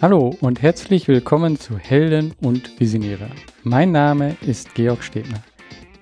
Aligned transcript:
Hallo 0.00 0.32
und 0.40 0.62
herzlich 0.62 1.08
willkommen 1.08 1.58
zu 1.58 1.76
Helden 1.76 2.32
und 2.40 2.78
Visionäre. 2.78 3.28
Mein 3.64 3.90
Name 3.90 4.36
ist 4.42 4.76
Georg 4.76 5.02
Stebner. 5.02 5.42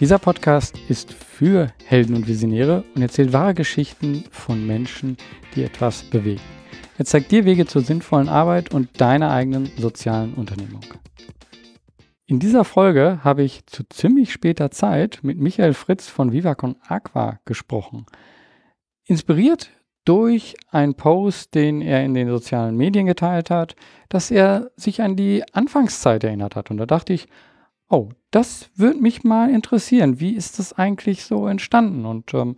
Dieser 0.01 0.19
Podcast 0.19 0.79
ist 0.91 1.15
für 1.15 1.73
Helden 1.83 2.15
und 2.15 2.29
Visionäre 2.29 2.85
und 2.95 3.01
erzählt 3.01 3.33
wahre 3.33 3.55
Geschichten 3.55 4.25
von 4.31 4.67
Menschen, 4.67 5.17
die 5.55 5.63
etwas 5.63 6.03
bewegen. 6.03 6.43
Er 6.99 7.07
zeigt 7.07 7.33
dir 7.33 7.47
Wege 7.47 7.65
zur 7.65 7.81
sinnvollen 7.81 8.29
Arbeit 8.29 8.75
und 8.75 9.01
deiner 9.01 9.31
eigenen 9.31 9.71
sozialen 9.79 10.35
Unternehmung. 10.35 10.85
In 12.27 12.39
dieser 12.39 12.65
Folge 12.65 13.21
habe 13.25 13.45
ich 13.45 13.65
zu 13.65 13.83
ziemlich 13.89 14.31
später 14.31 14.71
Zeit 14.71 15.21
mit 15.23 15.39
Michael 15.39 15.73
Fritz 15.73 16.07
von 16.07 16.33
Vivacon 16.33 16.77
Aqua 16.87 17.41
gesprochen. 17.47 18.05
Inspiriert 19.07 19.71
durch 20.07 20.57
einen 20.71 20.95
Post, 20.95 21.55
den 21.55 21.83
er 21.83 22.05
in 22.05 22.15
den 22.15 22.29
sozialen 22.29 22.77
Medien 22.77 23.07
geteilt 23.07 23.51
hat, 23.51 23.77
dass 24.09 24.31
er 24.31 24.71
sich 24.77 25.03
an 25.03 25.17
die 25.17 25.43
Anfangszeit 25.53 26.25
erinnert 26.25 26.57
hat. 26.57 26.71
Und 26.71 26.79
da 26.79 26.87
dachte 26.87 27.13
ich, 27.13 27.27
oh, 27.91 28.09
das 28.31 28.71
würde 28.75 29.01
mich 29.01 29.25
mal 29.25 29.51
interessieren. 29.51 30.21
Wie 30.21 30.35
ist 30.35 30.59
das 30.59 30.73
eigentlich 30.73 31.25
so 31.25 31.47
entstanden? 31.47 32.07
Und 32.07 32.33
ähm, 32.35 32.57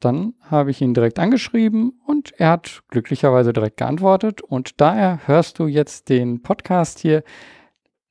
dann 0.00 0.34
habe 0.42 0.70
ich 0.70 0.80
ihn 0.80 0.94
direkt 0.94 1.18
angeschrieben 1.18 2.00
und 2.06 2.32
er 2.38 2.50
hat 2.50 2.82
glücklicherweise 2.88 3.52
direkt 3.52 3.78
geantwortet. 3.78 4.40
Und 4.42 4.80
daher 4.80 5.20
hörst 5.26 5.58
du 5.58 5.66
jetzt 5.66 6.08
den 6.08 6.42
Podcast 6.42 7.00
hier. 7.00 7.24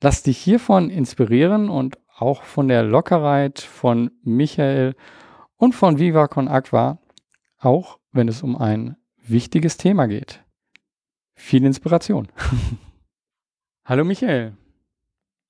Lass 0.02 0.22
dich 0.22 0.38
hiervon 0.38 0.90
inspirieren 0.90 1.70
und 1.70 1.98
auch 2.16 2.42
von 2.42 2.68
der 2.68 2.82
Lockerheit 2.82 3.60
von 3.60 4.10
Michael 4.22 4.94
und 5.56 5.74
von 5.74 5.98
Viva 5.98 6.28
Con 6.28 6.48
Aqua, 6.48 6.98
auch 7.64 7.98
wenn 8.12 8.28
es 8.28 8.42
um 8.42 8.56
ein 8.56 8.96
wichtiges 9.16 9.76
Thema 9.76 10.06
geht. 10.06 10.42
Viel 11.34 11.64
Inspiration. 11.64 12.28
Hallo 13.84 14.04
Michael. 14.04 14.52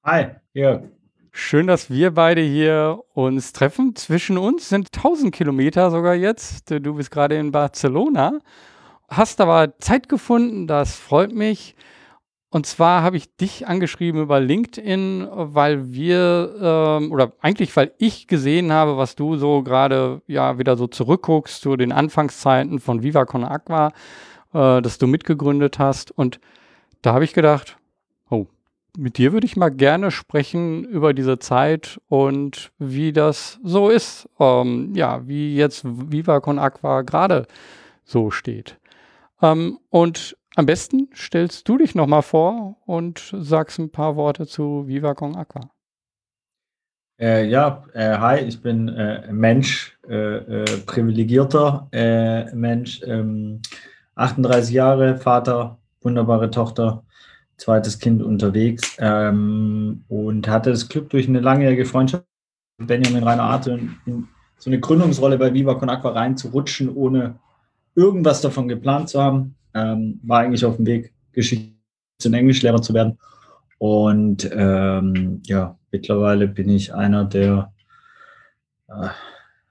Hi, 0.03 0.31
ja. 0.53 0.83
Schön, 1.31 1.67
dass 1.67 1.91
wir 1.91 2.13
beide 2.13 2.41
hier 2.41 3.03
uns 3.13 3.53
treffen. 3.53 3.97
Zwischen 3.97 4.39
uns 4.39 4.69
sind 4.69 4.95
1000 4.95 5.35
Kilometer 5.35 5.91
sogar 5.91 6.15
jetzt. 6.15 6.71
Du 6.71 6.95
bist 6.95 7.11
gerade 7.11 7.37
in 7.37 7.53
Barcelona. 7.53 8.39
Hast 9.09 9.41
aber 9.41 9.79
Zeit 9.79 10.09
gefunden, 10.09 10.67
das 10.67 10.97
freut 10.97 11.33
mich. 11.33 11.75
Und 12.55 12.67
zwar 12.67 13.03
habe 13.03 13.17
ich 13.17 13.35
dich 13.35 13.67
angeschrieben 13.67 14.23
über 14.23 14.39
LinkedIn, 14.39 15.27
weil 15.29 15.93
wir, 15.93 16.55
ähm, 16.63 17.11
oder 17.11 17.33
eigentlich, 17.41 17.77
weil 17.77 17.91
ich 17.99 18.29
gesehen 18.29 18.71
habe, 18.71 18.97
was 18.97 19.17
du 19.17 19.35
so 19.35 19.65
gerade 19.65 20.23
ja 20.29 20.57
wieder 20.57 20.77
so 20.77 20.87
zurückguckst 20.87 21.61
zu 21.61 21.75
den 21.75 21.91
Anfangszeiten 21.91 22.79
von 22.79 23.03
Viva 23.03 23.25
Con 23.25 23.43
Aqua, 23.43 23.89
äh, 24.53 24.81
dass 24.81 24.99
du 24.99 25.09
mitgegründet 25.09 25.81
hast. 25.81 26.13
Und 26.13 26.39
da 27.03 27.13
habe 27.15 27.25
ich 27.25 27.33
gedacht, 27.33 27.77
oh, 28.31 28.47
mit 28.97 29.19
dir 29.19 29.33
würde 29.33 29.47
ich 29.47 29.57
mal 29.57 29.71
gerne 29.71 30.13
sprechen 30.13 30.85
über 30.85 31.13
diese 31.13 31.41
Zeit 31.41 32.01
und 32.07 32.71
wie 32.79 33.13
das 33.13 33.59
so 33.65 33.89
ist. 33.89 34.29
Ähm, 34.39 34.93
ja, 34.95 35.27
wie 35.27 35.57
jetzt 35.57 35.83
Viva 35.85 36.39
Con 36.39 36.61
Aqua 36.61 37.03
gerade 37.03 37.49
so 38.05 38.31
steht. 38.31 38.79
Ähm, 39.43 39.81
und 39.91 40.37
am 40.55 40.67
besten 40.67 41.09
stellst 41.15 41.69
du 41.69 41.79
dich 41.79 41.95
nochmal 41.95 42.23
vor 42.23 42.77
und 42.87 43.35
sagst 43.37 43.79
ein 43.79 43.91
paar 43.91 44.17
Worte 44.17 44.47
zu 44.47 44.87
Viva 44.87 45.15
Con 45.15 45.37
Aqua. 45.37 45.71
Äh, 47.19 47.47
ja, 47.49 47.85
äh, 47.93 48.17
hi, 48.19 48.41
ich 48.41 48.61
bin 48.61 48.89
äh, 48.89 49.33
Mensch, 49.33 49.97
äh, 50.09 50.63
äh, 50.63 50.79
privilegierter 50.85 51.89
äh, 51.93 52.53
Mensch, 52.55 53.03
38 54.17 54.71
ähm, 54.71 54.77
Jahre, 54.77 55.17
Vater, 55.19 55.79
wunderbare 56.03 56.51
Tochter, 56.51 57.05
zweites 57.57 58.01
Kind 58.01 58.23
unterwegs 58.23 58.97
ähm, 58.99 60.05
und 60.09 60.49
hatte 60.49 60.71
das 60.71 60.89
Glück, 60.89 61.11
durch 61.11 61.29
eine 61.29 61.41
langjährige 61.41 61.85
Freundschaft 61.85 62.25
mit 62.79 62.89
Benjamin 62.89 63.23
Rainer 63.23 63.45
Arte 63.45 63.73
in, 63.73 63.97
in 64.07 64.29
so 64.59 64.71
eine 64.71 64.81
Gründungsrolle 64.81 65.39
bei 65.39 65.55
Viva 65.55 65.75
Con 65.75 65.91
Aqua 65.91 66.11
reinzurutschen, 66.11 66.95
ohne 66.95 67.37
irgendwas 67.95 68.41
davon 68.41 68.67
geplant 68.67 69.09
zu 69.09 69.23
haben 69.23 69.55
ähm, 69.75 70.21
war 70.23 70.41
eigentlich 70.41 70.65
auf 70.65 70.77
dem 70.77 70.87
Weg, 70.87 71.13
Geschichte 71.33 71.75
und 72.25 72.35
Englischlehrer 72.35 72.81
zu 72.81 72.95
werden. 72.95 73.19
Und 73.79 74.49
ähm, 74.53 75.43
ja, 75.45 75.79
mittlerweile 75.91 76.49
bin 76.49 76.69
ich 76.69 76.95
einer 76.95 77.25
der 77.25 77.73
äh, 78.89 79.09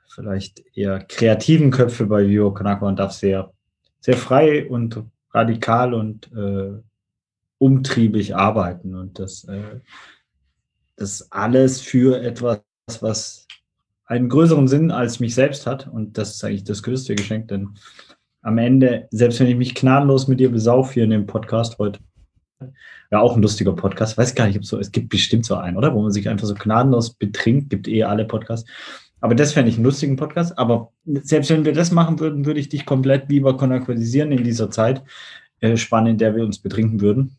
vielleicht 0.08 0.64
eher 0.76 1.00
kreativen 1.00 1.72
Köpfe 1.72 2.06
bei 2.06 2.28
Vivo 2.28 2.54
Kanaka 2.54 2.88
und 2.88 3.00
darf 3.00 3.14
sehr, 3.14 3.52
sehr 4.00 4.18
frei 4.18 4.70
und 4.70 5.02
radikal 5.32 5.94
und 5.94 6.32
äh, 6.34 6.80
umtriebig 7.58 8.36
arbeiten. 8.36 8.96
Und 8.96 9.20
das, 9.20 9.46
äh, 9.46 9.80
das 10.96 11.32
alles 11.32 11.82
für 11.82 12.22
etwas, 12.22 12.62
was 13.00 13.48
einen 14.06 14.30
größeren 14.30 14.68
Sinn 14.68 14.92
als 14.92 15.20
mich 15.20 15.34
selbst 15.34 15.66
hat. 15.66 15.88
Und 15.88 16.18
das 16.18 16.36
ist 16.36 16.44
eigentlich 16.44 16.66
das 16.66 16.84
größte 16.84 17.16
Geschenk, 17.16 17.48
denn 17.48 17.70
am 18.44 18.58
Ende, 18.58 19.08
selbst 19.10 19.40
wenn 19.40 19.48
ich 19.48 19.56
mich 19.56 19.74
gnadenlos 19.74 20.28
mit 20.28 20.40
dir 20.40 20.52
besaufe 20.52 20.94
hier 20.94 21.06
in 21.06 21.10
dem 21.10 21.26
Podcast 21.26 21.80
heute, 21.80 22.00
ja, 23.12 23.20
auch 23.20 23.36
ein 23.36 23.42
lustiger 23.42 23.74
Podcast, 23.74 24.18
weiß 24.18 24.36
gar 24.36 24.48
nicht, 24.48 24.58
ob 24.58 24.66
so, 24.66 24.80
es 24.80 24.92
gibt 24.92 25.10
bestimmt 25.10 25.46
so 25.46 25.56
einen, 25.56 25.78
oder? 25.78 25.94
Wo 25.94 26.02
man 26.02 26.12
sich 26.12 26.30
einfach 26.30 26.48
so 26.48 26.54
gnadenlos 26.54 27.14
betrinkt, 27.14 27.70
gibt 27.70 27.88
eh 27.88 28.04
alle 28.04 28.26
Podcasts. 28.26 28.70
Aber 29.22 29.36
das 29.36 29.54
fände 29.54 29.70
ich 29.70 29.76
einen 29.76 29.86
lustigen 29.86 30.18
Podcast. 30.18 30.58
Aber 30.58 30.92
selbst 31.06 31.50
wenn 31.50 31.64
wir 31.64 31.74
das 31.74 31.92
machen 31.92 32.20
würden, 32.20 32.46
würde 32.46 32.60
ich 32.60 32.70
dich 32.70 32.86
komplett 32.86 33.30
lieber 33.30 33.56
konakqualisieren 33.56 34.32
in 34.32 34.44
dieser 34.44 34.70
Zeit, 34.70 35.02
äh, 35.62 35.78
Spanne, 35.78 36.10
in 36.10 36.18
der 36.18 36.36
wir 36.36 36.44
uns 36.44 36.60
betrinken 36.60 37.00
würden. 37.00 37.38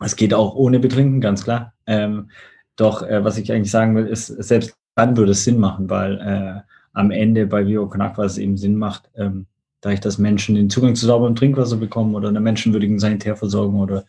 Es 0.00 0.16
geht 0.16 0.34
auch 0.34 0.54
ohne 0.54 0.80
Betrinken, 0.80 1.20
ganz 1.20 1.44
klar. 1.44 1.72
Ähm, 1.86 2.30
doch, 2.76 3.02
äh, 3.02 3.24
was 3.24 3.38
ich 3.38 3.50
eigentlich 3.52 3.70
sagen 3.70 3.94
will, 3.96 4.06
ist, 4.06 4.26
selbst 4.26 4.76
dann 4.96 5.16
würde 5.16 5.32
es 5.32 5.44
Sinn 5.44 5.58
machen, 5.58 5.88
weil 5.88 6.20
äh, 6.20 6.60
am 6.92 7.10
Ende 7.10 7.46
bei 7.46 7.66
Vivo 7.66 7.88
Konakwa 7.88 8.24
es 8.24 8.36
eben 8.36 8.56
Sinn 8.56 8.76
macht, 8.76 9.10
ähm, 9.16 9.46
dadurch, 9.84 10.00
dass 10.00 10.18
Menschen 10.18 10.54
den 10.54 10.70
Zugang 10.70 10.94
zu 10.94 11.04
sauberem 11.04 11.36
Trinkwasser 11.36 11.76
bekommen 11.76 12.14
oder 12.14 12.28
einer 12.28 12.40
menschenwürdigen 12.40 12.98
Sanitärversorgung 12.98 13.80
oder 13.80 14.06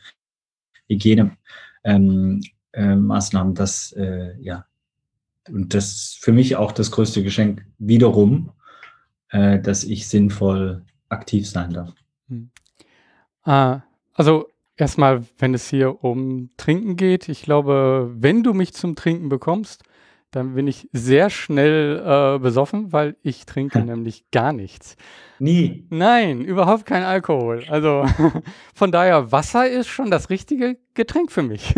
Hygienemaßnahmen, 0.87 2.41
ähm, 2.73 3.51
äh, 3.51 3.53
das, 3.53 3.91
äh, 3.91 4.35
ja, 4.39 4.65
und 5.49 5.73
das 5.73 5.85
ist 5.91 6.17
für 6.23 6.31
mich 6.31 6.55
auch 6.55 6.71
das 6.71 6.91
größte 6.91 7.23
Geschenk 7.23 7.65
wiederum, 7.77 8.51
äh, 9.29 9.59
dass 9.59 9.83
ich 9.83 10.07
sinnvoll 10.07 10.83
aktiv 11.09 11.47
sein 11.47 11.73
darf. 11.73 11.93
Hm. 12.29 12.49
Ah, 13.43 13.81
also 14.13 14.47
erstmal, 14.77 15.23
wenn 15.37 15.53
es 15.53 15.69
hier 15.69 16.03
um 16.03 16.51
Trinken 16.55 16.95
geht, 16.95 17.27
ich 17.27 17.41
glaube, 17.41 18.11
wenn 18.15 18.43
du 18.43 18.53
mich 18.53 18.73
zum 18.73 18.95
Trinken 18.95 19.27
bekommst, 19.27 19.83
dann 20.35 20.53
bin 20.53 20.67
ich 20.67 20.89
sehr 20.91 21.29
schnell 21.29 22.03
äh, 22.05 22.39
besoffen, 22.39 22.91
weil 22.91 23.15
ich 23.21 23.45
trinke 23.45 23.79
nämlich 23.85 24.29
gar 24.31 24.51
nichts. 24.51 24.97
Nie. 25.39 25.87
Nein, 25.89 26.41
überhaupt 26.41 26.85
kein 26.85 27.03
Alkohol. 27.03 27.63
Also 27.69 28.05
von 28.75 28.91
daher, 28.91 29.31
Wasser 29.31 29.69
ist 29.69 29.87
schon 29.87 30.11
das 30.11 30.29
richtige 30.29 30.77
Getränk 30.93 31.31
für 31.31 31.41
mich. 31.41 31.73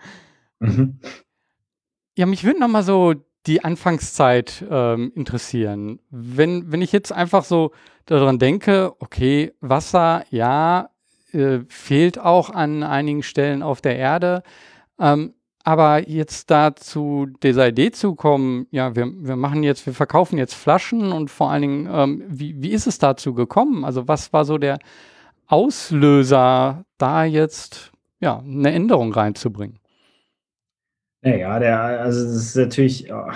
mhm. 0.60 0.98
Ja, 2.16 2.24
mich 2.24 2.44
würde 2.44 2.60
nochmal 2.60 2.82
so 2.82 3.14
die 3.46 3.64
Anfangszeit 3.64 4.64
ähm, 4.70 5.12
interessieren. 5.14 6.00
Wenn, 6.10 6.72
wenn 6.72 6.82
ich 6.82 6.92
jetzt 6.92 7.12
einfach 7.12 7.44
so 7.44 7.72
daran 8.06 8.38
denke, 8.38 8.94
okay, 8.98 9.52
Wasser, 9.60 10.24
ja, 10.30 10.90
äh, 11.32 11.60
fehlt 11.68 12.18
auch 12.18 12.50
an 12.50 12.82
einigen 12.82 13.22
Stellen 13.22 13.62
auf 13.62 13.80
der 13.82 13.96
Erde. 13.96 14.42
Ähm, 14.98 15.34
aber 15.64 16.08
jetzt 16.08 16.50
da 16.50 16.74
zu 16.74 17.26
dieser 17.42 17.68
Idee 17.68 17.90
zu 17.90 18.14
kommen, 18.14 18.66
ja, 18.70 18.96
wir, 18.96 19.06
wir 19.06 19.36
machen 19.36 19.62
jetzt, 19.62 19.84
wir 19.86 19.92
verkaufen 19.92 20.38
jetzt 20.38 20.54
Flaschen 20.54 21.12
und 21.12 21.30
vor 21.30 21.50
allen 21.50 21.62
Dingen, 21.62 21.88
ähm, 21.92 22.24
wie, 22.28 22.62
wie 22.62 22.70
ist 22.70 22.86
es 22.86 22.98
dazu 22.98 23.34
gekommen? 23.34 23.84
Also 23.84 24.08
was 24.08 24.32
war 24.32 24.44
so 24.44 24.58
der 24.58 24.78
Auslöser, 25.46 26.84
da 26.96 27.24
jetzt 27.24 27.92
ja, 28.20 28.38
eine 28.38 28.72
Änderung 28.72 29.12
reinzubringen? 29.12 29.78
Naja, 31.22 31.58
der, 31.58 31.80
also 31.80 32.24
das 32.24 32.34
ist 32.34 32.56
natürlich, 32.56 33.12
oh, 33.12 33.30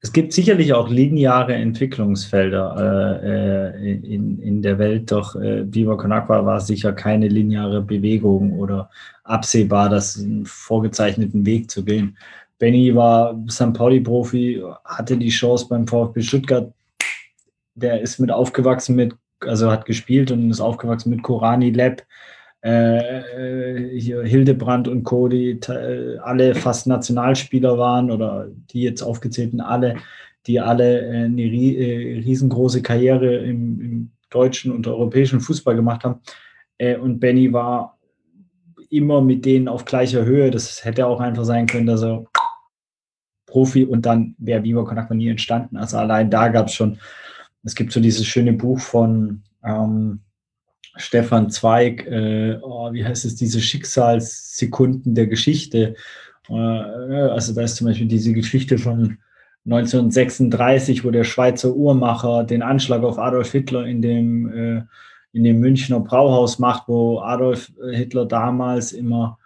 es 0.00 0.12
gibt 0.12 0.32
sicherlich 0.32 0.72
auch 0.74 0.88
lineare 0.88 1.54
Entwicklungsfelder 1.54 3.20
äh, 3.24 3.90
äh, 3.90 4.14
in, 4.14 4.38
in 4.38 4.62
der 4.62 4.78
Welt, 4.78 5.10
doch 5.10 5.34
äh, 5.34 5.64
Viva 5.72 5.96
Con 5.96 6.12
Aqua 6.12 6.46
war 6.46 6.60
sicher 6.60 6.92
keine 6.92 7.26
lineare 7.26 7.82
Bewegung 7.82 8.52
oder 8.52 8.90
absehbar, 9.24 9.88
das 9.88 10.16
einen 10.18 10.46
vorgezeichneten 10.46 11.44
Weg 11.44 11.70
zu 11.70 11.84
gehen. 11.84 12.16
Benny 12.58 12.94
war 12.94 13.36
St. 13.50 13.72
Pauli-Profi, 13.72 14.62
hatte 14.84 15.16
die 15.16 15.30
Chance 15.30 15.66
beim 15.68 15.86
VfB 15.86 16.22
Stuttgart. 16.22 16.72
Der 17.74 18.00
ist 18.00 18.18
mit 18.18 18.30
aufgewachsen 18.30 18.94
mit, 18.94 19.14
also 19.40 19.70
hat 19.70 19.84
gespielt 19.84 20.30
und 20.30 20.50
ist 20.50 20.60
aufgewachsen 20.60 21.10
mit 21.10 21.22
Korani 21.22 21.70
Lab, 21.70 22.02
äh, 22.60 23.98
hier 23.98 24.22
Hildebrand 24.22 24.88
und 24.88 25.04
Co., 25.04 25.28
die 25.28 25.50
äh, 25.68 26.18
alle 26.18 26.54
fast 26.54 26.86
Nationalspieler 26.86 27.78
waren 27.78 28.10
oder 28.10 28.48
die 28.70 28.82
jetzt 28.82 29.02
aufgezählten 29.02 29.60
alle, 29.60 29.96
die 30.46 30.60
alle 30.60 31.06
äh, 31.06 31.24
eine 31.24 31.42
äh, 31.42 32.20
riesengroße 32.20 32.82
Karriere 32.82 33.36
im, 33.36 33.80
im, 33.80 34.10
deutschen 34.30 34.72
und 34.72 34.86
europäischen 34.86 35.40
Fußball 35.40 35.74
gemacht 35.74 36.04
haben. 36.04 36.20
Äh, 36.76 36.96
und 36.98 37.18
Benny 37.18 37.50
war 37.50 37.98
immer 38.90 39.22
mit 39.22 39.46
denen 39.46 39.68
auf 39.68 39.86
gleicher 39.86 40.24
Höhe. 40.24 40.50
Das 40.50 40.84
hätte 40.84 41.06
auch 41.06 41.20
einfach 41.20 41.44
sein 41.44 41.66
können, 41.66 41.86
dass 41.86 42.02
er 42.02 42.26
Profi 43.46 43.84
und 43.84 44.04
dann 44.04 44.34
wäre 44.38 44.62
Viva 44.62 44.84
Con 44.84 44.98
Agua 44.98 45.16
nie 45.16 45.28
entstanden. 45.28 45.76
Also 45.76 45.96
allein 45.96 46.30
da 46.30 46.48
gab 46.48 46.66
es 46.66 46.74
schon, 46.74 46.98
es 47.62 47.74
gibt 47.74 47.92
so 47.92 48.00
dieses 48.00 48.26
schöne 48.26 48.52
Buch 48.52 48.78
von 48.80 49.42
ähm, 49.64 50.20
Stefan 50.98 51.50
Zweig, 51.50 52.06
äh, 52.06 52.58
oh, 52.62 52.92
wie 52.92 53.04
heißt 53.04 53.24
es, 53.24 53.36
diese 53.36 53.60
Schicksalssekunden 53.60 55.14
der 55.14 55.26
Geschichte. 55.26 55.94
Äh, 56.48 56.54
also 56.54 57.54
da 57.54 57.62
ist 57.62 57.76
zum 57.76 57.86
Beispiel 57.86 58.06
diese 58.06 58.32
Geschichte 58.32 58.78
von 58.78 59.18
1936, 59.64 61.04
wo 61.04 61.10
der 61.10 61.24
Schweizer 61.24 61.74
Uhrmacher 61.74 62.44
den 62.44 62.62
Anschlag 62.62 63.02
auf 63.02 63.18
Adolf 63.18 63.52
Hitler 63.52 63.86
in 63.86 64.02
dem, 64.02 64.52
äh, 64.52 64.82
in 65.32 65.44
dem 65.44 65.60
Münchner 65.60 66.00
Brauhaus 66.00 66.58
macht, 66.58 66.88
wo 66.88 67.20
Adolf 67.20 67.70
Hitler 67.92 68.26
damals 68.26 68.92
immer 68.92 69.38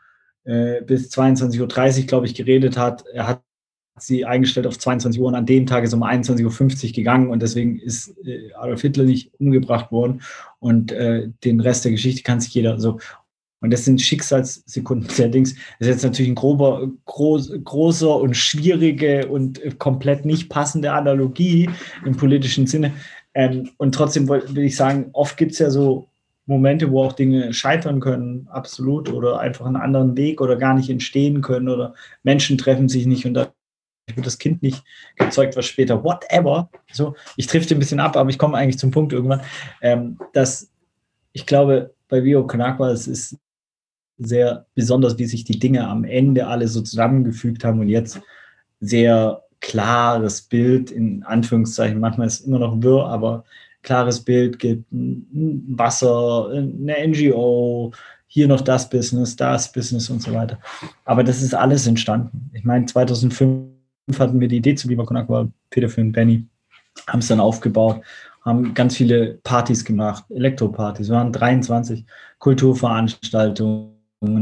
äh, 0.45 0.81
bis 0.83 1.11
22.30 1.13 2.01
Uhr, 2.01 2.07
glaube 2.07 2.27
ich, 2.27 2.35
geredet 2.35 2.77
hat. 2.77 3.05
Er 3.13 3.29
hat 3.29 3.43
sie 3.99 4.25
eingestellt 4.25 4.67
auf 4.67 4.79
22 4.79 5.21
Uhr 5.21 5.29
und 5.29 5.35
an 5.35 5.47
dem 5.47 5.67
Tag 5.67 5.85
ist 5.85 5.93
um 5.93 6.03
21.50 6.03 6.87
Uhr 6.87 6.93
gegangen 6.93 7.29
und 7.29 7.43
deswegen 7.43 7.79
ist 7.79 8.17
äh, 8.25 8.53
Adolf 8.55 8.81
Hitler 8.81 9.05
nicht 9.05 9.31
umgebracht 9.39 9.93
worden 9.93 10.23
und 10.61 10.93
äh, 10.93 11.29
den 11.45 11.61
Rest 11.61 11.85
der 11.85 11.93
Geschichte 11.93 12.23
kann 12.23 12.41
sich 12.41 12.55
jeder 12.55 12.81
so. 12.81 12.99
Und 13.61 13.73
das 13.73 13.85
sind 13.85 14.01
Schicksalssekunden 14.01 15.09
allerdings. 15.19 15.55
Das 15.79 15.89
ist 15.89 15.95
jetzt 15.95 16.03
natürlich 16.03 16.33
ein 16.33 16.37
grober, 16.37 16.91
groß, 17.05 17.53
großer 17.63 18.17
und 18.17 18.37
schwierige 18.37 19.29
und 19.29 19.63
äh, 19.63 19.71
komplett 19.79 20.25
nicht 20.25 20.49
passende 20.49 20.93
Analogie 20.93 21.71
im 22.05 22.17
politischen 22.17 22.67
Sinne. 22.67 22.93
Ähm, 23.35 23.71
und 23.77 23.95
trotzdem 23.95 24.29
will 24.29 24.65
ich 24.65 24.77
sagen, 24.77 25.11
oft 25.13 25.37
gibt 25.37 25.53
es 25.53 25.59
ja 25.59 25.71
so 25.71 26.09
Momente, 26.47 26.91
wo 26.91 27.05
auch 27.05 27.13
Dinge 27.13 27.53
scheitern 27.53 28.01
können, 28.01 28.49
absolut, 28.51 29.13
oder 29.13 29.39
einfach 29.39 29.65
einen 29.65 29.77
anderen 29.77 30.17
Weg 30.17 30.41
oder 30.41 30.57
gar 30.57 30.75
nicht 30.75 30.91
entstehen 30.91 31.41
können 31.41 31.69
oder 31.69 31.95
Menschen 32.25 32.59
treffen 32.59 32.89
sich 32.89 33.07
nicht 33.07 33.25
und 33.27 33.35
da 33.35 33.53
wird 34.17 34.27
das 34.27 34.39
Kind 34.39 34.63
nicht 34.63 34.83
gezeugt, 35.17 35.57
was 35.57 35.67
später, 35.67 36.03
whatever. 36.03 36.71
So, 36.93 37.15
ich 37.37 37.47
trifft 37.47 37.71
ein 37.73 37.79
bisschen 37.79 38.01
ab, 38.01 38.17
aber 38.17 38.31
ich 38.31 38.39
komme 38.39 38.57
eigentlich 38.57 38.79
zum 38.79 38.91
Punkt 38.91 39.13
irgendwann, 39.13 39.43
ähm, 39.81 40.19
dass 40.33 40.71
ich 41.33 41.47
glaube, 41.47 41.95
bei 42.09 42.23
Vio 42.25 42.47
Konakwa, 42.47 42.91
es 42.91 43.07
ist 43.07 43.37
sehr 44.19 44.67
besonders, 44.75 45.19
wie 45.19 45.25
sich 45.25 45.45
die 45.45 45.59
Dinge 45.59 45.89
am 45.89 46.05
Ende 46.05 46.47
alle 46.47 46.69
so 46.69 46.83
zusammengefügt 46.83 47.65
haben 47.65 47.81
und 47.81 47.89
jetzt 47.89 48.21
sehr 48.81 49.43
klares 49.61 50.43
Bild, 50.43 50.91
in 50.91 51.23
Anführungszeichen, 51.23 51.99
manchmal 51.99 52.27
ist 52.27 52.41
es 52.41 52.47
immer 52.47 52.59
noch 52.59 52.83
wirr, 52.83 53.07
aber 53.07 53.45
klares 53.83 54.21
Bild 54.21 54.59
gibt, 54.59 54.85
Wasser, 54.91 56.51
eine 56.51 57.09
NGO, 57.09 57.93
hier 58.27 58.49
noch 58.49 58.61
das 58.61 58.89
Business, 58.89 59.37
das 59.37 59.71
Business 59.73 60.09
und 60.09 60.23
so 60.23 60.33
weiter. 60.33 60.59
Aber 61.05 61.23
das 61.25 61.43
ist 61.43 61.55
alles 61.55 61.87
entstanden. 61.87 62.51
Ich 62.55 62.65
meine, 62.65 62.87
2005 62.87 63.72
hatten 64.19 64.41
wir 64.41 64.49
die 64.49 64.59
Idee 64.59 64.75
zu 64.75 64.89
Viva 64.89 65.05
Con 65.05 65.17
Aqua, 65.17 65.49
Peter 65.71 65.89
für 65.89 66.01
und 66.01 66.13
Benny, 66.13 66.45
haben 67.07 67.21
es 67.21 67.29
dann 67.29 67.41
aufgebaut, 67.41 68.01
haben 68.43 68.75
ganz 68.75 68.97
viele 68.97 69.35
Partys 69.45 69.85
gemacht, 69.85 70.25
Elektropartys, 70.31 71.09
wir 71.09 71.17
waren 71.17 71.33
23 71.33 72.05
Kulturveranstaltungen, 72.39 73.93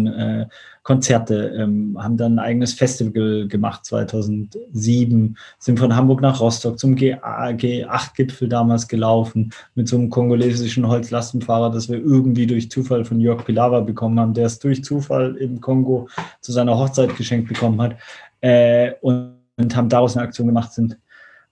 äh, 0.06 0.46
Konzerte, 0.82 1.54
ähm, 1.58 1.96
haben 1.98 2.16
dann 2.16 2.34
ein 2.34 2.38
eigenes 2.38 2.72
Festival 2.72 3.46
gemacht 3.48 3.84
2007, 3.84 5.36
sind 5.58 5.78
von 5.78 5.94
Hamburg 5.94 6.22
nach 6.22 6.40
Rostock 6.40 6.78
zum 6.78 6.96
G8-Gipfel 6.96 8.48
damals 8.48 8.88
gelaufen 8.88 9.52
mit 9.74 9.88
so 9.88 9.96
einem 9.96 10.10
kongolesischen 10.10 10.88
Holzlastenfahrer, 10.88 11.70
das 11.70 11.88
wir 11.88 11.98
irgendwie 11.98 12.46
durch 12.46 12.70
Zufall 12.70 13.04
von 13.04 13.20
Jörg 13.20 13.44
Pilawa 13.44 13.80
bekommen 13.80 14.18
haben, 14.18 14.34
der 14.34 14.46
es 14.46 14.58
durch 14.58 14.82
Zufall 14.82 15.36
im 15.36 15.60
Kongo 15.60 16.08
zu 16.40 16.52
seiner 16.52 16.78
Hochzeit 16.78 17.16
geschenkt 17.16 17.48
bekommen 17.48 17.80
hat. 17.80 17.96
Äh, 18.40 18.92
und 19.02 19.39
und 19.64 19.76
haben 19.76 19.88
daraus 19.88 20.16
eine 20.16 20.26
Aktion 20.26 20.46
gemacht, 20.46 20.72
sind, 20.72 20.98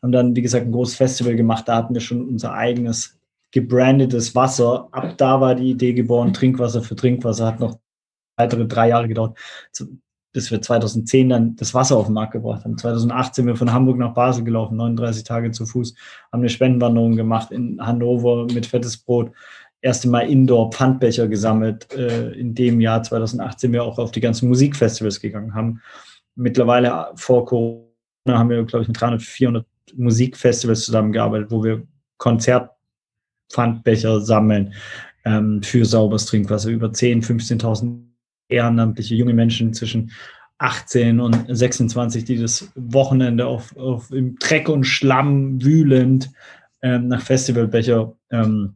haben 0.02 0.12
dann, 0.12 0.36
wie 0.36 0.42
gesagt, 0.42 0.66
ein 0.66 0.72
großes 0.72 0.96
Festival 0.96 1.36
gemacht. 1.36 1.68
Da 1.68 1.76
hatten 1.76 1.94
wir 1.94 2.00
schon 2.00 2.26
unser 2.28 2.52
eigenes 2.52 3.18
gebrandetes 3.50 4.34
Wasser. 4.34 4.88
Ab 4.92 5.14
da 5.16 5.40
war 5.40 5.54
die 5.54 5.70
Idee 5.70 5.92
geboren, 5.92 6.32
Trinkwasser 6.32 6.82
für 6.82 6.96
Trinkwasser. 6.96 7.46
Hat 7.46 7.60
noch 7.60 7.78
weitere 8.36 8.66
drei 8.66 8.88
Jahre 8.88 9.08
gedauert, 9.08 9.36
bis 10.32 10.50
wir 10.50 10.62
2010 10.62 11.28
dann 11.28 11.56
das 11.56 11.74
Wasser 11.74 11.96
auf 11.96 12.06
den 12.06 12.14
Markt 12.14 12.32
gebracht 12.32 12.64
haben. 12.64 12.78
2018 12.78 13.44
sind 13.44 13.46
wir 13.46 13.56
von 13.56 13.72
Hamburg 13.72 13.98
nach 13.98 14.14
Basel 14.14 14.44
gelaufen, 14.44 14.76
39 14.76 15.24
Tage 15.24 15.50
zu 15.50 15.66
Fuß, 15.66 15.94
haben 16.32 16.40
eine 16.40 16.48
Spendenwanderung 16.48 17.16
gemacht 17.16 17.50
in 17.50 17.84
Hannover 17.84 18.46
mit 18.52 18.66
fettes 18.66 18.96
Brot. 18.96 19.32
Erste 19.80 20.08
Mal 20.08 20.28
Indoor 20.28 20.72
Pfandbecher 20.72 21.28
gesammelt. 21.28 21.92
Äh, 21.94 22.32
in 22.32 22.54
dem 22.54 22.80
Jahr 22.80 23.02
2018 23.02 23.58
sind 23.58 23.72
wir 23.72 23.84
auch 23.84 23.98
auf 23.98 24.10
die 24.10 24.20
ganzen 24.20 24.48
Musikfestivals 24.48 25.20
gegangen, 25.20 25.54
haben 25.54 25.80
mittlerweile 26.34 27.10
vor 27.14 27.44
Corona 27.44 27.87
haben 28.36 28.50
wir, 28.50 28.62
glaube 28.64 28.82
ich, 28.82 28.88
mit 28.88 29.00
300, 29.00 29.22
400 29.22 29.66
Musikfestivals 29.96 30.84
zusammengearbeitet, 30.84 31.50
wo 31.50 31.64
wir 31.64 31.82
Konzertpfandbecher 32.18 34.20
sammeln 34.20 34.74
ähm, 35.24 35.62
für 35.62 35.84
sauberes 35.84 36.26
Trinkwasser. 36.26 36.70
Über 36.70 36.88
10.000, 36.88 37.60
15.000 37.60 38.00
ehrenamtliche 38.48 39.14
junge 39.14 39.34
Menschen 39.34 39.72
zwischen 39.72 40.10
18 40.58 41.20
und 41.20 41.46
26, 41.48 42.24
die 42.24 42.36
das 42.36 42.70
Wochenende 42.74 43.46
auf, 43.46 43.76
auf 43.76 44.10
im 44.10 44.36
Dreck 44.38 44.68
und 44.68 44.84
Schlamm 44.84 45.62
wühlend 45.62 46.30
ähm, 46.82 47.08
nach 47.08 47.22
Festivalbecher. 47.22 48.12
Ähm, 48.30 48.74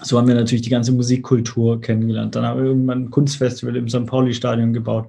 so 0.00 0.18
haben 0.18 0.26
wir 0.26 0.34
natürlich 0.34 0.62
die 0.62 0.70
ganze 0.70 0.92
Musikkultur 0.92 1.80
kennengelernt. 1.80 2.34
Dann 2.34 2.44
haben 2.44 2.60
wir 2.60 2.66
irgendwann 2.66 3.04
ein 3.04 3.10
Kunstfestival 3.10 3.76
im 3.76 3.88
St. 3.88 4.06
Pauli-Stadion 4.06 4.72
gebaut. 4.72 5.08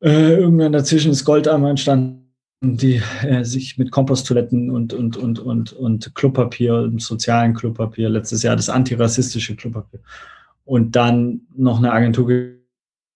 Äh, 0.00 0.34
irgendwann 0.34 0.72
dazwischen 0.72 1.12
ist 1.12 1.24
Goldammer 1.24 1.70
entstanden 1.70 2.23
die 2.60 3.02
äh, 3.22 3.44
sich 3.44 3.78
mit 3.78 3.90
Komposttoiletten 3.90 4.70
und, 4.70 4.92
und, 4.92 5.16
und, 5.16 5.38
und, 5.38 5.72
und 5.72 6.14
Klopapier, 6.14 6.90
sozialen 6.96 7.54
Klopapier, 7.54 8.08
letztes 8.08 8.42
Jahr 8.42 8.56
das 8.56 8.68
antirassistische 8.68 9.56
Klopapier. 9.56 10.00
Und 10.64 10.96
dann 10.96 11.42
noch 11.54 11.78
eine 11.78 11.92
Agentur 11.92 12.26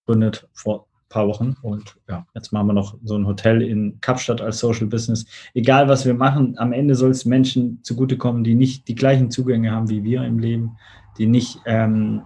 gegründet 0.05 0.47
vor 0.53 0.81
ein 0.81 1.09
paar 1.09 1.27
Wochen. 1.27 1.55
Und 1.63 1.95
ja, 2.07 2.25
jetzt 2.35 2.51
machen 2.51 2.67
wir 2.67 2.73
noch 2.73 2.95
so 3.03 3.17
ein 3.17 3.25
Hotel 3.25 3.61
in 3.61 3.99
Kapstadt 4.01 4.41
als 4.41 4.59
Social 4.59 4.87
Business. 4.87 5.25
Egal, 5.55 5.87
was 5.87 6.05
wir 6.05 6.13
machen, 6.13 6.55
am 6.57 6.71
Ende 6.71 6.93
soll 6.93 7.11
es 7.11 7.25
Menschen 7.25 7.79
zugutekommen, 7.83 8.43
die 8.43 8.55
nicht 8.55 8.87
die 8.87 8.95
gleichen 8.95 9.31
Zugänge 9.31 9.71
haben 9.71 9.89
wie 9.89 10.03
wir 10.03 10.23
im 10.23 10.37
Leben, 10.37 10.77
die 11.17 11.25
nicht 11.25 11.59
ähm, 11.65 12.21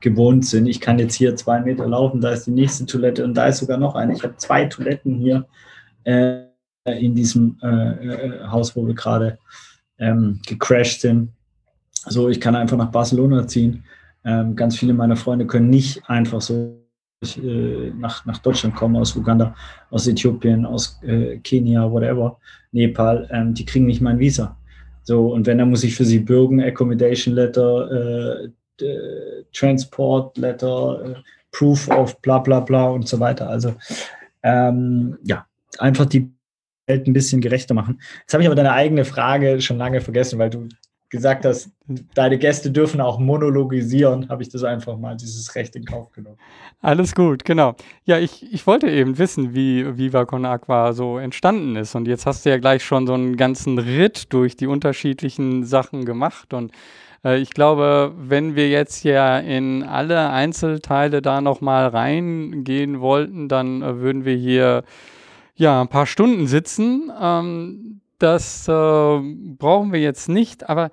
gewohnt 0.00 0.46
sind. 0.46 0.66
Ich 0.66 0.80
kann 0.80 1.00
jetzt 1.00 1.14
hier 1.14 1.34
zwei 1.34 1.60
Meter 1.60 1.88
laufen, 1.88 2.20
da 2.20 2.30
ist 2.30 2.46
die 2.46 2.52
nächste 2.52 2.86
Toilette 2.86 3.24
und 3.24 3.34
da 3.34 3.46
ist 3.46 3.58
sogar 3.58 3.78
noch 3.78 3.96
eine. 3.96 4.12
Ich 4.12 4.22
habe 4.22 4.36
zwei 4.36 4.66
Toiletten 4.66 5.16
hier. 5.16 5.46
Äh, 6.04 6.47
in 6.92 7.14
diesem 7.14 7.58
äh, 7.62 7.66
äh, 7.66 8.46
Haus, 8.48 8.74
wo 8.76 8.86
wir 8.86 8.94
gerade 8.94 9.38
ähm, 9.98 10.40
gecrashed 10.46 11.00
sind. 11.00 11.30
So, 12.06 12.28
ich 12.28 12.40
kann 12.40 12.54
einfach 12.54 12.76
nach 12.76 12.90
Barcelona 12.90 13.46
ziehen. 13.46 13.84
Ähm, 14.24 14.56
ganz 14.56 14.76
viele 14.76 14.94
meiner 14.94 15.16
Freunde 15.16 15.46
können 15.46 15.70
nicht 15.70 16.02
einfach 16.08 16.40
so 16.40 16.78
äh, 17.22 17.90
nach, 17.98 18.24
nach 18.26 18.38
Deutschland 18.38 18.76
kommen, 18.76 18.96
aus 18.96 19.16
Uganda, 19.16 19.54
aus 19.90 20.06
Äthiopien, 20.06 20.64
aus 20.64 21.00
äh, 21.02 21.38
Kenia, 21.38 21.90
whatever, 21.90 22.38
Nepal. 22.72 23.28
Ähm, 23.32 23.54
die 23.54 23.64
kriegen 23.64 23.86
nicht 23.86 24.00
mein 24.00 24.18
Visa. 24.18 24.56
So, 25.02 25.32
und 25.32 25.46
wenn, 25.46 25.58
dann 25.58 25.70
muss 25.70 25.84
ich 25.84 25.94
für 25.94 26.04
sie 26.04 26.18
bürgen, 26.18 26.62
Accommodation 26.62 27.34
Letter, 27.34 27.90
äh, 27.90 28.48
Transport 29.52 30.36
Letter, 30.38 31.02
äh, 31.04 31.14
Proof 31.50 31.88
of 31.88 32.20
bla 32.20 32.38
bla 32.38 32.60
bla 32.60 32.88
und 32.88 33.08
so 33.08 33.18
weiter. 33.18 33.48
Also 33.48 33.74
ähm, 34.42 35.18
ja, 35.24 35.46
einfach 35.78 36.06
die 36.06 36.30
ein 36.88 37.12
bisschen 37.12 37.40
gerechter 37.40 37.74
machen. 37.74 38.00
Jetzt 38.20 38.32
habe 38.32 38.42
ich 38.42 38.48
aber 38.48 38.56
deine 38.56 38.72
eigene 38.72 39.04
Frage 39.04 39.60
schon 39.60 39.78
lange 39.78 40.00
vergessen, 40.00 40.38
weil 40.38 40.50
du 40.50 40.68
gesagt 41.10 41.44
hast, 41.46 41.70
deine 42.14 42.38
Gäste 42.38 42.70
dürfen 42.70 43.00
auch 43.00 43.18
monologisieren, 43.18 44.28
habe 44.28 44.42
ich 44.42 44.50
das 44.50 44.62
einfach 44.62 44.98
mal, 44.98 45.16
dieses 45.16 45.54
Recht 45.54 45.74
in 45.74 45.84
Kauf 45.84 46.12
genommen. 46.12 46.36
Alles 46.82 47.14
gut, 47.14 47.44
genau. 47.44 47.76
Ja, 48.04 48.18
ich, 48.18 48.52
ich 48.52 48.66
wollte 48.66 48.90
eben 48.90 49.16
wissen, 49.16 49.54
wie 49.54 49.96
Viva 49.96 50.26
Con 50.26 50.44
Aqua 50.44 50.92
so 50.92 51.18
entstanden 51.18 51.76
ist. 51.76 51.94
Und 51.94 52.06
jetzt 52.06 52.26
hast 52.26 52.44
du 52.44 52.50
ja 52.50 52.58
gleich 52.58 52.84
schon 52.84 53.06
so 53.06 53.14
einen 53.14 53.36
ganzen 53.36 53.78
Ritt 53.78 54.32
durch 54.32 54.56
die 54.56 54.66
unterschiedlichen 54.66 55.64
Sachen 55.64 56.04
gemacht. 56.04 56.52
Und 56.52 56.72
äh, 57.24 57.38
ich 57.38 57.50
glaube, 57.50 58.12
wenn 58.16 58.54
wir 58.54 58.68
jetzt 58.68 59.02
ja 59.04 59.38
in 59.38 59.82
alle 59.82 60.30
Einzelteile 60.30 61.22
da 61.22 61.40
nochmal 61.40 61.88
reingehen 61.88 63.00
wollten, 63.00 63.48
dann 63.48 63.82
äh, 63.82 63.96
würden 63.98 64.26
wir 64.26 64.36
hier 64.36 64.84
ja, 65.58 65.82
ein 65.82 65.88
paar 65.88 66.06
Stunden 66.06 66.46
sitzen. 66.46 67.12
Ähm, 67.20 68.00
das 68.18 68.66
äh, 68.68 68.72
brauchen 68.72 69.92
wir 69.92 70.00
jetzt 70.00 70.28
nicht, 70.28 70.68
aber 70.68 70.90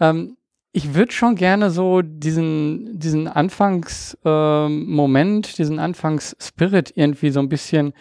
ähm, 0.00 0.36
ich 0.72 0.94
würde 0.94 1.12
schon 1.12 1.36
gerne 1.36 1.70
so 1.70 2.02
diesen, 2.02 2.98
diesen 2.98 3.28
Anfangsmoment, 3.28 5.48
äh, 5.48 5.52
diesen 5.56 5.78
Anfangsspirit 5.78 6.92
irgendwie 6.96 7.30
so 7.30 7.38
ein 7.40 7.48
bisschen 7.48 7.92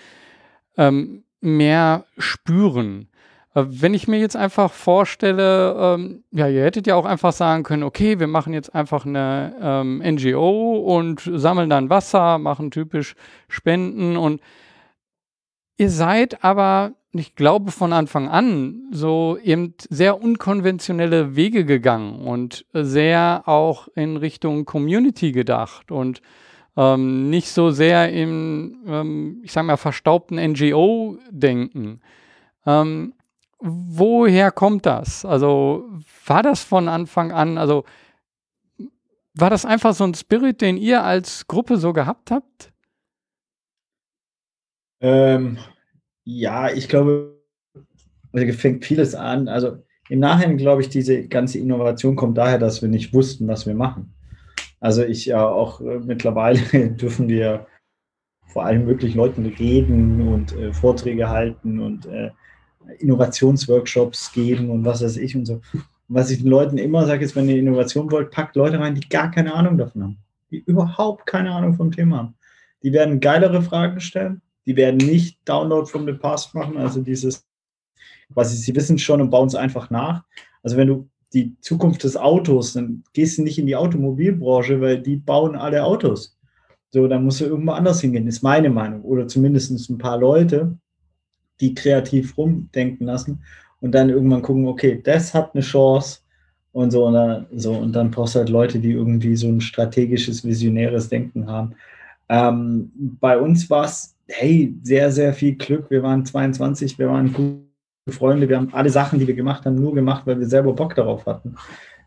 ähm, 0.78 1.24
mehr 1.40 2.06
spüren. 2.18 3.10
Äh, 3.54 3.66
wenn 3.68 3.94
ich 3.94 4.08
mir 4.08 4.18
jetzt 4.18 4.36
einfach 4.36 4.72
vorstelle, 4.72 5.76
ähm, 5.78 6.24
ja, 6.32 6.48
ihr 6.48 6.64
hättet 6.64 6.88
ja 6.88 6.96
auch 6.96 7.06
einfach 7.06 7.34
sagen 7.34 7.62
können, 7.64 7.84
okay, 7.84 8.20
wir 8.20 8.28
machen 8.28 8.54
jetzt 8.54 8.74
einfach 8.74 9.06
eine 9.06 9.56
ähm, 9.62 10.02
NGO 10.04 10.78
und 10.78 11.30
sammeln 11.32 11.70
dann 11.70 11.92
Wasser, 11.92 12.40
machen 12.40 12.72
typisch 12.72 13.14
Spenden 13.48 14.18
und 14.18 14.42
ihr 15.78 15.90
seid 15.90 16.44
aber, 16.44 16.94
ich 17.12 17.36
glaube 17.36 17.72
von 17.72 17.94
Anfang 17.94 18.28
an, 18.30 18.90
so 18.92 19.38
eben 19.44 19.76
sehr 19.90 20.22
unkonventionelle 20.22 21.36
Wege 21.36 21.66
gegangen 21.66 22.26
und 22.26 22.66
sehr 22.74 23.44
auch 23.46 23.88
in 23.96 24.18
Richtung 24.18 24.66
Community 24.66 25.32
gedacht 25.32 25.92
und 25.92 26.22
ähm, 26.76 27.30
nicht 27.30 27.52
so 27.52 27.70
sehr 27.70 28.12
im, 28.12 28.84
ähm, 28.88 29.42
ich 29.44 29.52
sag 29.52 29.64
mal, 29.66 29.78
verstaubten 29.78 30.38
NGO-Denken. 30.38 32.02
Ähm, 32.66 33.14
woher 33.60 34.52
kommt 34.52 34.86
das? 34.86 35.24
Also 35.24 35.86
war 36.26 36.42
das 36.42 36.64
von 36.64 36.90
Anfang 36.90 37.32
an, 37.32 37.58
also 37.58 37.84
war 39.36 39.50
das 39.50 39.66
einfach 39.66 39.94
so 39.94 40.04
ein 40.04 40.14
Spirit, 40.14 40.62
den 40.62 40.78
ihr 40.78 41.04
als 41.04 41.48
Gruppe 41.48 41.78
so 41.78 41.94
gehabt 41.94 42.32
habt? 42.32 42.73
Ähm, 45.04 45.58
ja, 46.24 46.72
ich 46.72 46.88
glaube, 46.88 47.38
also 48.32 48.54
fängt 48.54 48.86
vieles 48.86 49.14
an. 49.14 49.50
Also 49.50 49.84
im 50.10 50.20
Nachhinein 50.20 50.58
glaube 50.58 50.82
ich, 50.82 50.90
diese 50.90 51.28
ganze 51.28 51.60
Innovation 51.60 52.16
kommt 52.16 52.38
daher, 52.38 52.58
dass 52.58 52.82
wir 52.82 52.90
nicht 52.90 53.14
wussten, 53.14 53.48
was 53.48 53.68
wir 53.68 53.76
machen. 53.76 54.14
Also 54.80 55.04
ich 55.04 55.26
ja 55.26 55.46
auch 55.46 55.82
äh, 55.82 56.00
mittlerweile 56.00 56.60
dürfen 56.92 57.28
wir 57.28 57.68
vor 58.48 58.66
allen 58.66 58.86
möglichen 58.86 59.18
Leuten 59.18 59.46
reden 59.46 60.28
und 60.28 60.56
äh, 60.56 60.72
Vorträge 60.72 61.30
halten 61.30 61.80
und 61.80 62.06
äh, 62.06 62.32
Innovationsworkshops 63.00 64.32
geben 64.32 64.70
und 64.70 64.86
was 64.86 65.04
weiß 65.04 65.18
ich 65.18 65.36
und 65.36 65.46
so. 65.46 65.56
Und 65.74 65.84
was 66.08 66.30
ich 66.32 66.40
den 66.40 66.50
Leuten 66.50 66.78
immer 66.78 67.06
sage, 67.06 67.26
ist, 67.26 67.36
wenn 67.36 67.50
ihr 67.50 67.58
Innovation 67.58 68.12
wollt, 68.12 68.32
packt 68.32 68.56
Leute 68.56 68.80
rein, 68.80 68.96
die 68.96 69.08
gar 69.08 69.32
keine 69.32 69.54
Ahnung 69.54 69.78
davon 69.78 70.04
haben, 70.04 70.18
die 70.52 70.60
überhaupt 70.60 71.26
keine 71.26 71.52
Ahnung 71.52 71.74
vom 71.74 71.92
Thema 71.92 72.18
haben. 72.18 72.36
Die 72.84 72.94
werden 72.94 73.20
geilere 73.20 73.62
Fragen 73.62 74.00
stellen, 74.00 74.42
die 74.66 74.76
werden 74.76 74.98
nicht 74.98 75.38
Download 75.46 75.90
from 75.90 76.06
the 76.06 76.14
Past 76.14 76.54
machen, 76.56 76.78
also 76.78 77.02
dieses, 77.02 77.46
quasi, 78.34 78.56
sie 78.58 78.76
wissen 78.76 78.98
schon 78.98 79.22
und 79.22 79.30
bauen 79.30 79.48
es 79.48 79.56
einfach 79.56 79.90
nach. 79.90 80.24
Also 80.62 80.78
wenn 80.78 80.88
du 80.88 81.10
die 81.34 81.56
Zukunft 81.62 82.04
des 82.04 82.16
Autos, 82.16 82.74
dann 82.74 83.04
gehst 83.14 83.38
du 83.38 83.44
nicht 83.44 83.58
in 83.58 83.66
die 83.66 83.76
Automobilbranche, 83.76 84.80
weil 84.80 85.02
die 85.02 85.18
bauen 85.18 85.56
alle 85.56 85.84
Autos. 85.84 86.38
So, 86.92 87.08
dann 87.08 87.24
musst 87.24 87.42
du 87.42 87.46
irgendwo 87.46 87.72
anders 87.72 88.02
hingehen, 88.02 88.28
ist 88.28 88.44
meine 88.44 88.70
Meinung. 88.70 89.02
Oder 89.02 89.28
zumindest 89.28 89.90
ein 89.90 89.98
paar 89.98 90.20
Leute, 90.20 90.78
die 91.60 91.74
kreativ 91.74 92.38
rumdenken 92.38 93.08
lassen 93.08 93.44
und 93.82 93.94
dann 93.94 94.10
irgendwann 94.10 94.44
gucken, 94.44 94.68
okay, 94.68 95.02
das 95.04 95.34
hat 95.34 95.56
eine 95.56 95.64
Chance 95.64 96.20
und 96.72 96.92
so 96.92 97.06
und 97.06 97.14
dann, 97.14 97.48
so 97.56 97.74
und 97.74 97.94
dann 97.94 98.12
brauchst 98.12 98.36
du 98.36 98.40
halt 98.40 98.50
Leute, 98.50 98.80
die 98.80 98.92
irgendwie 98.92 99.36
so 99.36 99.48
ein 99.48 99.62
strategisches, 99.62 100.46
visionäres 100.46 101.10
Denken 101.10 101.48
haben. 101.48 101.74
Ähm, 102.30 102.92
bei 103.20 103.38
uns 103.38 103.70
war 103.70 103.86
es, 103.86 104.16
hey, 104.28 104.76
sehr, 104.84 105.12
sehr 105.12 105.34
viel 105.34 105.56
Glück. 105.56 105.90
Wir 105.90 106.04
waren 106.04 106.26
22, 106.26 106.98
wir 106.98 107.10
waren 107.10 107.34
gute 107.34 108.18
Freunde, 108.18 108.50
wir 108.50 108.58
haben 108.58 108.74
alle 108.74 108.90
Sachen, 108.90 109.20
die 109.20 109.28
wir 109.28 109.36
gemacht 109.36 109.66
haben, 109.66 109.76
nur 109.76 109.94
gemacht, 109.94 110.26
weil 110.26 110.40
wir 110.40 110.48
selber 110.48 110.74
Bock 110.74 110.96
darauf 110.96 111.26
hatten. 111.26 111.56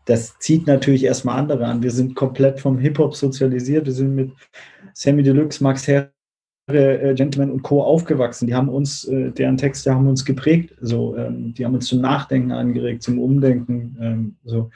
Das 0.05 0.39
zieht 0.39 0.67
natürlich 0.67 1.03
erstmal 1.03 1.37
andere 1.37 1.65
an. 1.65 1.83
Wir 1.83 1.91
sind 1.91 2.15
komplett 2.15 2.61
vom 2.61 2.77
Hip-Hop 2.79 3.15
sozialisiert. 3.15 3.85
Wir 3.85 3.93
sind 3.93 4.15
mit 4.15 4.31
Sammy 4.93 5.21
Deluxe, 5.21 5.61
Max 5.61 5.85
Herr, 5.85 6.11
äh, 6.69 7.13
Gentleman 7.13 7.51
und 7.51 7.61
Co. 7.61 7.83
aufgewachsen. 7.83 8.47
Die 8.47 8.55
haben 8.55 8.69
uns, 8.69 9.05
äh, 9.05 9.31
deren 9.31 9.57
Texte 9.57 9.93
haben 9.93 10.07
uns 10.07 10.23
geprägt. 10.23 10.73
So, 10.79 11.17
ähm, 11.17 11.53
die 11.53 11.65
haben 11.65 11.75
uns 11.75 11.87
zum 11.87 11.99
Nachdenken 11.99 12.51
angeregt, 12.53 13.03
zum 13.03 13.19
Umdenken. 13.19 13.97
Ähm, 13.99 14.35
so. 14.45 14.69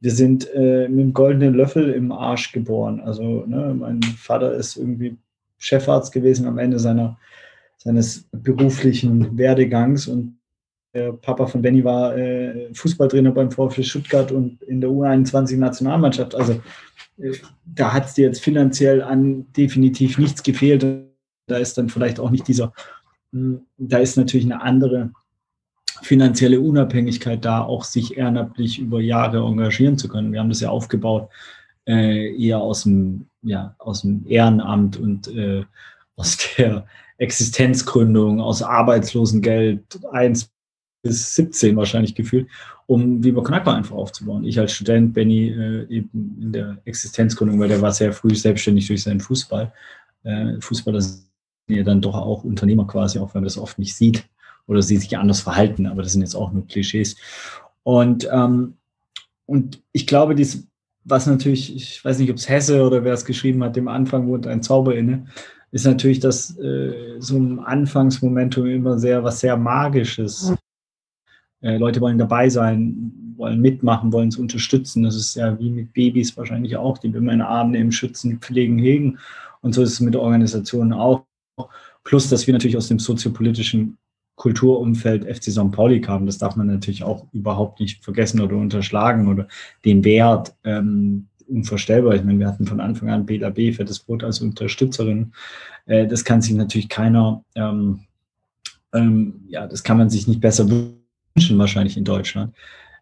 Wir 0.00 0.10
sind 0.12 0.48
äh, 0.54 0.88
mit 0.88 1.00
einem 1.00 1.12
goldenen 1.12 1.54
Löffel 1.54 1.90
im 1.92 2.12
Arsch 2.12 2.52
geboren. 2.52 3.00
Also 3.00 3.44
ne, 3.46 3.74
mein 3.78 4.02
Vater 4.02 4.52
ist 4.52 4.76
irgendwie 4.76 5.16
Chefarzt 5.58 6.12
gewesen 6.12 6.46
am 6.46 6.58
Ende 6.58 6.78
seiner, 6.78 7.18
seines 7.78 8.28
beruflichen 8.32 9.36
Werdegangs 9.36 10.06
und 10.06 10.38
der 10.94 11.12
Papa 11.12 11.46
von 11.46 11.60
Benny 11.60 11.84
war 11.84 12.16
äh, 12.16 12.72
Fußballtrainer 12.72 13.32
beim 13.32 13.50
VfL 13.50 13.82
Stuttgart 13.82 14.32
und 14.32 14.62
in 14.62 14.80
der 14.80 14.90
U21-Nationalmannschaft. 14.90 16.34
Also 16.34 16.60
äh, 17.18 17.32
da 17.64 17.92
hat 17.92 18.06
es 18.06 18.14
dir 18.14 18.26
jetzt 18.26 18.42
finanziell 18.42 19.02
an 19.02 19.52
definitiv 19.52 20.16
nichts 20.16 20.42
gefehlt 20.42 21.08
da 21.48 21.56
ist 21.56 21.76
dann 21.76 21.88
vielleicht 21.88 22.20
auch 22.20 22.30
nicht 22.30 22.46
dieser, 22.46 22.72
hm, 23.32 23.66
da 23.76 23.98
ist 23.98 24.16
natürlich 24.16 24.46
eine 24.46 24.62
andere 24.62 25.10
finanzielle 26.02 26.60
Unabhängigkeit 26.60 27.44
da, 27.44 27.62
auch 27.62 27.84
sich 27.84 28.16
ehrenamtlich 28.16 28.78
über 28.78 29.00
Jahre 29.00 29.38
engagieren 29.38 29.98
zu 29.98 30.08
können. 30.08 30.32
Wir 30.32 30.40
haben 30.40 30.48
das 30.48 30.60
ja 30.60 30.70
aufgebaut, 30.70 31.30
äh, 31.86 32.34
eher 32.36 32.58
aus 32.58 32.84
dem, 32.84 33.26
ja, 33.42 33.74
aus 33.78 34.02
dem 34.02 34.24
Ehrenamt 34.26 34.96
und 34.96 35.28
äh, 35.28 35.64
aus 36.16 36.38
der 36.56 36.86
Existenzgründung, 37.18 38.40
aus 38.40 38.62
Arbeitslosengeld 38.62 40.00
1 40.12 40.50
bis 41.02 41.34
17 41.34 41.76
wahrscheinlich 41.76 42.14
gefühlt, 42.14 42.48
um 42.86 43.22
Viva 43.22 43.42
Knackbar 43.42 43.76
einfach 43.76 43.96
aufzubauen. 43.96 44.44
Ich 44.44 44.58
als 44.58 44.72
Student, 44.72 45.14
Benny 45.14 45.48
äh, 45.48 45.86
eben 45.88 46.38
in 46.40 46.52
der 46.52 46.78
Existenzgründung, 46.84 47.58
weil 47.60 47.68
der 47.68 47.80
war 47.80 47.92
sehr 47.92 48.12
früh 48.12 48.34
selbstständig 48.34 48.86
durch 48.86 49.02
seinen 49.02 49.20
Fußball. 49.20 49.72
Äh, 50.24 50.60
Fußball 50.60 50.96
ist 50.96 51.28
ja 51.68 51.82
dann 51.82 52.00
doch 52.00 52.14
auch 52.14 52.44
Unternehmer 52.44 52.86
quasi, 52.86 53.18
auch 53.18 53.34
wenn 53.34 53.40
man 53.40 53.44
das 53.44 53.58
oft 53.58 53.78
nicht 53.78 53.94
sieht 53.94 54.28
oder 54.68 54.82
sie 54.82 54.98
sich 54.98 55.18
anders 55.18 55.40
verhalten, 55.40 55.86
aber 55.86 56.02
das 56.02 56.12
sind 56.12 56.20
jetzt 56.20 56.36
auch 56.36 56.52
nur 56.52 56.66
Klischees. 56.66 57.16
Und, 57.82 58.28
ähm, 58.30 58.74
und 59.46 59.82
ich 59.92 60.06
glaube, 60.06 60.34
dies, 60.34 60.68
was 61.04 61.26
natürlich, 61.26 61.74
ich 61.74 62.04
weiß 62.04 62.18
nicht, 62.18 62.30
ob 62.30 62.36
es 62.36 62.48
Hesse 62.48 62.86
oder 62.86 63.02
wer 63.02 63.14
es 63.14 63.24
geschrieben 63.24 63.64
hat, 63.64 63.74
dem 63.74 63.88
Anfang 63.88 64.28
wohnt 64.28 64.46
ein 64.46 64.62
Zauber 64.62 64.94
inne, 64.94 65.26
ist 65.70 65.86
natürlich, 65.86 66.20
dass 66.20 66.56
äh, 66.58 67.16
so 67.18 67.36
ein 67.38 67.58
Anfangsmomentum 67.58 68.66
immer 68.66 68.98
sehr 68.98 69.24
was 69.24 69.40
sehr 69.40 69.56
Magisches. 69.56 70.54
Äh, 71.60 71.76
Leute 71.78 72.00
wollen 72.00 72.18
dabei 72.18 72.48
sein, 72.48 73.12
wollen 73.36 73.60
mitmachen, 73.60 74.12
wollen 74.12 74.28
es 74.28 74.36
unterstützen. 74.36 75.02
Das 75.02 75.16
ist 75.16 75.34
ja 75.34 75.58
wie 75.58 75.70
mit 75.70 75.92
Babys 75.92 76.36
wahrscheinlich 76.36 76.76
auch, 76.76 76.98
die 76.98 77.12
wir 77.12 77.20
immer 77.20 77.32
in 77.32 77.42
Armen 77.42 77.74
im 77.74 77.92
Schützen, 77.92 78.38
Pflegen, 78.38 78.78
hegen. 78.78 79.18
Und 79.60 79.74
so 79.74 79.82
ist 79.82 79.92
es 79.92 80.00
mit 80.00 80.16
Organisationen 80.16 80.92
auch. 80.92 81.24
Plus, 82.04 82.28
dass 82.28 82.46
wir 82.46 82.54
natürlich 82.54 82.76
aus 82.76 82.88
dem 82.88 82.98
soziopolitischen 82.98 83.98
Kulturumfeld 84.38 85.24
FC 85.24 85.50
St. 85.50 85.70
Pauli 85.72 86.00
kamen. 86.00 86.24
Das 86.24 86.38
darf 86.38 86.56
man 86.56 86.68
natürlich 86.68 87.02
auch 87.02 87.26
überhaupt 87.32 87.80
nicht 87.80 88.02
vergessen 88.02 88.40
oder 88.40 88.56
unterschlagen 88.56 89.28
oder 89.28 89.48
den 89.84 90.04
Wert 90.04 90.54
ähm, 90.64 91.26
unvorstellbar. 91.48 92.14
Ich 92.14 92.24
meine, 92.24 92.38
wir 92.38 92.46
hatten 92.46 92.66
von 92.66 92.80
Anfang 92.80 93.10
an 93.10 93.26
BLAB 93.26 93.74
für 93.74 93.84
das 93.84 93.98
Brot 93.98 94.24
als 94.24 94.40
Unterstützerin. 94.40 95.32
Äh, 95.86 96.06
das 96.06 96.24
kann 96.24 96.40
sich 96.40 96.54
natürlich 96.54 96.88
keiner, 96.88 97.44
ähm, 97.56 98.00
ähm, 98.94 99.40
ja, 99.48 99.66
das 99.66 99.82
kann 99.82 99.98
man 99.98 100.08
sich 100.08 100.28
nicht 100.28 100.40
besser 100.40 100.68
wünschen, 100.70 101.58
wahrscheinlich 101.58 101.96
in 101.96 102.04
Deutschland. 102.04 102.54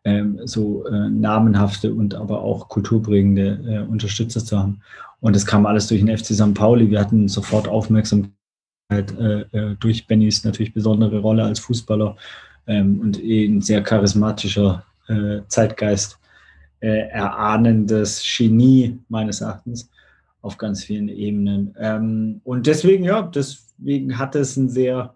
Ähm, 0.04 0.40
so 0.44 0.86
äh, 0.86 1.10
namenhafte 1.10 1.92
und 1.92 2.14
aber 2.14 2.40
auch 2.40 2.68
kulturbringende 2.68 3.60
äh, 3.66 3.90
Unterstützer 3.90 4.42
zu 4.42 4.58
haben. 4.58 4.80
Und 5.20 5.36
das 5.36 5.44
kam 5.44 5.66
alles 5.66 5.88
durch 5.88 6.00
den 6.02 6.16
FC 6.16 6.26
St. 6.26 6.54
Pauli. 6.54 6.90
Wir 6.90 7.00
hatten 7.00 7.28
sofort 7.28 7.68
Aufmerksamkeit 7.68 8.35
halt, 8.90 9.18
äh, 9.18 9.40
äh, 9.52 9.76
durch 9.78 10.06
Bennys 10.06 10.44
natürlich 10.44 10.72
besondere 10.72 11.18
Rolle 11.18 11.44
als 11.44 11.58
Fußballer 11.60 12.16
ähm, 12.66 13.00
und 13.00 13.22
eh 13.22 13.46
ein 13.46 13.60
sehr 13.60 13.82
charismatischer 13.82 14.84
äh, 15.08 15.40
Zeitgeist 15.48 16.18
äh, 16.80 17.08
erahnendes 17.08 18.22
Genie 18.22 18.98
meines 19.08 19.40
Erachtens 19.40 19.90
auf 20.42 20.58
ganz 20.58 20.84
vielen 20.84 21.08
Ebenen. 21.08 21.74
Ähm, 21.78 22.40
und 22.44 22.66
deswegen, 22.66 23.04
ja, 23.04 23.22
deswegen 23.22 24.18
hat 24.18 24.34
es 24.36 24.56
einen 24.56 24.68
sehr 24.68 25.14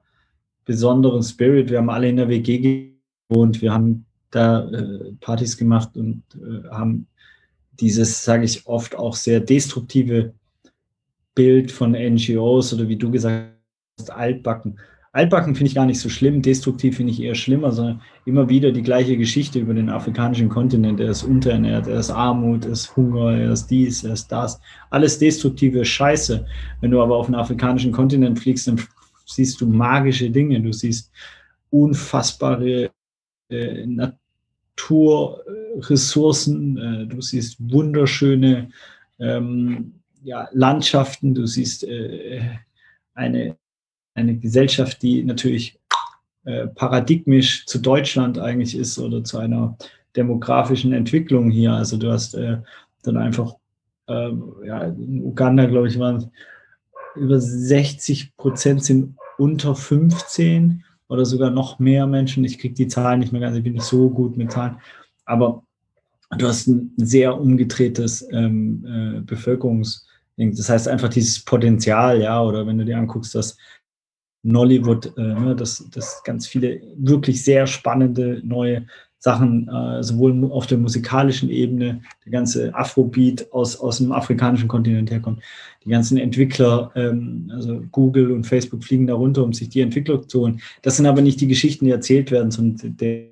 besonderen 0.65 1.23
Spirit. 1.23 1.71
Wir 1.71 1.79
haben 1.79 1.91
alle 1.91 2.09
in 2.09 2.17
der 2.17 2.29
WG 2.29 2.91
gewohnt, 3.29 3.63
wir 3.63 3.73
haben 3.73 4.05
da 4.31 4.69
äh, 4.69 5.13
Partys 5.21 5.57
gemacht 5.57 5.97
und 5.97 6.23
äh, 6.35 6.69
haben 6.71 7.07
dieses, 7.81 8.25
sage 8.25 8.45
ich 8.45 8.67
oft, 8.67 8.95
auch 8.95 9.15
sehr 9.15 9.41
destruktive 9.41 10.35
Bild 11.35 11.71
von 11.71 11.93
NGOs 11.93 12.75
oder 12.75 12.89
wie 12.89 12.97
du 12.97 13.11
gesagt 13.11 13.60
altbacken. 14.09 14.79
Altbacken 15.13 15.57
finde 15.57 15.69
ich 15.69 15.75
gar 15.75 15.87
nicht 15.87 15.99
so 15.99 16.09
schlimm, 16.09 16.41
destruktiv 16.41 16.97
finde 16.97 17.13
ich 17.13 17.21
eher 17.21 17.35
schlimmer, 17.35 17.73
sondern 17.73 18.01
immer 18.27 18.49
wieder 18.49 18.71
die 18.71 18.83
gleiche 18.83 19.17
Geschichte 19.17 19.59
über 19.59 19.75
den 19.75 19.91
afrikanischen 19.91 20.49
Kontinent. 20.49 21.01
Er 21.01 21.11
ist 21.11 21.25
unterernährt, 21.25 21.89
er 21.89 21.99
ist 21.99 22.11
Armut, 22.11 22.65
er 22.65 22.73
ist 22.73 22.97
Hunger, 22.97 23.33
er 23.33 23.51
ist 23.51 23.67
dies, 23.67 24.05
er 24.05 24.13
ist 24.13 24.29
das. 24.29 24.61
Alles 24.91 25.19
destruktive 25.19 25.85
Scheiße. 25.85 26.47
Wenn 26.81 26.93
du 26.93 27.03
aber 27.03 27.17
auf 27.17 27.27
den 27.27 27.35
afrikanischen 27.35 27.91
Kontinent 27.91 28.39
fliegst, 28.39 28.69
dann 28.69 28.81
siehst 29.27 29.61
du 29.61 29.67
magische 29.67 30.31
Dinge. 30.31 30.61
Du 30.61 30.73
siehst 30.73 31.11
unfassbare 31.71 32.93
äh, 33.49 33.87
Naturressourcen, 33.87 36.79
äh, 36.79 37.07
du 37.07 37.21
siehst 37.21 37.57
wunderschöne 37.59 38.71
ähm, 39.19 39.95
ja, 40.23 40.49
Landschaften, 40.53 41.35
du 41.35 41.47
siehst 41.47 41.83
äh, 41.83 42.43
eine 43.15 43.57
eine 44.15 44.37
Gesellschaft, 44.37 45.03
die 45.03 45.23
natürlich 45.25 45.79
äh, 46.45 46.67
paradigmisch 46.69 47.67
zu 47.67 47.79
Deutschland 47.79 48.39
eigentlich 48.39 48.77
ist 48.77 48.99
oder 48.99 49.23
zu 49.25 49.39
einer 49.39 49.77
demografischen 50.17 50.93
Entwicklung 50.93 51.51
hier. 51.51 51.73
Also 51.73 51.97
du 51.97 52.11
hast 52.11 52.35
äh, 52.35 52.59
dann 53.03 53.17
einfach, 53.17 53.55
äh, 54.09 54.31
ja, 54.65 54.85
in 54.85 55.23
Uganda, 55.23 55.67
glaube 55.67 55.89
ich, 55.89 55.99
waren 55.99 56.31
über 57.17 57.41
60 57.41 58.37
Prozent 58.37 58.85
sind 58.85 59.17
unter 59.39 59.75
15 59.75 60.85
oder 61.09 61.25
sogar 61.25 61.51
noch 61.51 61.79
mehr 61.79 62.07
Menschen. 62.07 62.45
Ich 62.45 62.59
kriege 62.59 62.75
die 62.75 62.89
Zahlen 62.89 63.21
nicht 63.21 63.33
mehr 63.33 63.41
ganz, 63.41 63.57
ich 63.57 63.65
bin 63.65 63.73
nicht 63.73 63.85
so 63.85 64.11
gut 64.11 64.37
mit 64.37 64.53
Zahlen. 64.53 64.79
Aber 65.25 65.65
du 66.37 66.47
hast 66.47 66.69
ein 66.69 66.93
sehr 66.97 67.39
umgedrehtes 67.39 68.27
ähm, 68.33 68.85
äh, 68.85 69.33
Bevölkerungs- 69.33 70.05
das 70.49 70.71
heißt 70.71 70.89
einfach 70.89 71.09
dieses 71.09 71.45
Potenzial, 71.45 72.21
ja, 72.23 72.43
oder 72.43 72.67
wenn 72.67 72.79
du 72.79 72.85
dir 72.85 72.97
anguckst, 72.97 73.35
dass 73.35 73.59
Nollywood, 74.43 75.13
äh, 75.17 75.21
ne, 75.21 75.55
dass, 75.55 75.89
dass 75.91 76.23
ganz 76.25 76.47
viele 76.47 76.81
wirklich 76.97 77.45
sehr 77.45 77.67
spannende 77.67 78.41
neue 78.45 78.87
Sachen, 79.19 79.69
äh, 79.69 80.03
sowohl 80.03 80.51
auf 80.51 80.67
der 80.67 80.79
musikalischen 80.79 81.51
Ebene, 81.51 82.01
der 82.25 82.33
ganze 82.33 82.75
Afrobeat 82.75 83.53
aus, 83.53 83.77
aus 83.79 83.99
dem 83.99 84.13
afrikanischen 84.13 84.67
Kontinent 84.67 85.11
herkommt, 85.11 85.43
die 85.85 85.91
ganzen 85.91 86.17
Entwickler, 86.17 86.91
ähm, 86.95 87.51
also 87.55 87.83
Google 87.93 88.33
und 88.33 88.47
Facebook 88.47 88.83
fliegen 88.83 89.07
da 89.07 89.15
runter, 89.15 89.45
um 89.45 89.53
sich 89.53 89.69
die 89.69 89.83
Entwickler 89.83 90.27
zu 90.27 90.41
holen. 90.41 90.61
Das 90.81 90.97
sind 90.97 91.05
aber 91.05 91.21
nicht 91.21 91.39
die 91.41 91.49
Geschichten, 91.49 91.85
die 91.85 91.91
erzählt 91.91 92.31
werden, 92.31 92.51
sondern 92.51 92.97
der 92.97 93.27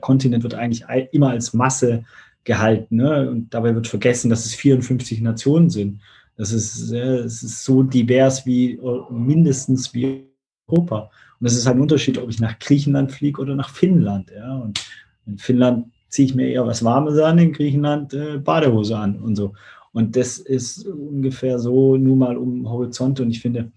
Kontinent 0.00 0.42
wird 0.42 0.54
eigentlich 0.54 0.84
immer 1.12 1.30
als 1.30 1.54
Masse 1.54 2.04
gehalten. 2.44 2.96
Ne? 2.96 3.30
Und 3.30 3.54
dabei 3.54 3.74
wird 3.74 3.88
vergessen, 3.88 4.28
dass 4.28 4.44
es 4.44 4.54
54 4.54 5.22
Nationen 5.22 5.70
sind. 5.70 6.00
Das 6.36 6.52
ist, 6.52 6.92
es 6.92 7.42
ist 7.42 7.64
so 7.64 7.82
divers 7.82 8.46
wie 8.46 8.78
mindestens 9.10 9.92
wie 9.94 10.29
Europa. 10.70 11.10
Und 11.40 11.44
das 11.44 11.54
ist 11.54 11.66
halt 11.66 11.76
ein 11.76 11.82
Unterschied, 11.82 12.18
ob 12.18 12.28
ich 12.28 12.40
nach 12.40 12.58
Griechenland 12.58 13.12
fliege 13.12 13.40
oder 13.40 13.54
nach 13.54 13.70
Finnland. 13.70 14.30
Ja? 14.30 14.56
Und 14.56 14.80
in 15.26 15.38
Finnland 15.38 15.86
ziehe 16.08 16.26
ich 16.26 16.34
mir 16.34 16.48
eher 16.48 16.66
was 16.66 16.84
Warmes 16.84 17.18
an, 17.18 17.38
in 17.38 17.52
Griechenland 17.52 18.12
äh, 18.14 18.38
Badehose 18.38 18.96
an 18.96 19.16
und 19.16 19.36
so. 19.36 19.54
Und 19.92 20.16
das 20.16 20.38
ist 20.38 20.86
ungefähr 20.86 21.58
so 21.58 21.96
nur 21.96 22.16
mal 22.16 22.36
um 22.36 22.68
Horizont. 22.68 23.20
Und 23.20 23.30
ich 23.30 23.40
finde, 23.40 23.72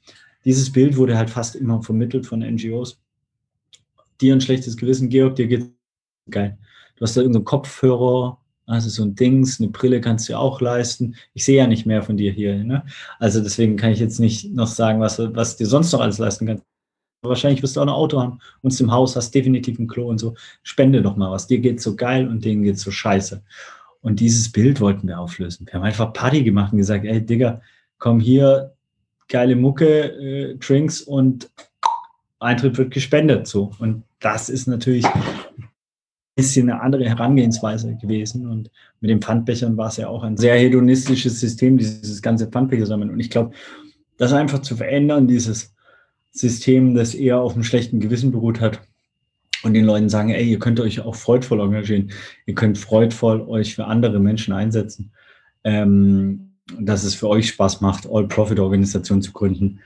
dieses 0.45 0.71
Bild 0.71 0.97
wurde 0.97 1.17
halt 1.17 1.29
fast 1.29 1.55
immer 1.55 1.81
vermittelt 1.81 2.25
von 2.25 2.39
NGOs. 2.39 2.99
Dir 4.21 4.33
ein 4.33 4.41
schlechtes 4.41 4.77
Gewissen, 4.77 5.09
Georg, 5.09 5.35
dir 5.35 5.47
geht 5.47 5.71
geil. 6.29 6.57
Du 6.95 7.03
hast 7.03 7.17
da 7.17 7.21
irgendeinen 7.21 7.45
Kopfhörer, 7.45 8.37
also 8.65 8.89
so 8.89 9.03
ein 9.03 9.15
Dings, 9.15 9.59
eine 9.59 9.69
Brille 9.69 9.99
kannst 10.01 10.29
du 10.29 10.37
auch 10.37 10.61
leisten. 10.61 11.15
Ich 11.33 11.45
sehe 11.45 11.57
ja 11.57 11.67
nicht 11.67 11.85
mehr 11.85 12.03
von 12.03 12.17
dir 12.17 12.31
hier. 12.31 12.63
Ne? 12.63 12.83
Also 13.19 13.41
deswegen 13.41 13.75
kann 13.75 13.91
ich 13.91 13.99
jetzt 13.99 14.19
nicht 14.19 14.53
noch 14.53 14.67
sagen, 14.67 14.99
was, 14.99 15.19
was 15.19 15.57
dir 15.57 15.65
sonst 15.65 15.91
noch 15.91 16.01
alles 16.01 16.19
leisten 16.19 16.45
kannst. 16.45 16.63
Wahrscheinlich 17.23 17.63
wirst 17.63 17.75
du 17.75 17.79
auch 17.79 17.85
ein 17.85 17.89
Auto 17.89 18.21
haben 18.21 18.39
und 18.61 18.79
im 18.79 18.91
Haus 18.91 19.15
hast 19.15 19.33
definitiv 19.33 19.79
ein 19.79 19.87
Klo 19.87 20.07
und 20.07 20.19
so. 20.19 20.35
Spende 20.61 21.01
doch 21.01 21.15
mal 21.15 21.31
was. 21.31 21.47
Dir 21.47 21.59
geht 21.59 21.81
so 21.81 21.95
geil 21.95 22.27
und 22.27 22.43
denen 22.43 22.63
geht 22.63 22.77
so 22.77 22.91
scheiße. 22.91 23.41
Und 24.01 24.19
dieses 24.19 24.51
Bild 24.51 24.81
wollten 24.81 25.07
wir 25.07 25.19
auflösen. 25.19 25.65
Wir 25.65 25.75
haben 25.75 25.83
einfach 25.83 26.11
Party 26.11 26.43
gemacht 26.43 26.73
und 26.73 26.79
gesagt, 26.79 27.05
ey 27.05 27.25
Digga, 27.25 27.61
komm 27.97 28.19
hier, 28.19 28.73
geile 29.29 29.55
Mucke, 29.55 29.87
äh, 29.87 30.55
Drinks 30.57 31.01
und 31.01 31.49
Eintritt 32.39 32.77
wird 32.77 32.91
gespendet. 32.91 33.47
So. 33.47 33.71
Und 33.79 34.03
das 34.19 34.49
ist 34.49 34.67
natürlich 34.67 35.05
ein 35.05 35.23
bisschen 36.35 36.69
eine 36.69 36.81
andere 36.81 37.05
Herangehensweise 37.05 37.95
gewesen. 37.95 38.45
Und 38.47 38.69
mit 38.99 39.09
den 39.09 39.21
Pfandbechern 39.21 39.77
war 39.77 39.87
es 39.87 39.97
ja 39.97 40.09
auch 40.09 40.23
ein 40.23 40.35
sehr 40.35 40.55
hedonistisches 40.55 41.39
System, 41.39 41.77
dieses 41.77 42.21
ganze 42.21 42.47
Pfandbecher 42.47 42.85
sammeln. 42.85 43.09
Und 43.09 43.21
ich 43.21 43.29
glaube, 43.29 43.53
das 44.17 44.33
einfach 44.33 44.59
zu 44.59 44.75
verändern, 44.75 45.27
dieses 45.27 45.72
System, 46.33 46.95
das 46.95 47.13
eher 47.13 47.39
auf 47.39 47.53
einem 47.53 47.63
schlechten 47.63 47.99
Gewissen 47.99 48.31
beruht 48.31 48.59
hat 48.59 48.81
und 49.63 49.73
den 49.73 49.85
Leuten 49.85 50.09
sagen, 50.09 50.31
ey, 50.31 50.43
ihr 50.43 50.59
könnt 50.59 50.79
euch 50.79 50.99
auch 50.99 51.15
freudvoll 51.15 51.61
engagieren, 51.61 52.11
ihr 52.45 52.55
könnt 52.55 52.77
freudvoll 52.77 53.41
euch 53.41 53.75
für 53.75 53.85
andere 53.85 54.19
Menschen 54.19 54.53
einsetzen, 54.53 55.13
ähm, 55.63 56.55
dass 56.79 57.03
es 57.03 57.15
für 57.15 57.29
euch 57.29 57.49
Spaß 57.49 57.81
macht, 57.81 58.07
All-Profit-Organisationen 58.09 59.21
zu 59.21 59.31
gründen 59.31 59.79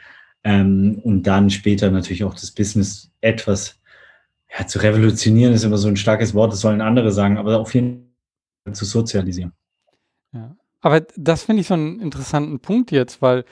ähm, 0.44 1.00
und 1.04 1.24
dann 1.24 1.50
später 1.50 1.92
natürlich 1.92 2.24
auch 2.24 2.34
das 2.34 2.52
Business 2.52 3.12
etwas 3.22 3.80
ja, 4.58 4.66
zu 4.66 4.80
revolutionieren, 4.80 5.54
ist 5.54 5.66
immer 5.66 5.78
so 5.78 5.90
ein 5.90 5.98
starkes 5.98 6.34
Wort, 6.34 6.54
das 6.54 6.62
sollen 6.62 6.82
andere 6.82 7.12
sagen, 7.12 7.38
aber 7.38 7.60
auf 7.60 7.74
jeden 7.76 8.14
Fall 8.64 8.74
zu 8.74 8.86
sozialisieren. 8.86 9.52
Ja. 10.34 10.56
Aber 10.80 11.02
das 11.18 11.44
finde 11.44 11.62
ich 11.62 11.68
so 11.68 11.74
einen 11.74 12.00
interessanten 12.00 12.60
Punkt 12.60 12.92
jetzt, 12.92 13.22
weil 13.22 13.44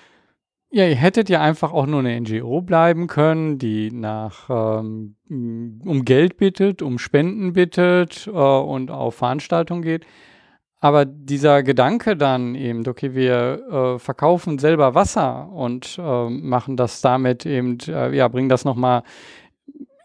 ja, 0.75 0.85
ihr 0.85 0.95
hättet 0.95 1.29
ja 1.29 1.39
einfach 1.39 1.71
auch 1.71 1.85
nur 1.85 2.01
eine 2.01 2.19
NGO 2.19 2.61
bleiben 2.61 3.07
können, 3.07 3.57
die 3.57 3.91
nach 3.91 4.49
ähm, 4.49 5.15
um 5.29 6.03
Geld 6.03 6.35
bittet, 6.35 6.81
um 6.81 6.99
Spenden 6.99 7.53
bittet 7.53 8.27
äh, 8.27 8.31
und 8.31 8.91
auf 8.91 9.15
Veranstaltungen 9.15 9.83
geht. 9.83 10.05
Aber 10.81 11.05
dieser 11.05 11.63
Gedanke 11.63 12.17
dann 12.17 12.55
eben, 12.55 12.85
okay, 12.85 13.15
wir 13.15 13.95
äh, 13.95 13.99
verkaufen 13.99 14.59
selber 14.59 14.95
Wasser 14.95 15.49
und 15.49 15.97
äh, 15.97 16.29
machen 16.29 16.75
das 16.75 16.99
damit 16.99 17.45
eben, 17.45 17.77
äh, 17.87 18.13
ja, 18.13 18.27
bringen 18.27 18.49
das 18.49 18.65
nochmal 18.65 19.03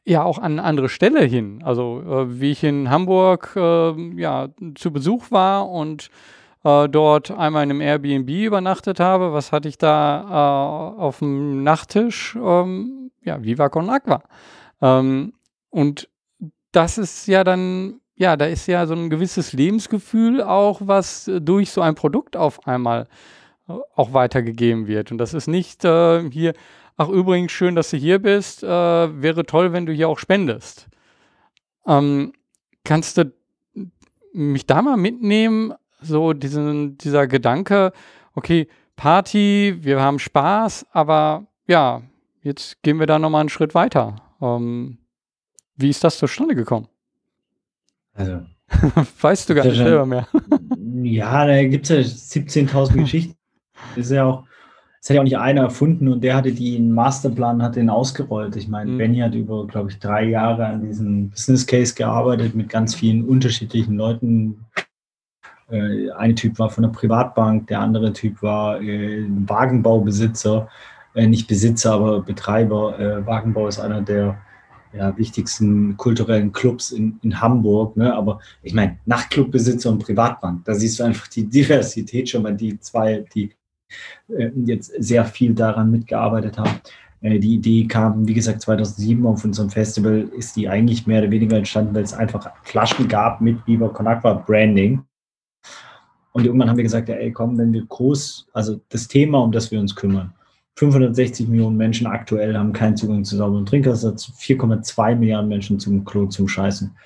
ja 0.04 0.22
auch 0.22 0.38
an 0.38 0.52
eine 0.52 0.62
andere 0.62 0.88
Stelle 0.88 1.24
hin. 1.24 1.64
Also 1.64 2.00
äh, 2.00 2.40
wie 2.40 2.52
ich 2.52 2.62
in 2.62 2.90
Hamburg 2.90 3.54
äh, 3.56 3.92
ja 4.14 4.50
zu 4.76 4.92
Besuch 4.92 5.32
war 5.32 5.68
und 5.68 6.10
äh, 6.64 6.88
dort 6.88 7.30
einmal 7.30 7.64
in 7.64 7.70
einem 7.70 7.80
Airbnb 7.80 8.28
übernachtet 8.28 9.00
habe. 9.00 9.32
Was 9.32 9.52
hatte 9.52 9.68
ich 9.68 9.78
da 9.78 10.94
äh, 10.96 11.00
auf 11.00 11.20
dem 11.20 11.62
Nachttisch? 11.62 12.36
Ähm, 12.36 13.10
ja, 13.22 13.42
Viva 13.42 13.68
con 13.68 13.88
Aqua. 13.90 14.22
Ähm, 14.80 15.32
und 15.70 16.08
das 16.72 16.98
ist 16.98 17.26
ja 17.26 17.44
dann, 17.44 18.00
ja, 18.14 18.36
da 18.36 18.46
ist 18.46 18.66
ja 18.66 18.86
so 18.86 18.94
ein 18.94 19.10
gewisses 19.10 19.52
Lebensgefühl 19.52 20.42
auch, 20.42 20.80
was 20.84 21.30
durch 21.40 21.70
so 21.70 21.80
ein 21.80 21.94
Produkt 21.94 22.36
auf 22.36 22.66
einmal 22.66 23.08
äh, 23.68 23.74
auch 23.94 24.12
weitergegeben 24.12 24.86
wird. 24.86 25.12
Und 25.12 25.18
das 25.18 25.34
ist 25.34 25.48
nicht 25.48 25.84
äh, 25.84 26.28
hier, 26.30 26.54
ach 26.96 27.08
übrigens 27.08 27.52
schön, 27.52 27.74
dass 27.74 27.90
du 27.90 27.96
hier 27.96 28.18
bist, 28.18 28.62
äh, 28.62 28.66
wäre 28.68 29.46
toll, 29.46 29.72
wenn 29.72 29.86
du 29.86 29.92
hier 29.92 30.08
auch 30.08 30.18
spendest. 30.18 30.88
Ähm, 31.86 32.32
kannst 32.84 33.18
du 33.18 33.32
mich 34.32 34.66
da 34.66 34.80
mal 34.80 34.96
mitnehmen 34.96 35.74
so 36.00 36.32
diesen, 36.32 36.98
dieser 36.98 37.26
Gedanke, 37.26 37.92
okay, 38.34 38.68
Party, 38.96 39.76
wir 39.80 40.00
haben 40.00 40.18
Spaß, 40.18 40.86
aber 40.92 41.46
ja, 41.66 42.02
jetzt 42.42 42.82
gehen 42.82 42.98
wir 42.98 43.06
da 43.06 43.18
nochmal 43.18 43.40
einen 43.40 43.48
Schritt 43.48 43.74
weiter. 43.74 44.16
Ähm, 44.42 44.98
wie 45.76 45.90
ist 45.90 46.04
das 46.04 46.18
zustande 46.18 46.54
gekommen? 46.54 46.88
Also. 48.14 48.40
weißt 49.20 49.48
du 49.48 49.54
gar 49.54 49.64
nicht 49.64 49.76
selber 49.76 50.06
mehr. 50.06 50.28
ja, 51.02 51.46
da 51.46 51.64
gibt 51.64 51.88
es 51.90 52.34
ja 52.34 52.40
17.000 52.40 52.92
Geschichten. 53.00 53.34
Das 53.96 54.06
ist 54.06 54.12
ja 54.12 54.24
auch, 54.24 54.44
das 55.00 55.10
hat 55.10 55.14
ja 55.14 55.20
auch 55.20 55.24
nicht 55.24 55.38
einer 55.38 55.62
erfunden 55.62 56.08
und 56.08 56.22
der 56.22 56.36
hatte 56.36 56.52
den 56.52 56.92
Masterplan, 56.92 57.62
hat 57.62 57.76
den 57.76 57.88
ausgerollt. 57.88 58.54
Ich 58.56 58.68
meine, 58.68 58.90
mhm. 58.90 58.98
Benny 58.98 59.18
hat 59.18 59.34
über, 59.34 59.66
glaube 59.66 59.90
ich, 59.90 59.98
drei 59.98 60.24
Jahre 60.24 60.66
an 60.66 60.82
diesem 60.82 61.30
Business 61.30 61.66
Case 61.66 61.94
gearbeitet 61.94 62.54
mit 62.54 62.68
ganz 62.68 62.94
vielen 62.94 63.24
unterschiedlichen 63.24 63.96
Leuten, 63.96 64.66
äh, 65.70 66.10
ein 66.12 66.36
Typ 66.36 66.58
war 66.58 66.70
von 66.70 66.82
der 66.82 66.90
Privatbank, 66.90 67.66
der 67.68 67.80
andere 67.80 68.12
Typ 68.12 68.42
war 68.42 68.80
äh, 68.80 69.24
Wagenbaubesitzer, 69.46 70.68
äh, 71.14 71.26
nicht 71.26 71.48
Besitzer, 71.48 71.92
aber 71.92 72.20
Betreiber. 72.22 72.98
Äh, 72.98 73.26
Wagenbau 73.26 73.68
ist 73.68 73.80
einer 73.80 74.00
der 74.02 74.38
ja, 74.92 75.16
wichtigsten 75.16 75.96
kulturellen 75.96 76.52
Clubs 76.52 76.90
in, 76.90 77.18
in 77.22 77.40
Hamburg. 77.40 77.96
Ne? 77.96 78.12
Aber 78.14 78.40
ich 78.62 78.74
meine, 78.74 78.98
Nachtclubbesitzer 79.06 79.90
und 79.90 80.00
Privatbank, 80.00 80.64
da 80.64 80.74
siehst 80.74 80.98
du 80.98 81.04
einfach 81.04 81.28
die 81.28 81.44
Diversität 81.48 82.28
schon 82.28 82.42
mal, 82.42 82.56
die 82.56 82.78
zwei, 82.80 83.24
die 83.34 83.52
äh, 84.28 84.50
jetzt 84.64 84.92
sehr 84.98 85.24
viel 85.24 85.54
daran 85.54 85.90
mitgearbeitet 85.90 86.58
haben. 86.58 86.80
Äh, 87.20 87.38
die 87.38 87.54
Idee 87.54 87.86
kam, 87.86 88.26
wie 88.26 88.34
gesagt, 88.34 88.62
2007 88.62 89.26
auf 89.26 89.44
unserem 89.44 89.70
Festival, 89.70 90.28
ist 90.36 90.56
die 90.56 90.68
eigentlich 90.68 91.06
mehr 91.06 91.22
oder 91.22 91.30
weniger 91.30 91.56
entstanden, 91.56 91.94
weil 91.94 92.04
es 92.04 92.14
einfach 92.14 92.50
Flaschen 92.62 93.08
gab 93.08 93.40
mit 93.40 93.64
Viva 93.66 93.88
Con 93.88 94.06
Aqua 94.06 94.34
Branding. 94.34 95.02
Und 96.32 96.46
irgendwann 96.46 96.68
haben 96.68 96.76
wir 96.76 96.84
gesagt, 96.84 97.08
ey, 97.08 97.32
komm, 97.32 97.58
wenn 97.58 97.72
wir 97.72 97.84
groß, 97.84 98.48
also 98.52 98.80
das 98.88 99.08
Thema, 99.08 99.38
um 99.38 99.52
das 99.52 99.70
wir 99.70 99.80
uns 99.80 99.94
kümmern, 99.96 100.32
560 100.76 101.48
Millionen 101.48 101.76
Menschen 101.76 102.06
aktuell 102.06 102.56
haben 102.56 102.72
keinen 102.72 102.96
Zugang 102.96 103.24
zu 103.24 103.36
sauberem 103.36 103.66
Trinkwasser, 103.66 104.14
4,2 104.14 105.16
Milliarden 105.16 105.48
Menschen 105.48 105.78
zum 105.78 106.04
Klo, 106.04 106.26
zum 106.26 106.48
Scheißen. 106.48 106.96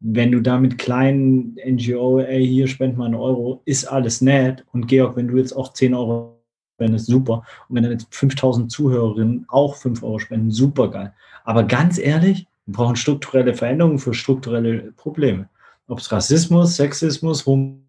Wenn 0.00 0.30
du 0.32 0.40
da 0.40 0.58
mit 0.58 0.78
kleinen 0.78 1.56
NGO, 1.66 2.20
ey, 2.20 2.46
hier 2.46 2.68
spend 2.68 2.96
mal 2.96 3.06
einen 3.06 3.16
Euro, 3.16 3.60
ist 3.64 3.84
alles 3.84 4.20
nett. 4.20 4.64
Und 4.72 4.86
Georg, 4.86 5.16
wenn 5.16 5.28
du 5.28 5.36
jetzt 5.36 5.52
auch 5.52 5.72
10 5.72 5.92
Euro 5.92 6.40
spendest, 6.76 7.06
super. 7.06 7.42
Und 7.68 7.76
wenn 7.76 7.82
dann 7.82 7.92
jetzt 7.92 8.06
5000 8.14 8.70
Zuhörerinnen 8.70 9.44
auch 9.48 9.74
5 9.74 10.02
Euro 10.04 10.20
spenden, 10.20 10.52
super 10.52 10.88
geil. 10.88 11.12
Aber 11.44 11.64
ganz 11.64 11.98
ehrlich, 11.98 12.46
wir 12.66 12.74
brauchen 12.74 12.96
strukturelle 12.96 13.54
Veränderungen 13.54 13.98
für 13.98 14.14
strukturelle 14.14 14.92
Probleme. 14.96 15.48
Ob 15.88 15.98
es 15.98 16.12
Rassismus, 16.12 16.76
Sexismus, 16.76 17.44
Homo 17.44 17.87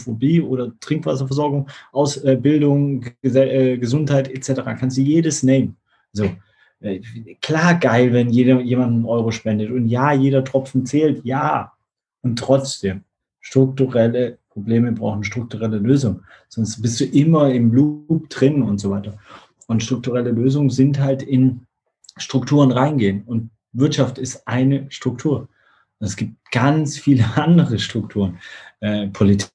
Phobie 0.00 0.40
oder 0.40 0.72
Trinkwasserversorgung, 0.80 1.68
Ausbildung, 1.92 3.06
äh, 3.22 3.78
Gesundheit 3.78 4.28
etc. 4.28 4.62
Kannst 4.78 4.96
du 4.96 5.02
jedes 5.02 5.42
nehmen. 5.42 5.76
So. 6.12 6.30
Äh, 6.80 7.00
klar 7.40 7.74
geil, 7.74 8.12
wenn 8.12 8.30
jeder, 8.30 8.60
jemand 8.60 8.92
einen 8.92 9.04
Euro 9.04 9.30
spendet. 9.30 9.70
Und 9.70 9.86
ja, 9.88 10.12
jeder 10.12 10.44
Tropfen 10.44 10.86
zählt, 10.86 11.24
ja. 11.24 11.72
Und 12.22 12.38
trotzdem, 12.38 13.02
strukturelle 13.40 14.38
Probleme 14.50 14.92
brauchen 14.92 15.24
strukturelle 15.24 15.78
Lösungen. 15.78 16.24
Sonst 16.48 16.82
bist 16.82 17.00
du 17.00 17.04
immer 17.04 17.52
im 17.52 17.72
Loop 17.72 18.28
drin 18.30 18.62
und 18.62 18.78
so 18.78 18.90
weiter. 18.90 19.18
Und 19.68 19.82
strukturelle 19.82 20.30
Lösungen 20.30 20.70
sind 20.70 20.98
halt 20.98 21.22
in 21.22 21.66
Strukturen 22.16 22.72
reingehen. 22.72 23.22
Und 23.24 23.50
Wirtschaft 23.72 24.18
ist 24.18 24.46
eine 24.46 24.90
Struktur. 24.90 25.48
Es 26.00 26.16
gibt 26.16 26.34
ganz 26.50 26.98
viele 26.98 27.24
andere 27.36 27.78
Strukturen, 27.78 28.38
äh, 28.80 29.08
Politik 29.08 29.50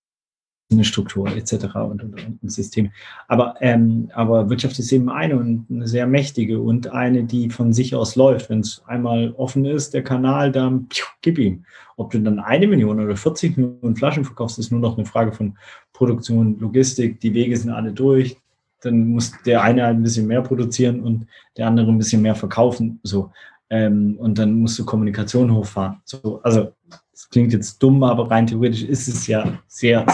eine 0.75 0.83
Struktur 0.83 1.27
etc. 1.27 1.53
und, 1.75 2.03
und, 2.03 2.13
und 2.41 2.51
Systeme. 2.51 2.91
Aber, 3.27 3.55
ähm, 3.61 4.09
aber 4.13 4.49
Wirtschaft 4.49 4.77
ist 4.79 4.91
eben 4.91 5.09
eine 5.09 5.37
und 5.37 5.65
eine 5.69 5.87
sehr 5.87 6.07
mächtige 6.07 6.59
und 6.59 6.87
eine, 6.91 7.23
die 7.23 7.49
von 7.49 7.73
sich 7.73 7.95
aus 7.95 8.15
läuft. 8.15 8.49
Wenn 8.49 8.59
es 8.59 8.83
einmal 8.85 9.33
offen 9.37 9.65
ist, 9.65 9.93
der 9.93 10.03
Kanal, 10.03 10.51
dann 10.51 10.87
piu, 10.87 11.05
gib 11.21 11.39
ihm. 11.39 11.65
Ob 11.97 12.11
du 12.11 12.19
dann 12.19 12.39
eine 12.39 12.67
Million 12.67 12.99
oder 12.99 13.15
40 13.15 13.57
Millionen 13.57 13.95
Flaschen 13.95 14.25
verkaufst, 14.25 14.59
ist 14.59 14.71
nur 14.71 14.81
noch 14.81 14.97
eine 14.97 15.05
Frage 15.05 15.31
von 15.31 15.57
Produktion, 15.93 16.59
Logistik. 16.59 17.19
Die 17.21 17.33
Wege 17.33 17.55
sind 17.57 17.71
alle 17.71 17.91
durch. 17.91 18.37
Dann 18.81 19.07
muss 19.07 19.31
der 19.45 19.63
eine 19.63 19.83
halt 19.83 19.97
ein 19.97 20.03
bisschen 20.03 20.27
mehr 20.27 20.41
produzieren 20.41 20.99
und 20.99 21.25
der 21.57 21.67
andere 21.67 21.87
ein 21.87 21.97
bisschen 21.97 22.21
mehr 22.21 22.35
verkaufen. 22.35 22.99
So. 23.03 23.31
Ähm, 23.69 24.17
und 24.19 24.37
dann 24.37 24.59
musst 24.59 24.77
du 24.77 24.85
Kommunikation 24.85 25.53
hochfahren. 25.53 26.01
So, 26.03 26.39
also, 26.43 26.73
das 27.11 27.29
klingt 27.29 27.53
jetzt 27.53 27.81
dumm, 27.81 28.03
aber 28.03 28.29
rein 28.29 28.45
theoretisch 28.45 28.83
ist 28.83 29.07
es 29.07 29.25
ja 29.25 29.57
sehr 29.67 30.05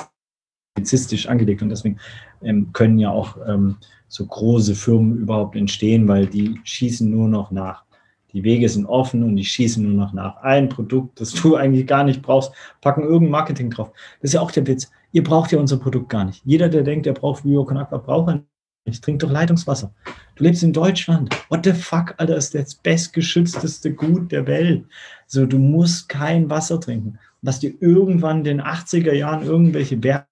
publizistisch 0.73 1.27
angelegt 1.27 1.61
und 1.61 1.69
deswegen 1.69 1.97
ähm, 2.41 2.71
können 2.73 2.97
ja 2.97 3.11
auch 3.11 3.37
ähm, 3.47 3.77
so 4.07 4.25
große 4.25 4.75
Firmen 4.75 5.17
überhaupt 5.17 5.55
entstehen, 5.55 6.07
weil 6.07 6.27
die 6.27 6.59
schießen 6.63 7.09
nur 7.09 7.27
noch 7.27 7.51
nach. 7.51 7.83
Die 8.33 8.43
Wege 8.43 8.67
sind 8.69 8.85
offen 8.85 9.23
und 9.23 9.35
die 9.35 9.43
schießen 9.43 9.83
nur 9.83 10.05
noch 10.05 10.13
nach. 10.13 10.37
Ein 10.37 10.69
Produkt, 10.69 11.19
das 11.19 11.33
du 11.33 11.55
eigentlich 11.57 11.87
gar 11.87 12.03
nicht 12.03 12.21
brauchst, 12.21 12.53
packen 12.81 13.03
irgendein 13.03 13.31
Marketing 13.31 13.69
drauf. 13.69 13.91
Das 14.21 14.29
ist 14.29 14.33
ja 14.33 14.41
auch 14.41 14.51
der 14.51 14.65
Witz. 14.67 14.89
Ihr 15.11 15.23
braucht 15.23 15.51
ja 15.51 15.59
unser 15.59 15.77
Produkt 15.77 16.09
gar 16.09 16.25
nicht. 16.25 16.41
Jeder, 16.45 16.69
der 16.69 16.83
denkt, 16.83 17.05
er 17.05 17.13
braucht 17.13 17.43
Bio 17.43 17.67
Aqua, 17.67 17.97
braucht 17.97 18.29
er 18.29 18.43
nicht. 18.85 19.03
Trink 19.03 19.19
doch 19.19 19.29
Leitungswasser. 19.29 19.93
Du 20.35 20.43
lebst 20.43 20.63
in 20.63 20.71
Deutschland. 20.71 21.35
What 21.49 21.65
the 21.65 21.73
fuck, 21.73 22.15
Alter, 22.17 22.37
ist 22.37 22.55
das 22.55 22.75
bestgeschützteste 22.75 23.93
Gut 23.93 24.31
der 24.31 24.47
Welt. 24.47 24.85
So, 25.27 25.45
du 25.45 25.57
musst 25.57 26.07
kein 26.07 26.49
Wasser 26.49 26.79
trinken. 26.79 27.19
Was 27.41 27.59
dir 27.59 27.73
irgendwann 27.81 28.39
in 28.39 28.43
den 28.45 28.61
80er 28.61 29.13
Jahren 29.13 29.43
irgendwelche 29.43 29.97
Berge 29.97 30.25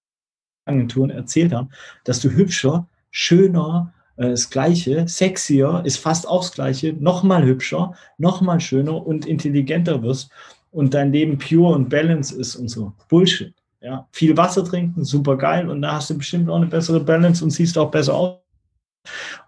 Agenturen 0.64 1.10
erzählt 1.10 1.52
haben, 1.52 1.70
dass 2.04 2.20
du 2.20 2.30
hübscher, 2.30 2.86
schöner, 3.10 3.92
äh, 4.16 4.30
das 4.30 4.50
Gleiche, 4.50 5.08
sexier 5.08 5.82
ist 5.84 5.98
fast 5.98 6.28
auch 6.28 6.42
das 6.42 6.52
Gleiche, 6.52 6.92
nochmal 6.92 7.44
hübscher, 7.44 7.94
nochmal 8.18 8.60
schöner 8.60 9.06
und 9.06 9.26
intelligenter 9.26 10.02
wirst 10.02 10.30
und 10.70 10.94
dein 10.94 11.12
Leben 11.12 11.38
pure 11.38 11.74
und 11.74 11.88
balance 11.88 12.34
ist 12.34 12.56
und 12.56 12.68
so. 12.68 12.92
Bullshit. 13.08 13.54
Ja, 13.82 14.06
viel 14.12 14.36
Wasser 14.36 14.62
trinken, 14.62 15.04
super 15.04 15.38
geil 15.38 15.68
und 15.70 15.80
da 15.80 15.94
hast 15.94 16.10
du 16.10 16.18
bestimmt 16.18 16.50
auch 16.50 16.56
eine 16.56 16.66
bessere 16.66 17.00
Balance 17.00 17.42
und 17.42 17.50
siehst 17.50 17.78
auch 17.78 17.90
besser 17.90 18.14
aus. 18.14 18.36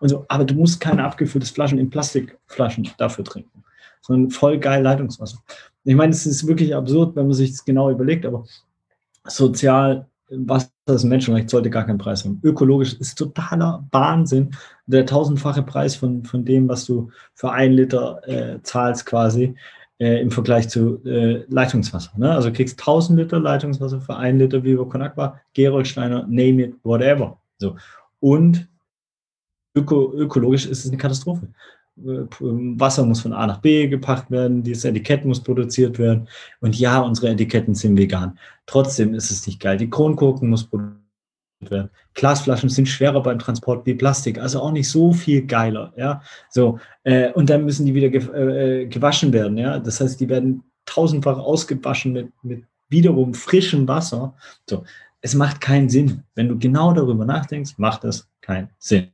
Und 0.01 0.09
so, 0.09 0.25
aber 0.29 0.45
du 0.45 0.55
musst 0.55 0.81
keine 0.81 1.05
abgefülltes 1.05 1.51
Flaschen 1.51 1.79
in 1.79 1.91
Plastikflaschen 1.91 2.89
dafür 2.97 3.25
trinken, 3.25 3.63
sondern 4.01 4.31
voll 4.31 4.59
geil 4.59 4.83
Leitungswasser. 4.83 5.37
Ich 5.85 5.95
meine, 5.95 6.13
es 6.13 6.25
ist 6.25 6.47
wirklich 6.47 6.75
absurd, 6.75 7.15
wenn 7.15 7.27
man 7.27 7.35
sich 7.35 7.51
das 7.51 7.63
genau 7.63 7.91
überlegt, 7.91 8.25
aber 8.25 8.45
sozial 9.25 10.09
Wasser 10.31 10.72
ein 10.89 11.09
Menschenrecht, 11.09 11.49
sollte 11.49 11.71
gar 11.71 11.87
keinen 11.87 11.99
Preis 11.99 12.25
haben. 12.25 12.41
Ökologisch 12.43 12.95
ist 12.95 13.17
totaler 13.17 13.87
Wahnsinn. 13.93 14.51
Der 14.87 15.07
tausendfache 15.07 15.63
Preis 15.63 15.95
von, 15.95 16.25
von 16.25 16.45
dem, 16.45 16.69
was 16.69 16.85
du 16.85 17.11
für 17.35 17.53
ein 17.53 17.73
Liter 17.73 18.21
äh, 18.27 18.61
zahlst, 18.63 19.07
quasi 19.07 19.55
äh, 19.99 20.21
im 20.21 20.31
Vergleich 20.31 20.69
zu 20.69 21.01
äh, 21.05 21.45
Leitungswasser. 21.49 22.11
Ne? 22.17 22.33
Also 22.33 22.53
kriegst 22.53 22.81
1000 22.81 23.21
Liter 23.21 23.39
Leitungswasser 23.39 24.01
für 24.01 24.17
ein 24.17 24.39
Liter 24.39 24.65
Vivo 24.65 24.85
Con 24.87 25.03
Agua, 25.03 25.41
Gerolsteiner, 25.55 26.27
name 26.27 26.63
it, 26.65 26.75
whatever. 26.83 27.39
So. 27.59 27.77
Und 28.19 28.69
öko 29.77 30.13
ökologisch 30.15 30.67
ist 30.67 30.85
es 30.85 30.91
eine 30.91 30.99
Katastrophe. 30.99 31.49
Wasser 31.97 33.05
muss 33.05 33.21
von 33.21 33.33
A 33.33 33.47
nach 33.47 33.61
B 33.61 33.87
gebracht 33.87 34.31
werden, 34.31 34.63
dieses 34.63 34.85
Etikett 34.85 35.25
muss 35.25 35.43
produziert 35.43 35.99
werden. 35.99 36.29
Und 36.61 36.79
ja, 36.79 37.01
unsere 37.01 37.31
Etiketten 37.31 37.75
sind 37.75 37.97
vegan. 37.99 38.39
Trotzdem 38.67 39.15
ist 39.15 39.31
es 39.31 39.47
nicht 39.47 39.61
geil. 39.61 39.77
Die 39.77 39.91
Kronkorken 39.91 40.49
muss 40.49 40.65
produziert 40.65 40.97
werden. 41.69 41.91
Glasflaschen 42.15 42.69
sind 42.69 42.89
schwerer 42.89 43.23
beim 43.23 43.39
Transport 43.39 43.87
wie 43.87 43.95
Plastik, 43.95 44.39
also 44.39 44.61
auch 44.61 44.73
nicht 44.73 44.89
so 44.89 45.13
viel 45.13 45.47
geiler. 45.47 45.93
Ja, 45.97 46.23
so 46.51 46.79
äh, 47.05 47.31
und 47.33 47.51
dann 47.51 47.65
müssen 47.65 47.87
die 47.87 47.95
wieder 47.95 48.09
ge 48.09 48.23
äh, 48.83 48.87
gewaschen 48.87 49.33
werden. 49.33 49.57
Ja, 49.59 49.79
das 49.79 50.01
heißt, 50.01 50.21
die 50.21 50.29
werden 50.29 50.65
tausendfach 50.87 51.39
ausgewaschen 51.39 52.13
mit, 52.13 52.33
mit 52.43 52.65
wiederum 52.89 53.35
frischem 53.35 53.87
Wasser. 53.87 54.35
So, 54.69 54.85
es 55.21 55.35
macht 55.35 55.61
keinen 55.61 55.89
Sinn. 55.89 56.25
Wenn 56.35 56.49
du 56.49 56.59
genau 56.59 56.93
darüber 56.93 57.25
nachdenkst, 57.25 57.75
macht 57.79 58.05
es 58.05 58.29
keinen 58.41 58.71
Sinn. 58.79 59.09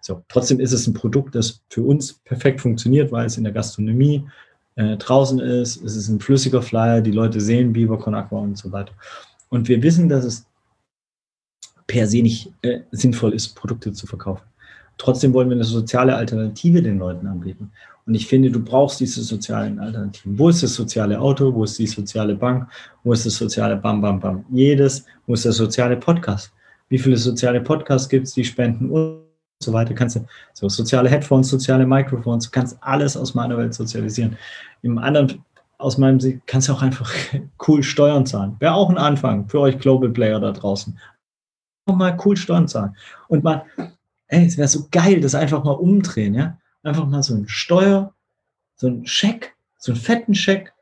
So, 0.00 0.22
trotzdem 0.28 0.60
ist 0.60 0.72
es 0.72 0.86
ein 0.86 0.94
Produkt, 0.94 1.34
das 1.34 1.62
für 1.68 1.82
uns 1.82 2.14
perfekt 2.24 2.60
funktioniert, 2.60 3.12
weil 3.12 3.26
es 3.26 3.36
in 3.36 3.44
der 3.44 3.52
Gastronomie 3.52 4.24
äh, 4.76 4.96
draußen 4.96 5.38
ist. 5.40 5.82
Es 5.82 5.96
ist 5.96 6.08
ein 6.08 6.20
flüssiger 6.20 6.62
Flyer, 6.62 7.00
die 7.00 7.12
Leute 7.12 7.40
sehen 7.40 7.72
Biber 7.72 7.98
Con 7.98 8.14
Aqua 8.14 8.40
und 8.40 8.56
so 8.56 8.72
weiter. 8.72 8.92
Und 9.50 9.68
wir 9.68 9.82
wissen, 9.82 10.08
dass 10.08 10.24
es 10.24 10.46
per 11.86 12.06
se 12.06 12.22
nicht 12.22 12.52
äh, 12.62 12.80
sinnvoll 12.92 13.32
ist, 13.32 13.54
Produkte 13.54 13.92
zu 13.92 14.06
verkaufen. 14.06 14.44
Trotzdem 14.98 15.32
wollen 15.32 15.48
wir 15.48 15.56
eine 15.56 15.64
soziale 15.64 16.16
Alternative 16.16 16.82
den 16.82 16.98
Leuten 16.98 17.26
anbieten. 17.26 17.70
Und 18.06 18.14
ich 18.14 18.26
finde, 18.26 18.50
du 18.50 18.62
brauchst 18.62 19.00
diese 19.00 19.22
sozialen 19.22 19.78
Alternativen. 19.78 20.38
Wo 20.38 20.48
ist 20.48 20.62
das 20.62 20.74
soziale 20.74 21.20
Auto? 21.20 21.54
Wo 21.54 21.64
ist 21.64 21.78
die 21.78 21.86
soziale 21.86 22.34
Bank? 22.34 22.68
Wo 23.04 23.12
ist 23.12 23.26
das 23.26 23.36
soziale 23.36 23.76
Bam 23.76 24.00
Bam 24.00 24.18
Bam? 24.18 24.44
Jedes. 24.50 25.04
Wo 25.26 25.34
ist 25.34 25.44
der 25.44 25.52
soziale 25.52 25.96
Podcast? 25.96 26.52
Wie 26.88 26.98
viele 26.98 27.16
soziale 27.16 27.60
Podcasts 27.60 28.08
gibt 28.08 28.26
es, 28.26 28.32
die 28.32 28.44
spenden? 28.44 28.90
So 29.60 29.72
weiter. 29.72 29.94
Kannst 29.94 30.16
du 30.16 30.26
so 30.52 30.68
soziale 30.68 31.08
Headphones, 31.08 31.48
soziale 31.48 31.86
Microphones, 31.86 32.44
du 32.44 32.50
kannst 32.50 32.78
alles 32.80 33.16
aus 33.16 33.34
meiner 33.34 33.56
Welt 33.58 33.74
sozialisieren. 33.74 34.36
Im 34.82 34.98
anderen, 34.98 35.44
aus 35.78 35.98
meinem 35.98 36.20
Sicht, 36.20 36.40
kannst 36.46 36.68
du 36.68 36.72
auch 36.72 36.82
einfach 36.82 37.12
cool 37.66 37.82
Steuern 37.82 38.26
zahlen. 38.26 38.56
Wäre 38.58 38.74
auch 38.74 38.90
ein 38.90 38.98
Anfang 38.98 39.48
für 39.48 39.60
euch 39.60 39.78
Global 39.78 40.10
Player 40.10 40.40
da 40.40 40.52
draußen. 40.52 40.98
Mal 41.86 42.18
cool 42.24 42.36
Steuern 42.36 42.68
zahlen. 42.68 42.94
Und 43.28 43.44
mal, 43.44 43.64
ey, 44.28 44.44
es 44.44 44.58
wäre 44.58 44.68
so 44.68 44.86
geil, 44.90 45.20
das 45.20 45.34
einfach 45.34 45.64
mal 45.64 45.72
umdrehen, 45.72 46.34
ja. 46.34 46.58
Einfach 46.82 47.06
mal 47.06 47.22
so 47.22 47.34
ein 47.34 47.48
Steuer, 47.48 48.14
so 48.76 48.86
ein 48.86 49.06
Scheck, 49.06 49.56
so 49.78 49.92
einen 49.92 50.00
fetten 50.00 50.34
Scheck. 50.34 50.74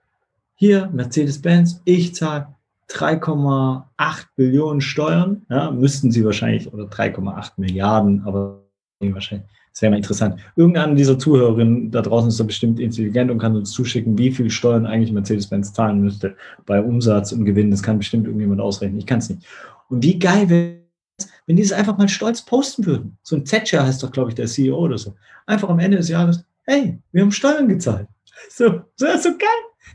Hier, 0.56 0.88
Mercedes-Benz, 0.88 1.80
ich 1.84 2.14
zahle 2.14 2.48
3,8 2.90 4.26
Billionen 4.36 4.80
Steuern, 4.80 5.46
ja, 5.48 5.70
müssten 5.70 6.10
sie 6.10 6.24
wahrscheinlich, 6.24 6.72
oder 6.72 6.84
3,8 6.84 7.52
Milliarden, 7.56 8.24
aber 8.24 8.65
wahrscheinlich. 9.00 9.48
Das 9.72 9.82
wäre 9.82 9.90
mal 9.90 9.96
interessant. 9.98 10.40
Irgendeine 10.56 10.94
dieser 10.94 11.18
Zuhörerinnen 11.18 11.90
da 11.90 12.00
draußen 12.00 12.28
ist 12.28 12.40
doch 12.40 12.46
bestimmt 12.46 12.80
intelligent 12.80 13.30
und 13.30 13.38
kann 13.38 13.54
uns 13.54 13.72
zuschicken, 13.72 14.16
wie 14.16 14.30
viel 14.32 14.48
Steuern 14.48 14.86
eigentlich 14.86 15.12
Mercedes-Benz 15.12 15.74
zahlen 15.74 16.00
müsste 16.00 16.34
bei 16.64 16.80
Umsatz 16.80 17.32
und 17.32 17.44
Gewinn. 17.44 17.70
Das 17.70 17.82
kann 17.82 17.98
bestimmt 17.98 18.26
irgendjemand 18.26 18.62
ausrechnen. 18.62 18.98
Ich 18.98 19.06
kann 19.06 19.18
es 19.18 19.28
nicht. 19.28 19.46
Und 19.90 20.02
wie 20.02 20.18
geil 20.18 20.48
wäre 20.48 20.78
es, 21.18 21.28
wenn 21.46 21.56
die 21.56 21.62
das 21.62 21.72
einfach 21.72 21.98
mal 21.98 22.08
stolz 22.08 22.42
posten 22.42 22.86
würden. 22.86 23.18
So 23.22 23.36
ein 23.36 23.44
Thatcher 23.44 23.86
heißt 23.86 24.02
doch, 24.02 24.10
glaube 24.10 24.30
ich, 24.30 24.34
der 24.34 24.46
CEO 24.46 24.78
oder 24.78 24.96
so. 24.96 25.14
Einfach 25.44 25.68
am 25.68 25.78
Ende 25.78 25.98
des 25.98 26.08
Jahres, 26.08 26.42
hey, 26.64 26.98
wir 27.12 27.22
haben 27.22 27.30
Steuern 27.30 27.68
gezahlt. 27.68 28.08
So, 28.48 28.80
so, 28.96 29.06
so 29.18 29.30
geil. 29.30 29.48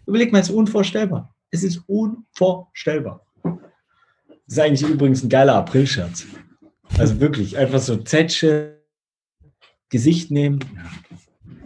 Überleg 0.06 0.32
mal, 0.32 0.40
es 0.40 0.50
ist 0.50 0.56
unvorstellbar. 0.56 1.34
Es 1.50 1.64
ist 1.64 1.82
unvorstellbar. 1.88 3.26
Das 3.44 3.54
ist 4.48 4.60
eigentlich 4.60 4.88
übrigens 4.88 5.24
ein 5.24 5.30
geiler 5.30 5.56
Aprilscherz. 5.56 6.26
Also 6.98 7.20
wirklich, 7.20 7.58
einfach 7.58 7.80
so 7.80 7.98
Zetsche, 7.98 8.81
Gesicht 9.92 10.32
nehmen. 10.32 10.60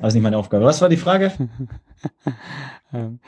Das 0.02 0.10
ist 0.10 0.16
nicht 0.16 0.24
meine 0.24 0.38
Aufgabe. 0.38 0.66
Was 0.66 0.82
war 0.82 0.90
die 0.90 0.98
Frage? 0.98 1.32
Ähm, 2.94 3.20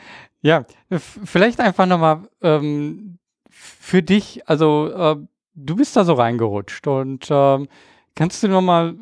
ja, 0.42 0.66
vielleicht 1.00 1.60
einfach 1.60 1.88
nochmal 1.88 2.30
ähm, 2.42 3.18
für 3.50 4.04
dich, 4.04 4.48
also 4.48 4.88
äh, 4.88 5.16
du 5.56 5.76
bist 5.76 5.96
da 5.96 6.06
so 6.06 6.14
reingerutscht 6.14 6.88
und 6.88 7.30
äh, 7.32 7.66
kannst 8.16 8.44
du 8.44 8.48
nochmal 8.48 8.96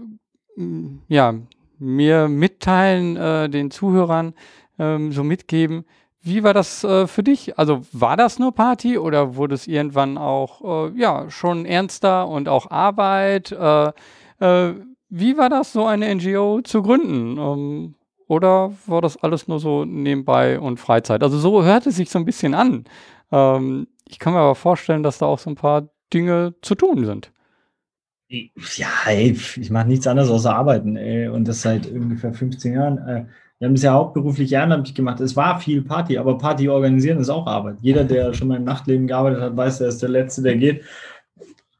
mm, 0.55 0.99
ja, 1.09 1.35
mir 1.77 2.29
mitteilen, 2.29 3.17
äh, 3.17 3.49
den 3.49 3.69
Zuhörern 3.69 4.33
ähm, 4.79 5.11
so 5.11 5.23
mitgeben, 5.23 5.85
wie 6.21 6.43
war 6.43 6.55
das 6.55 6.83
äh, 6.83 7.05
für 7.05 7.21
dich? 7.21 7.59
Also 7.59 7.81
war 7.91 8.17
das 8.17 8.39
nur 8.39 8.51
Party 8.51 8.97
oder 8.97 9.35
wurde 9.35 9.53
es 9.53 9.67
irgendwann 9.67 10.17
auch 10.17 10.89
äh, 10.89 10.99
ja 10.99 11.29
schon 11.29 11.65
ernster 11.65 12.27
und 12.27 12.49
auch 12.49 12.71
Arbeit? 12.71 13.51
Äh, 13.51 13.91
äh 14.39 14.73
wie 15.17 15.37
war 15.37 15.49
das, 15.49 15.71
so 15.71 15.85
eine 15.85 16.13
NGO 16.13 16.61
zu 16.61 16.81
gründen? 16.81 17.37
Ähm, 17.37 17.95
oder 18.27 18.73
war 18.85 19.01
das 19.01 19.15
alles 19.17 19.47
nur 19.47 19.59
so 19.59 19.85
nebenbei 19.85 20.59
und 20.59 20.77
Freizeit? 20.77 21.23
Also 21.23 21.37
so 21.37 21.63
hört 21.63 21.87
es 21.87 21.95
sich 21.95 22.09
so 22.09 22.19
ein 22.19 22.25
bisschen 22.25 22.53
an. 22.53 22.83
Ähm, 23.31 23.87
ich 24.09 24.19
kann 24.19 24.33
mir 24.33 24.39
aber 24.39 24.55
vorstellen, 24.55 25.03
dass 25.03 25.19
da 25.19 25.27
auch 25.27 25.39
so 25.39 25.49
ein 25.49 25.55
paar 25.55 25.87
Dinge 26.13 26.53
zu 26.61 26.75
tun 26.75 27.05
sind. 27.05 27.31
Ja, 28.27 28.87
ey, 29.05 29.31
ich 29.31 29.69
mache 29.69 29.87
nichts 29.87 30.05
anderes 30.05 30.29
außer 30.29 30.53
arbeiten, 30.53 30.97
ey, 30.97 31.29
und 31.29 31.47
das 31.47 31.61
seit 31.61 31.89
ungefähr 31.89 32.33
15 32.33 32.73
Jahren. 32.73 32.97
Äh, 32.97 33.25
wir 33.59 33.67
haben 33.69 33.75
es 33.75 33.83
ja 33.83 33.93
hauptberuflich 33.93 34.51
ehrenamtlich 34.51 34.95
gemacht. 34.95 35.21
Es 35.21 35.37
war 35.37 35.61
viel 35.61 35.81
Party, 35.81 36.17
aber 36.17 36.37
Party 36.37 36.67
organisieren 36.67 37.19
ist 37.19 37.29
auch 37.29 37.47
Arbeit. 37.47 37.77
Jeder, 37.81 38.03
der 38.03 38.33
schon 38.33 38.49
mal 38.49 38.57
im 38.57 38.65
Nachtleben 38.65 39.07
gearbeitet 39.07 39.41
hat, 39.41 39.55
weiß, 39.55 39.79
er 39.79 39.87
ist 39.87 40.01
der 40.01 40.09
Letzte, 40.09 40.41
der 40.41 40.57
geht. 40.57 40.83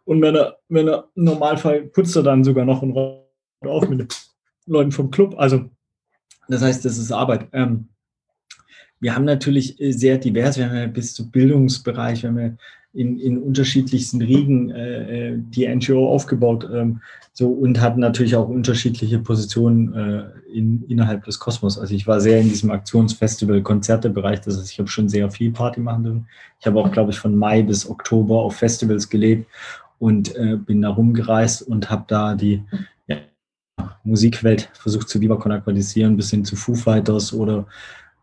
Und 0.05 0.21
wenn 0.21 0.35
er, 0.35 0.57
wenn 0.69 0.87
er 0.87 1.09
im 1.15 1.25
Normalfall 1.25 1.81
putzt 1.81 2.15
er 2.15 2.23
dann 2.23 2.45
sogar 2.45 2.63
noch 2.63 2.81
und 2.81 2.93
räumt 3.65 3.83
auf 3.83 3.89
mit 3.89 3.99
den 3.99 4.07
Leuten 4.67 4.91
vom 4.91 5.11
Club. 5.11 5.35
Also, 5.37 5.69
das 6.47 6.61
heißt, 6.61 6.85
das 6.85 6.97
ist 6.97 7.11
Arbeit. 7.11 7.47
Ähm, 7.53 7.87
wir 8.99 9.15
haben 9.15 9.25
natürlich 9.25 9.75
sehr 9.79 10.17
divers, 10.17 10.57
wir 10.57 10.69
haben 10.69 10.77
ja 10.77 10.87
bis 10.87 11.13
zum 11.13 11.29
Bildungsbereich, 11.29 12.23
wir 12.23 12.29
haben 12.29 12.39
ja 12.39 12.51
in, 12.93 13.19
in 13.19 13.37
unterschiedlichsten 13.37 14.21
Riegen 14.21 14.71
äh, 14.71 15.31
äh 15.31 15.37
die 15.37 15.67
NGO 15.67 16.09
aufgebaut 16.09 16.67
ähm, 16.73 17.01
so, 17.33 17.49
und 17.49 17.81
hatten 17.81 17.99
natürlich 17.99 18.37
auch 18.37 18.47
unterschiedliche 18.47 19.19
Positionen 19.19 19.93
äh, 19.93 20.23
in, 20.53 20.85
innerhalb 20.87 21.25
des 21.25 21.37
Kosmos. 21.37 21.77
Also 21.77 21.93
ich 21.93 22.07
war 22.07 22.21
sehr 22.21 22.39
in 22.39 22.47
diesem 22.47 22.71
Aktionsfestival-Konzerte-Bereich, 22.71 24.39
das 24.41 24.57
heißt, 24.57 24.71
ich 24.71 24.79
habe 24.79 24.87
schon 24.87 25.09
sehr 25.09 25.29
viel 25.29 25.51
Party 25.51 25.81
machen 25.81 26.03
dürfen. 26.05 26.27
Ich 26.61 26.65
habe 26.65 26.79
auch, 26.79 26.89
glaube 26.89 27.11
ich, 27.11 27.19
von 27.19 27.35
Mai 27.35 27.63
bis 27.63 27.89
Oktober 27.89 28.41
auf 28.41 28.55
Festivals 28.55 29.09
gelebt 29.09 29.45
und 29.99 30.33
äh, 30.37 30.55
bin 30.55 30.81
da 30.81 30.89
rumgereist 30.89 31.63
und 31.63 31.89
habe 31.89 32.05
da 32.07 32.35
die 32.35 32.63
Musikwelt 34.03 34.69
versucht 34.73 35.09
zu 35.09 35.19
liberkonaktualisieren, 35.19 36.17
bis 36.17 36.29
hin 36.31 36.45
zu 36.45 36.55
Foo 36.55 36.75
Fighters 36.75 37.33
oder 37.33 37.65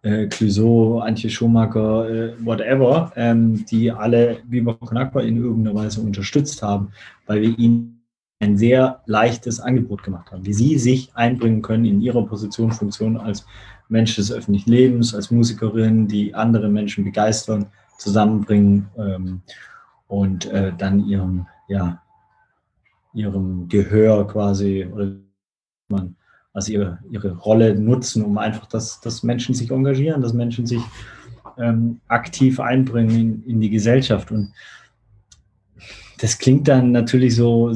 äh, 0.03 0.27
Clouseau, 0.27 1.01
Antje 1.01 1.31
Schumacher, 1.31 2.09
äh, 2.11 2.33
whatever, 2.45 3.13
ähm, 3.17 3.65
die 3.67 3.91
alle 3.91 4.39
Con 4.81 4.97
Agua 4.97 5.23
in 5.23 5.37
irgendeiner 5.37 5.77
Weise 5.77 6.01
unterstützt 6.01 6.63
haben, 6.63 6.93
weil 7.27 7.43
wir 7.43 7.59
ihnen 7.59 8.03
ein 8.41 8.57
sehr 8.57 9.01
leichtes 9.07 9.61
Angebot 9.61 10.03
gemacht 10.03 10.33
haben, 10.33 10.45
wie 10.45 10.53
sie 10.53 10.77
sich 10.77 11.15
einbringen 11.15 11.63
können 11.63 11.85
in 11.85 12.01
ihrer 12.01 12.27
Position, 12.27 12.73
Funktion 12.73 13.17
als 13.17 13.47
Mensch 13.89 14.17
des 14.17 14.33
öffentlichen 14.33 14.71
Lebens, 14.71 15.15
als 15.15 15.31
Musikerin, 15.31 16.09
die 16.09 16.35
andere 16.35 16.69
Menschen 16.69 17.05
begeistern, 17.05 17.67
zusammenbringen 17.99 18.89
ähm, 18.99 19.43
und 20.09 20.47
äh, 20.47 20.73
dann 20.77 21.07
ihrem, 21.07 21.47
ja, 21.69 22.03
ihrem 23.15 23.69
Gehör 23.69 24.27
quasi 24.27 24.89
oder 24.93 25.13
man 25.93 26.17
also 26.53 26.73
ihre, 26.73 26.99
ihre 27.11 27.37
Rolle 27.37 27.79
nutzen, 27.79 28.25
um 28.25 28.37
einfach, 28.39 28.67
dass, 28.67 29.01
dass 29.01 29.23
Menschen 29.23 29.55
sich 29.55 29.71
engagieren, 29.71 30.21
dass 30.21 30.33
Menschen 30.33 30.67
sich 30.67 30.83
ähm, 31.59 32.01
aktiv 32.09 32.61
einbringen 32.61 33.11
in, 33.11 33.43
in 33.45 33.61
die 33.61 33.71
Gesellschaft. 33.71 34.31
Und 34.31 34.53
das 36.21 36.39
klingt 36.39 36.69
dann 36.69 36.93
natürlich 36.93 37.35
so 37.35 37.73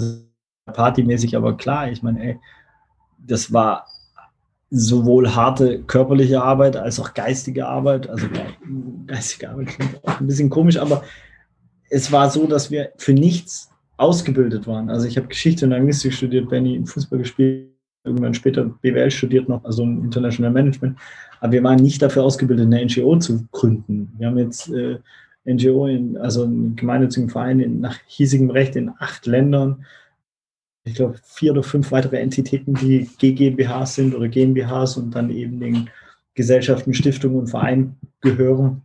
partymäßig, 0.67 1.37
aber 1.37 1.57
klar, 1.57 1.91
ich 1.91 2.03
meine, 2.03 2.23
ey, 2.23 2.41
das 3.19 3.53
war 3.53 3.87
sowohl 4.71 5.35
harte 5.35 5.83
körperliche 5.85 6.43
Arbeit 6.43 6.77
als 6.77 6.99
auch 7.01 7.15
geistige 7.15 7.67
Arbeit. 7.67 8.09
Also 8.09 8.27
geistige 9.07 9.51
Arbeit 9.51 9.69
klingt 9.69 10.05
auch 10.05 10.21
ein 10.21 10.27
bisschen 10.27 10.51
komisch, 10.51 10.77
aber 10.77 11.03
es 11.89 12.11
war 12.11 12.31
so, 12.31 12.47
dass 12.47 12.71
wir 12.71 12.93
für 12.97 13.13
nichts 13.13 13.71
ausgebildet 13.97 14.67
waren. 14.67 14.91
Also 14.91 15.07
ich 15.07 15.17
habe 15.17 15.29
Geschichte 15.29 15.65
und 15.65 15.73
Anglistik 15.73 16.13
studiert, 16.13 16.51
Benny 16.51 16.85
Fußball 16.85 17.21
gespielt 17.21 17.76
irgendwann 18.07 18.35
später 18.35 18.65
BWL 18.65 19.11
studiert 19.11 19.49
noch, 19.49 19.65
also 19.65 19.83
International 19.83 20.53
Management. 20.53 20.99
Aber 21.41 21.53
wir 21.53 21.63
waren 21.63 21.83
nicht 21.83 22.01
dafür 22.01 22.25
ausgebildet, 22.25 22.67
eine 22.67 22.85
NGO 22.85 23.19
zu 23.19 23.47
gründen. 23.53 24.13
Wir 24.19 24.29
haben 24.29 24.39
jetzt 24.39 24.71
äh, 24.71 24.99
NGO, 25.45 25.87
in, 25.87 26.17
also 26.17 26.45
einen 26.45 26.77
gemeinnützigen 26.77 27.31
Verein 27.31 27.61
in, 27.61 27.81
nach 27.81 27.99
hiesigem 28.07 28.51
Recht 28.51 28.77
in 28.77 28.91
acht 28.99 29.27
Ländern. 29.27 29.85
Ich 30.85 30.95
glaube, 30.95 31.17
vier 31.25 31.53
oder 31.53 31.63
fünf 31.63 31.91
weitere 31.93 32.19
Entitäten, 32.19 32.75
die 32.75 33.09
GmbHs 33.35 33.97
sind 33.97 34.15
oder 34.15 34.29
GmbHs 34.29 34.97
und 34.97 35.15
dann 35.15 35.31
eben 35.31 35.61
den 35.61 35.91
Gesellschaften, 36.35 36.95
Stiftungen 36.95 37.41
und 37.41 37.47
Vereinen 37.49 37.97
gehören. 38.21 38.83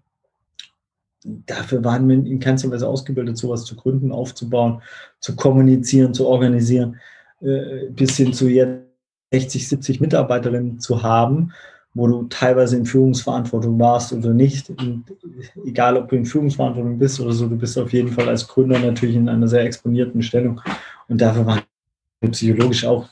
Dafür 1.23 1.83
waren 1.83 2.07
wir 2.09 2.15
in 2.15 2.39
keinster 2.39 2.71
Weise 2.71 2.87
ausgebildet, 2.87 3.37
sowas 3.37 3.65
zu 3.65 3.75
gründen, 3.75 4.11
aufzubauen, 4.11 4.81
zu 5.19 5.35
kommunizieren, 5.35 6.15
zu 6.15 6.27
organisieren, 6.27 6.99
äh, 7.41 7.89
bis 7.91 8.17
hin 8.17 8.33
zu 8.33 8.49
jetzt 8.49 8.90
60, 9.31 9.67
70 9.67 10.01
Mitarbeiterinnen 10.01 10.79
zu 10.79 11.03
haben, 11.03 11.53
wo 11.93 12.07
du 12.07 12.23
teilweise 12.23 12.77
in 12.77 12.85
Führungsverantwortung 12.85 13.79
warst 13.79 14.13
oder 14.13 14.33
nicht. 14.33 14.69
Und 14.69 15.05
egal, 15.65 15.97
ob 15.97 16.09
du 16.09 16.15
in 16.15 16.25
Führungsverantwortung 16.25 16.97
bist 16.97 17.19
oder 17.19 17.31
so, 17.31 17.47
du 17.47 17.57
bist 17.57 17.77
auf 17.77 17.91
jeden 17.91 18.11
Fall 18.11 18.29
als 18.29 18.47
Gründer 18.47 18.79
natürlich 18.79 19.15
in 19.15 19.27
einer 19.27 19.47
sehr 19.47 19.63
exponierten 19.63 20.21
Stellung. 20.21 20.61
Und 21.07 21.19
dafür 21.19 21.45
waren 21.45 21.61
wir 22.21 22.31
psychologisch 22.31 22.85
auch 22.85 23.07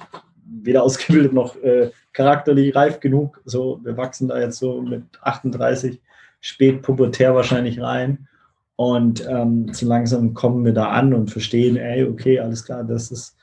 weder 0.45 0.83
ausgebildet 0.83 1.33
noch 1.33 1.55
äh, 1.57 1.91
charakterlich 2.13 2.75
reif 2.75 2.99
genug. 2.99 3.41
So, 3.45 3.79
wir 3.83 3.97
wachsen 3.97 4.27
da 4.27 4.39
jetzt 4.39 4.59
so 4.59 4.81
mit 4.81 5.03
38 5.21 5.99
spät 6.41 6.81
pubertär 6.81 7.35
wahrscheinlich 7.35 7.81
rein. 7.81 8.27
Und 8.75 9.25
ähm, 9.27 9.73
so 9.73 9.85
langsam 9.85 10.33
kommen 10.33 10.63
wir 10.63 10.73
da 10.73 10.89
an 10.89 11.13
und 11.13 11.31
verstehen, 11.31 11.75
ey, 11.75 12.05
okay, 12.05 12.39
alles 12.39 12.63
klar, 12.63 12.85
das 12.85 13.11
ist, 13.11 13.35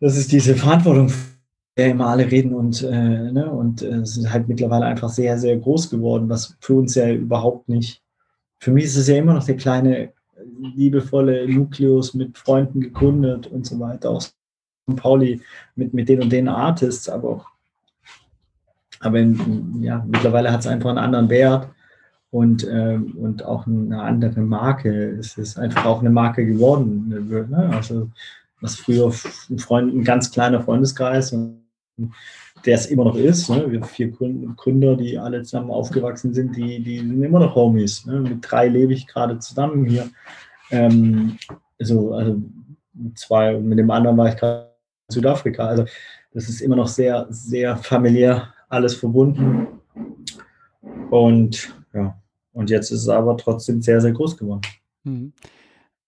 das 0.00 0.16
ist 0.16 0.32
diese 0.32 0.56
Verantwortung 0.56 1.12
der 1.76 1.90
immer 1.90 2.08
alle 2.08 2.30
reden 2.30 2.54
und, 2.54 2.82
äh, 2.82 3.32
ne, 3.32 3.50
und 3.50 3.82
äh, 3.82 4.04
sind 4.04 4.32
halt 4.32 4.48
mittlerweile 4.48 4.86
einfach 4.86 5.10
sehr, 5.10 5.38
sehr 5.38 5.56
groß 5.58 5.90
geworden, 5.90 6.28
was 6.28 6.56
für 6.60 6.74
uns 6.74 6.94
ja 6.94 7.10
überhaupt 7.10 7.68
nicht. 7.68 8.02
Für 8.58 8.70
mich 8.70 8.84
ist 8.84 8.96
es 8.96 9.08
ja 9.08 9.16
immer 9.16 9.34
noch 9.34 9.44
der 9.44 9.56
kleine, 9.56 10.12
liebevolle 10.74 11.46
Nukleus 11.48 12.14
mit 12.14 12.36
Freunden 12.38 12.80
gegründet 12.80 13.46
und 13.48 13.66
so 13.66 13.78
weiter. 13.78 14.10
Auch 14.10 14.24
Pauli 14.96 15.40
mit, 15.74 15.92
mit 15.92 16.08
den 16.08 16.22
und 16.22 16.30
den 16.32 16.48
Artists, 16.48 17.08
aber 17.08 17.28
auch, 17.28 17.46
aber 19.00 19.18
in, 19.18 19.82
ja, 19.82 20.04
mittlerweile 20.06 20.50
hat 20.50 20.60
es 20.60 20.66
einfach 20.66 20.90
einen 20.90 20.98
anderen 20.98 21.28
Wert 21.28 21.68
und, 22.30 22.64
äh, 22.64 22.98
und 23.16 23.44
auch 23.44 23.66
eine 23.66 24.00
andere 24.00 24.40
Marke. 24.40 25.10
Es 25.18 25.36
ist 25.36 25.58
einfach 25.58 25.84
auch 25.84 26.00
eine 26.00 26.10
Marke 26.10 26.46
geworden. 26.46 27.28
Ne? 27.50 27.70
Also, 27.74 28.10
was 28.60 28.76
früher 28.76 29.12
ein, 29.50 29.58
Freund, 29.58 29.94
ein 29.94 30.04
ganz 30.04 30.30
kleiner 30.30 30.62
Freundeskreis 30.62 31.32
und 31.32 31.65
der 32.64 32.74
es 32.74 32.86
immer 32.86 33.04
noch 33.04 33.16
ist. 33.16 33.48
Ne? 33.48 33.70
Wir 33.70 33.80
haben 33.80 33.88
vier 33.88 34.10
Gründer, 34.10 34.96
die 34.96 35.18
alle 35.18 35.42
zusammen 35.42 35.70
aufgewachsen 35.70 36.34
sind, 36.34 36.56
die, 36.56 36.82
die 36.82 36.98
sind 36.98 37.22
immer 37.22 37.40
noch 37.40 37.54
Homies. 37.54 38.06
Ne? 38.06 38.20
Mit 38.20 38.38
drei 38.40 38.68
lebe 38.68 38.92
ich 38.92 39.06
gerade 39.06 39.38
zusammen 39.38 39.86
hier. 39.86 40.08
Ähm, 40.70 41.38
also, 41.78 42.12
also 42.12 42.42
zwei 43.14 43.56
und 43.56 43.66
mit 43.66 43.78
dem 43.78 43.90
anderen 43.90 44.16
war 44.16 44.28
ich 44.28 44.36
gerade 44.36 44.70
in 45.08 45.14
Südafrika. 45.14 45.66
Also 45.66 45.84
das 46.32 46.48
ist 46.48 46.60
immer 46.60 46.76
noch 46.76 46.88
sehr, 46.88 47.26
sehr 47.30 47.76
familiär 47.76 48.52
alles 48.68 48.94
verbunden. 48.94 49.68
Und 51.10 51.74
ja, 51.94 52.20
und 52.52 52.70
jetzt 52.70 52.90
ist 52.90 53.02
es 53.02 53.08
aber 53.08 53.36
trotzdem 53.36 53.80
sehr, 53.80 54.00
sehr 54.00 54.12
groß 54.12 54.36
geworden. 54.36 54.62
Mhm. 55.04 55.32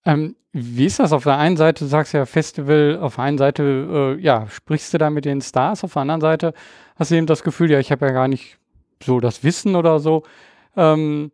Ähm, 0.09 0.35
wie 0.51 0.85
ist 0.85 0.99
das 0.99 1.13
auf 1.13 1.23
der 1.23 1.37
einen 1.37 1.57
Seite? 1.57 1.83
Du 1.85 1.89
sagst 1.89 2.13
ja 2.13 2.25
Festival, 2.25 2.97
auf 2.99 3.15
der 3.15 3.25
einen 3.25 3.37
Seite, 3.37 4.17
äh, 4.17 4.21
ja, 4.21 4.47
sprichst 4.47 4.93
du 4.93 4.97
da 4.97 5.11
mit 5.11 5.25
den 5.25 5.41
Stars, 5.41 5.83
auf 5.83 5.93
der 5.93 6.01
anderen 6.01 6.21
Seite 6.21 6.53
hast 6.95 7.11
du 7.11 7.15
eben 7.15 7.27
das 7.27 7.43
Gefühl, 7.43 7.69
ja, 7.69 7.79
ich 7.79 7.91
habe 7.91 8.07
ja 8.07 8.11
gar 8.11 8.27
nicht 8.27 8.57
so 9.03 9.19
das 9.19 9.43
Wissen 9.43 9.75
oder 9.75 9.99
so. 9.99 10.23
Ähm, 10.75 11.31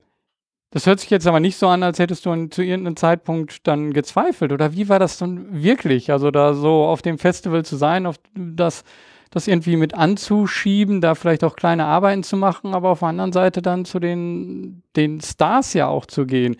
das 0.71 0.85
hört 0.85 0.99
sich 0.99 1.09
jetzt 1.09 1.25
aber 1.25 1.39
nicht 1.39 1.55
so 1.55 1.69
an, 1.69 1.83
als 1.83 1.99
hättest 1.99 2.25
du 2.25 2.47
zu 2.47 2.61
irgendeinem 2.61 2.97
Zeitpunkt 2.97 3.65
dann 3.65 3.93
gezweifelt. 3.93 4.51
Oder 4.51 4.73
wie 4.73 4.89
war 4.89 4.99
das 4.99 5.17
dann 5.17 5.63
wirklich? 5.63 6.11
Also 6.11 6.29
da 6.29 6.53
so 6.53 6.83
auf 6.83 7.01
dem 7.01 7.17
Festival 7.17 7.63
zu 7.63 7.77
sein, 7.77 8.05
auf 8.05 8.17
das, 8.35 8.83
das 9.31 9.47
irgendwie 9.47 9.77
mit 9.77 9.93
anzuschieben, 9.93 10.99
da 10.99 11.15
vielleicht 11.15 11.45
auch 11.45 11.55
kleine 11.55 11.85
Arbeiten 11.85 12.23
zu 12.23 12.35
machen, 12.35 12.75
aber 12.75 12.89
auf 12.89 12.99
der 12.99 13.07
anderen 13.07 13.31
Seite 13.31 13.61
dann 13.61 13.85
zu 13.85 13.99
den, 13.99 14.83
den 14.97 15.21
Stars 15.21 15.73
ja 15.73 15.87
auch 15.87 16.05
zu 16.05 16.25
gehen. 16.25 16.57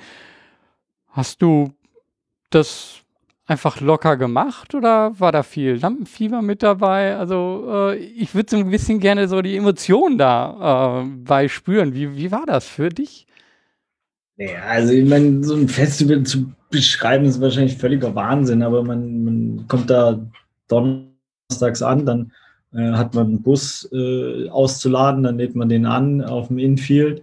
Hast 1.10 1.41
du 1.41 1.75
das 2.56 2.96
einfach 3.48 3.80
locker 3.80 4.18
gemacht 4.18 4.74
oder 4.74 5.20
war 5.20 5.32
da 5.32 5.44
viel 5.44 5.76
Lampenfieber 5.76 6.41
mit 6.41 6.63
dabei? 6.63 7.15
Also 7.15 7.91
äh, 7.91 7.96
ich 7.98 8.34
würde 8.34 8.50
so 8.50 8.58
ein 8.58 8.72
bisschen 8.72 9.00
gerne 9.00 9.28
so 9.28 9.41
die 9.41 9.56
Emotionen 9.56 10.18
da 10.18 11.04
äh, 11.04 11.08
bei 11.24 11.48
spüren. 11.48 11.94
Wie, 11.94 12.15
wie 12.18 12.32
war 12.32 12.46
das 12.48 12.68
für 12.68 12.89
dich? 12.89 13.28
Ja, 14.38 14.63
also 14.68 14.94
ich 14.94 15.08
meine, 15.08 15.44
so 15.44 15.56
ein 15.56 15.70
Festival 15.70 16.24
zu 16.24 16.52
beschreiben 16.70 17.26
ist 17.26 17.39
wahrscheinlich 17.39 17.78
völliger 17.78 18.13
Wahnsinn, 18.15 18.63
aber 18.63 18.84
man, 18.84 19.24
man 19.24 19.65
kommt 19.68 19.89
da 19.89 20.20
donnerstags 20.68 21.82
an, 21.82 22.06
dann 22.06 22.32
äh, 22.74 22.91
hat 22.91 23.13
man 23.13 23.28
einen 23.28 23.41
Bus 23.41 23.88
äh, 23.94 24.50
auszuladen, 24.50 25.24
dann 25.24 25.38
lädt 25.38 25.56
man 25.56 25.70
den 25.70 25.86
an 25.86 26.22
auf 26.22 26.48
dem 26.48 26.58
Infield, 26.58 27.22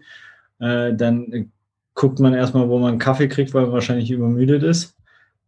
äh, 0.61 0.95
dann 0.95 1.51
guckt 1.95 2.19
man 2.19 2.33
erstmal, 2.33 2.69
wo 2.71 2.79
man 2.79 2.99
Kaffee 2.99 3.29
kriegt, 3.29 3.53
weil 3.53 3.65
man 3.65 3.73
wahrscheinlich 3.73 4.11
übermüdet 4.11 4.63
ist 4.63 4.97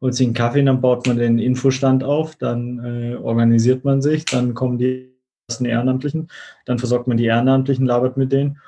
holt 0.04 0.14
sich 0.14 0.26
einen 0.26 0.34
Kaffee, 0.34 0.62
dann 0.62 0.82
baut 0.82 1.06
man 1.06 1.16
den 1.16 1.38
Infostand 1.38 2.04
auf, 2.04 2.36
dann 2.36 2.78
äh, 2.84 3.16
organisiert 3.16 3.84
man 3.84 4.02
sich, 4.02 4.26
dann 4.26 4.52
kommen 4.52 4.76
die 4.76 5.08
ersten 5.48 5.64
Ehrenamtlichen, 5.64 6.28
dann 6.66 6.78
versorgt 6.78 7.08
man 7.08 7.16
die 7.16 7.24
Ehrenamtlichen, 7.24 7.86
labert 7.86 8.18
mit 8.18 8.30
denen. 8.30 8.58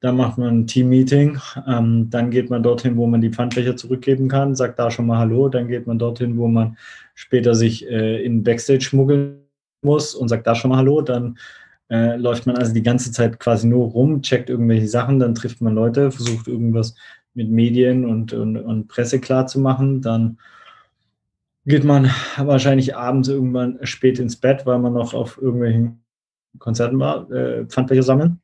Dann 0.00 0.16
macht 0.16 0.38
man 0.38 0.60
ein 0.60 0.66
Team-Meeting, 0.66 1.38
ähm, 1.68 2.08
dann 2.08 2.30
geht 2.30 2.48
man 2.48 2.62
dorthin, 2.62 2.96
wo 2.96 3.06
man 3.06 3.20
die 3.20 3.30
Pfandbecher 3.30 3.76
zurückgeben 3.76 4.28
kann, 4.28 4.54
sagt 4.54 4.78
da 4.78 4.90
schon 4.90 5.06
mal 5.06 5.18
Hallo, 5.18 5.50
dann 5.50 5.68
geht 5.68 5.86
man 5.86 5.98
dorthin, 5.98 6.38
wo 6.38 6.48
man 6.48 6.78
später 7.14 7.54
sich 7.54 7.86
äh, 7.86 8.24
in 8.24 8.42
Backstage 8.42 8.80
schmuggeln 8.80 9.42
muss 9.82 10.14
und 10.14 10.28
sagt 10.28 10.46
da 10.46 10.54
schon 10.54 10.70
mal 10.70 10.78
Hallo, 10.78 11.02
dann 11.02 11.36
äh, 11.90 12.16
läuft 12.16 12.46
man 12.46 12.56
also 12.56 12.72
die 12.72 12.82
ganze 12.82 13.12
Zeit 13.12 13.38
quasi 13.38 13.66
nur 13.66 13.88
rum, 13.88 14.22
checkt 14.22 14.48
irgendwelche 14.48 14.88
Sachen, 14.88 15.18
dann 15.18 15.34
trifft 15.34 15.60
man 15.60 15.74
Leute, 15.74 16.10
versucht 16.10 16.48
irgendwas 16.48 16.94
mit 17.34 17.50
Medien 17.50 18.06
und, 18.06 18.32
und, 18.32 18.56
und 18.56 18.88
Presse 18.88 19.20
klar 19.20 19.46
zu 19.46 19.60
machen, 19.60 20.00
dann 20.00 20.38
geht 21.66 21.84
man 21.84 22.10
wahrscheinlich 22.36 22.96
abends 22.96 23.28
irgendwann 23.28 23.78
spät 23.82 24.18
ins 24.18 24.36
Bett, 24.36 24.64
weil 24.64 24.78
man 24.78 24.94
noch 24.94 25.14
auf 25.14 25.40
irgendwelchen 25.40 26.04
Konzerten 26.58 26.98
war, 26.98 27.30
äh, 27.30 27.66
Pfandbecher 27.66 28.02
sammeln. 28.02 28.40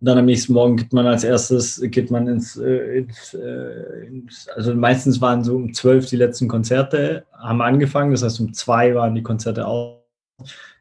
Und 0.00 0.08
dann 0.08 0.18
am 0.18 0.26
nächsten 0.26 0.52
Morgen 0.52 0.76
geht 0.76 0.92
man 0.92 1.06
als 1.06 1.22
erstes, 1.22 1.80
geht 1.80 2.10
man 2.10 2.26
ins, 2.26 2.56
äh, 2.56 2.98
ins, 2.98 3.34
äh, 3.34 4.06
ins, 4.06 4.48
also 4.48 4.74
meistens 4.74 5.20
waren 5.20 5.44
so 5.44 5.54
um 5.54 5.72
zwölf 5.72 6.06
die 6.06 6.16
letzten 6.16 6.48
Konzerte, 6.48 7.24
haben 7.32 7.62
angefangen, 7.62 8.10
das 8.10 8.24
heißt 8.24 8.40
um 8.40 8.52
zwei 8.52 8.96
waren 8.96 9.14
die 9.14 9.22
Konzerte 9.22 9.66
auch. 9.66 10.02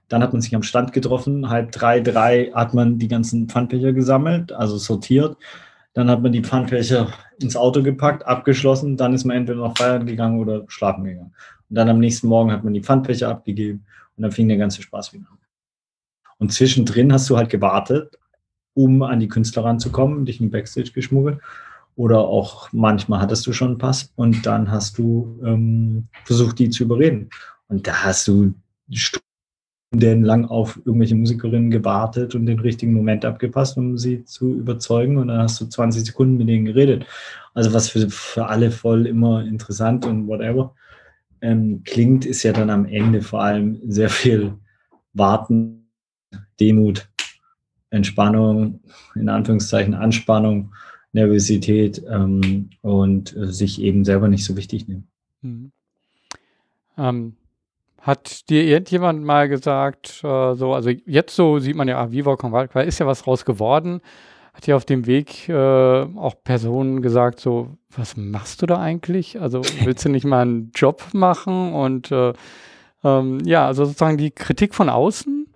Dann 0.07 0.23
hat 0.23 0.33
man 0.33 0.41
sich 0.41 0.55
am 0.55 0.63
Stand 0.63 0.91
getroffen, 0.91 1.49
halb 1.49 1.71
drei, 1.71 1.99
drei 2.01 2.51
hat 2.53 2.73
man 2.73 2.97
die 2.97 3.07
ganzen 3.07 3.47
Pfandbecher 3.47 3.93
gesammelt, 3.93 4.51
also 4.51 4.77
sortiert. 4.77 5.37
Dann 5.93 6.09
hat 6.09 6.21
man 6.21 6.31
die 6.31 6.43
Pfandbecher 6.43 7.11
ins 7.39 7.55
Auto 7.55 7.83
gepackt, 7.83 8.25
abgeschlossen, 8.25 8.97
dann 8.97 9.13
ist 9.13 9.25
man 9.25 9.37
entweder 9.37 9.59
noch 9.59 9.77
feiern 9.77 10.05
gegangen 10.05 10.39
oder 10.39 10.63
schlafen 10.67 11.03
gegangen. 11.03 11.33
Und 11.69 11.75
dann 11.75 11.89
am 11.89 11.99
nächsten 11.99 12.27
Morgen 12.27 12.51
hat 12.51 12.63
man 12.63 12.73
die 12.73 12.83
Pfandbecher 12.83 13.29
abgegeben 13.29 13.85
und 14.15 14.23
dann 14.23 14.31
fing 14.31 14.47
der 14.47 14.57
ganze 14.57 14.81
Spaß 14.81 15.13
wieder 15.13 15.25
an. 15.29 15.37
Und 16.37 16.53
zwischendrin 16.53 17.11
hast 17.11 17.29
du 17.29 17.37
halt 17.37 17.49
gewartet 17.49 18.17
um 18.73 19.03
an 19.03 19.19
die 19.19 19.27
Künstler 19.27 19.65
ranzukommen, 19.65 20.25
dich 20.25 20.39
in 20.39 20.51
Backstage 20.51 20.91
geschmuggelt. 20.93 21.39
Oder 21.95 22.19
auch 22.19 22.69
manchmal 22.71 23.19
hattest 23.19 23.45
du 23.45 23.53
schon 23.53 23.69
einen 23.69 23.77
Pass 23.77 24.11
und 24.15 24.45
dann 24.45 24.71
hast 24.71 24.97
du 24.97 25.39
ähm, 25.43 26.07
versucht, 26.23 26.57
die 26.59 26.69
zu 26.69 26.83
überreden. 26.83 27.29
Und 27.67 27.85
da 27.85 28.03
hast 28.05 28.27
du 28.27 28.53
stundenlang 29.91 30.45
auf 30.45 30.79
irgendwelche 30.85 31.15
Musikerinnen 31.15 31.69
gewartet 31.69 32.33
und 32.33 32.45
den 32.45 32.59
richtigen 32.59 32.93
Moment 32.93 33.25
abgepasst, 33.25 33.77
um 33.77 33.97
sie 33.97 34.23
zu 34.23 34.53
überzeugen. 34.53 35.17
Und 35.17 35.27
dann 35.27 35.39
hast 35.39 35.59
du 35.59 35.65
20 35.65 36.05
Sekunden 36.05 36.37
mit 36.37 36.47
denen 36.47 36.65
geredet. 36.65 37.05
Also 37.53 37.73
was 37.73 37.89
für, 37.89 38.09
für 38.09 38.47
alle 38.47 38.71
voll 38.71 39.05
immer 39.05 39.43
interessant 39.43 40.05
und 40.05 40.27
whatever 40.27 40.73
ähm, 41.41 41.81
klingt, 41.83 42.25
ist 42.25 42.43
ja 42.43 42.53
dann 42.53 42.69
am 42.69 42.85
Ende 42.85 43.21
vor 43.21 43.43
allem 43.43 43.81
sehr 43.85 44.09
viel 44.09 44.53
Warten, 45.13 45.89
Demut 46.59 47.09
Entspannung, 47.89 48.79
in 49.15 49.27
Anführungszeichen 49.27 49.93
Anspannung, 49.93 50.71
Nervosität 51.11 52.01
ähm, 52.09 52.69
und 52.79 53.35
äh, 53.35 53.51
sich 53.51 53.81
eben 53.81 54.05
selber 54.05 54.29
nicht 54.29 54.45
so 54.45 54.55
wichtig 54.55 54.87
nehmen. 54.87 55.07
Mhm. 55.41 55.71
Ähm, 56.97 57.33
hat 58.01 58.49
dir 58.49 58.63
irgendjemand 58.63 59.23
mal 59.23 59.47
gesagt, 59.47 60.21
äh, 60.23 60.53
so, 60.55 60.73
also 60.73 60.89
jetzt 60.89 61.35
so 61.35 61.59
sieht 61.59 61.75
man 61.75 61.87
ja, 61.87 62.01
ah, 62.01 62.11
Viva 62.11 62.35
Con 62.35 62.51
Valka, 62.51 62.81
ist 62.81 62.99
ja 62.99 63.05
was 63.05 63.27
raus 63.27 63.45
geworden. 63.45 64.01
Hat 64.53 64.67
dir 64.67 64.75
auf 64.75 64.85
dem 64.85 65.05
Weg 65.05 65.47
äh, 65.47 65.53
auch 65.53 66.35
Personen 66.43 67.01
gesagt, 67.01 67.39
so, 67.39 67.77
was 67.89 68.17
machst 68.17 68.61
du 68.61 68.65
da 68.65 68.81
eigentlich? 68.81 69.39
Also 69.39 69.61
willst 69.83 70.03
du 70.03 70.09
nicht 70.09 70.25
mal 70.25 70.41
einen 70.41 70.71
Job 70.75 71.03
machen? 71.13 71.73
Und 71.73 72.11
äh, 72.11 72.33
ähm, 73.03 73.39
ja, 73.45 73.67
also 73.67 73.85
sozusagen 73.85 74.17
die 74.17 74.31
Kritik 74.31 74.73
von 74.73 74.89
außen 74.89 75.47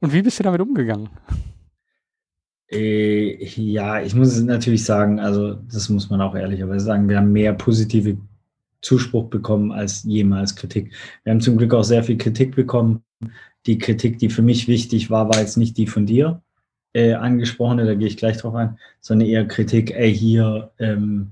und 0.00 0.12
wie 0.12 0.22
bist 0.22 0.38
du 0.38 0.44
damit 0.44 0.60
umgegangen? 0.60 1.10
Äh, 2.70 3.44
ja, 3.44 4.00
ich 4.00 4.14
muss 4.14 4.40
natürlich 4.40 4.84
sagen, 4.84 5.18
also 5.18 5.54
das 5.54 5.88
muss 5.88 6.08
man 6.08 6.20
auch 6.20 6.34
ehrlicherweise 6.34 6.84
sagen, 6.84 7.08
wir 7.08 7.16
haben 7.16 7.32
mehr 7.32 7.52
positive 7.52 8.16
Zuspruch 8.82 9.28
bekommen 9.28 9.72
als 9.72 10.04
jemals 10.04 10.56
Kritik. 10.56 10.92
Wir 11.24 11.32
haben 11.32 11.40
zum 11.40 11.56
Glück 11.56 11.74
auch 11.74 11.84
sehr 11.84 12.02
viel 12.02 12.18
Kritik 12.18 12.56
bekommen. 12.56 13.02
Die 13.66 13.78
Kritik, 13.78 14.18
die 14.18 14.30
für 14.30 14.42
mich 14.42 14.68
wichtig 14.68 15.10
war, 15.10 15.28
war 15.28 15.38
jetzt 15.38 15.56
nicht 15.56 15.76
die 15.76 15.86
von 15.86 16.06
dir 16.06 16.42
äh, 16.92 17.14
angesprochene, 17.14 17.84
da 17.84 17.94
gehe 17.94 18.08
ich 18.08 18.16
gleich 18.16 18.38
drauf 18.38 18.54
ein, 18.54 18.78
sondern 19.00 19.28
eher 19.28 19.46
Kritik, 19.46 19.92
ey, 19.92 20.14
hier 20.14 20.70
ähm, 20.78 21.30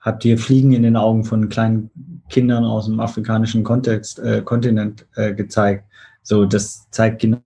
habt 0.00 0.24
ihr 0.24 0.38
Fliegen 0.38 0.72
in 0.72 0.82
den 0.82 0.96
Augen 0.96 1.24
von 1.24 1.48
kleinen 1.48 1.90
Kindern 2.28 2.64
aus 2.64 2.86
dem 2.86 3.00
afrikanischen 3.00 3.64
Kontext, 3.64 4.18
äh, 4.18 4.42
Kontinent 4.42 5.06
äh, 5.14 5.34
gezeigt. 5.34 5.84
So, 6.22 6.44
das 6.44 6.88
zeigt 6.90 7.22
genau 7.22 7.38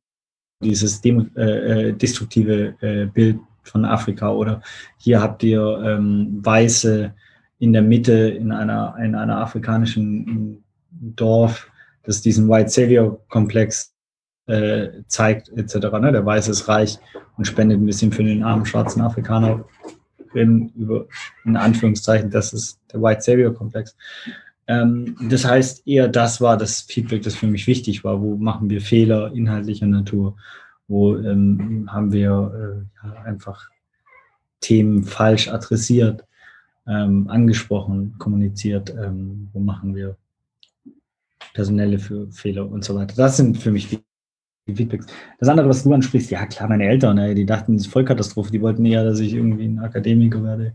dieses 0.62 1.00
dem, 1.00 1.30
äh, 1.36 1.88
äh, 1.88 1.92
destruktive 1.92 2.74
äh, 2.80 3.06
Bild 3.06 3.38
von 3.62 3.84
Afrika 3.84 4.30
oder 4.30 4.62
hier 4.98 5.20
habt 5.20 5.42
ihr 5.42 5.82
ähm, 5.84 6.40
Weiße 6.42 7.14
in 7.58 7.72
der 7.72 7.82
Mitte 7.82 8.12
in 8.12 8.52
einer, 8.52 8.96
in 9.02 9.14
einer 9.14 9.38
afrikanischen 9.38 10.64
Dorf, 10.90 11.70
das 12.04 12.20
diesen 12.20 12.48
White 12.48 12.70
Savior 12.70 13.20
Komplex 13.28 13.94
äh, 14.46 14.88
zeigt, 15.06 15.48
etc. 15.50 15.74
Ne? 16.00 16.12
Der 16.12 16.26
Weiße 16.26 16.50
ist 16.50 16.68
reich 16.68 16.98
und 17.36 17.46
spendet 17.46 17.80
ein 17.80 17.86
bisschen 17.86 18.12
für 18.12 18.24
den 18.24 18.42
armen 18.42 18.66
schwarzen 18.66 19.00
Afrikaner. 19.00 19.64
Über, 20.34 21.06
in 21.44 21.56
Anführungszeichen, 21.56 22.28
das 22.28 22.52
ist 22.52 22.80
der 22.92 23.00
White 23.00 23.22
Savior 23.22 23.54
Komplex. 23.54 23.96
Ähm, 24.66 25.16
das 25.30 25.44
heißt, 25.44 25.86
eher 25.86 26.08
das 26.08 26.40
war 26.40 26.56
das 26.56 26.80
Feedback, 26.80 27.22
das 27.22 27.36
für 27.36 27.46
mich 27.46 27.66
wichtig 27.66 28.02
war. 28.02 28.20
Wo 28.20 28.36
machen 28.36 28.68
wir 28.68 28.80
Fehler 28.80 29.32
inhaltlicher 29.32 29.86
Natur? 29.86 30.36
Wo 30.88 31.16
ähm, 31.16 31.88
haben 31.90 32.12
wir 32.12 32.86
äh, 33.02 33.28
einfach 33.28 33.68
Themen 34.60 35.04
falsch 35.04 35.48
adressiert, 35.48 36.24
ähm, 36.86 37.28
angesprochen, 37.28 38.14
kommuniziert? 38.18 38.90
Ähm, 38.90 39.48
wo 39.52 39.60
machen 39.60 39.94
wir 39.94 40.16
personelle 41.52 41.98
Fehler 41.98 42.68
und 42.70 42.84
so 42.84 42.94
weiter? 42.94 43.14
Das 43.16 43.36
sind 43.36 43.58
für 43.58 43.70
mich 43.70 43.88
die 43.88 44.74
Feedbacks. 44.74 45.06
Das 45.38 45.48
andere, 45.48 45.68
was 45.68 45.84
du 45.84 45.92
ansprichst, 45.92 46.30
ja 46.30 46.46
klar, 46.46 46.68
meine 46.68 46.86
Eltern, 46.86 47.18
ey, 47.18 47.34
die 47.34 47.46
dachten, 47.46 47.76
das 47.76 47.86
ist 47.86 47.92
Vollkatastrophe. 47.92 48.50
Die 48.50 48.60
wollten 48.62 48.84
eher, 48.84 49.04
dass 49.04 49.20
ich 49.20 49.34
irgendwie 49.34 49.66
ein 49.66 49.78
Akademiker 49.78 50.42
werde 50.42 50.74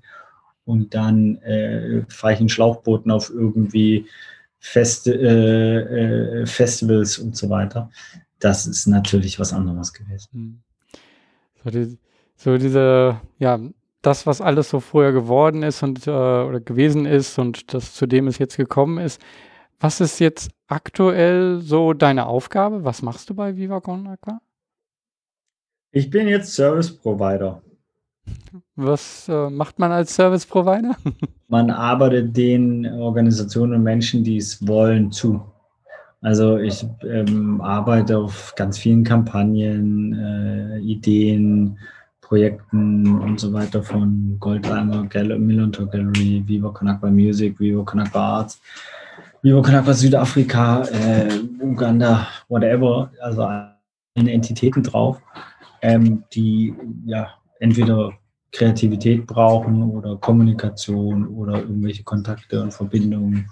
und 0.65 0.93
dann 0.93 1.37
äh, 1.37 2.03
fahre 2.09 2.33
ich 2.33 2.41
in 2.41 2.49
Schlauchbooten 2.49 3.09
auf 3.09 3.31
irgendwie 3.31 4.05
Fest, 4.59 5.07
äh, 5.07 6.41
äh, 6.41 6.45
Festivals 6.45 7.17
und 7.17 7.35
so 7.35 7.49
weiter. 7.49 7.89
Das 8.37 8.67
ist 8.67 8.85
natürlich 8.85 9.39
was 9.39 9.51
anderes 9.51 9.93
gewesen. 9.93 10.29
Hm. 10.31 10.59
So, 11.63 11.69
die, 11.71 11.97
so 12.35 12.57
diese, 12.57 13.19
ja, 13.39 13.59
das, 14.01 14.25
was 14.25 14.41
alles 14.41 14.69
so 14.69 14.79
vorher 14.79 15.11
geworden 15.11 15.63
ist 15.63 15.83
und 15.83 16.07
äh, 16.07 16.11
oder 16.11 16.59
gewesen 16.59 17.05
ist 17.05 17.37
und 17.37 17.73
das 17.73 17.93
zu 17.93 18.05
dem 18.05 18.27
es 18.27 18.37
jetzt 18.37 18.57
gekommen 18.57 18.97
ist. 18.97 19.21
Was 19.79 20.01
ist 20.01 20.19
jetzt 20.19 20.51
aktuell 20.67 21.59
so 21.61 21.93
deine 21.93 22.25
Aufgabe? 22.25 22.83
Was 22.83 23.01
machst 23.01 23.29
du 23.29 23.33
bei 23.33 23.55
Viva 23.55 23.79
Con 23.79 24.07
Aqua? 24.07 24.41
Ich 25.91 26.09
bin 26.09 26.27
jetzt 26.27 26.53
Service 26.53 26.95
Provider. 26.95 27.61
Was 28.75 29.27
äh, 29.27 29.49
macht 29.49 29.79
man 29.79 29.91
als 29.91 30.15
Service 30.15 30.45
Provider? 30.45 30.95
man 31.47 31.71
arbeitet 31.71 32.35
den 32.37 32.85
Organisationen 32.85 33.73
und 33.73 33.83
Menschen, 33.83 34.23
die 34.23 34.37
es 34.37 34.65
wollen, 34.67 35.11
zu. 35.11 35.41
Also 36.21 36.57
ich 36.57 36.85
ähm, 37.03 37.61
arbeite 37.61 38.17
auf 38.17 38.53
ganz 38.55 38.77
vielen 38.77 39.03
Kampagnen, 39.03 40.13
äh, 40.13 40.79
Ideen, 40.79 41.79
Projekten 42.29 43.19
und 43.21 43.39
so 43.39 43.51
weiter 43.51 43.81
von 43.81 44.37
Goldeimer, 44.39 45.07
Gal 45.07 45.39
Millantor 45.39 45.87
Gallery, 45.87 46.43
Viva 46.45 46.69
Conakwa 46.69 47.09
Music, 47.09 47.59
Viva 47.59 47.81
Conakwa 47.81 48.19
Arts, 48.19 48.61
Viva 49.41 49.61
Conakwa 49.61 49.93
Südafrika, 49.95 50.83
äh, 50.83 51.27
Uganda, 51.59 52.27
whatever, 52.47 53.11
also 53.19 53.41
eine 54.13 54.31
Entitäten 54.31 54.83
drauf, 54.83 55.19
ähm, 55.81 56.23
die 56.31 56.75
ja 57.07 57.29
entweder 57.59 58.13
Kreativität 58.51 59.25
brauchen 59.25 59.81
oder 59.81 60.15
Kommunikation 60.17 61.27
oder 61.29 61.57
irgendwelche 61.57 62.03
Kontakte 62.03 62.61
und 62.61 62.71
Verbindungen, 62.71 63.49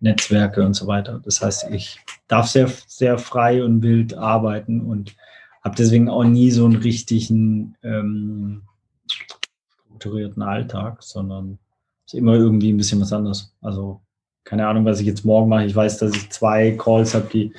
Netzwerke 0.00 0.62
und 0.62 0.74
so 0.74 0.86
weiter. 0.86 1.22
Das 1.24 1.40
heißt, 1.40 1.70
ich 1.70 1.98
darf 2.28 2.48
sehr, 2.48 2.68
sehr 2.86 3.16
frei 3.16 3.64
und 3.64 3.82
wild 3.82 4.12
arbeiten 4.12 4.82
und 4.82 5.16
habe 5.62 5.76
deswegen 5.76 6.08
auch 6.08 6.24
nie 6.24 6.50
so 6.50 6.64
einen 6.64 6.76
richtigen 6.76 7.76
ähm, 7.82 8.62
strukturierten 9.06 10.42
Alltag, 10.42 11.02
sondern 11.02 11.58
ist 12.06 12.14
immer 12.14 12.34
irgendwie 12.34 12.72
ein 12.72 12.76
bisschen 12.76 13.00
was 13.00 13.12
anderes. 13.12 13.54
Also 13.60 14.00
keine 14.44 14.66
Ahnung, 14.66 14.84
was 14.84 15.00
ich 15.00 15.06
jetzt 15.06 15.24
morgen 15.24 15.48
mache. 15.48 15.66
Ich 15.66 15.76
weiß, 15.76 15.98
dass 15.98 16.16
ich 16.16 16.30
zwei 16.30 16.72
Calls 16.72 17.14
habe, 17.14 17.28
die 17.32 17.52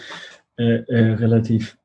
äh, 0.57 0.83
äh, 0.87 1.13
relativ 1.13 1.77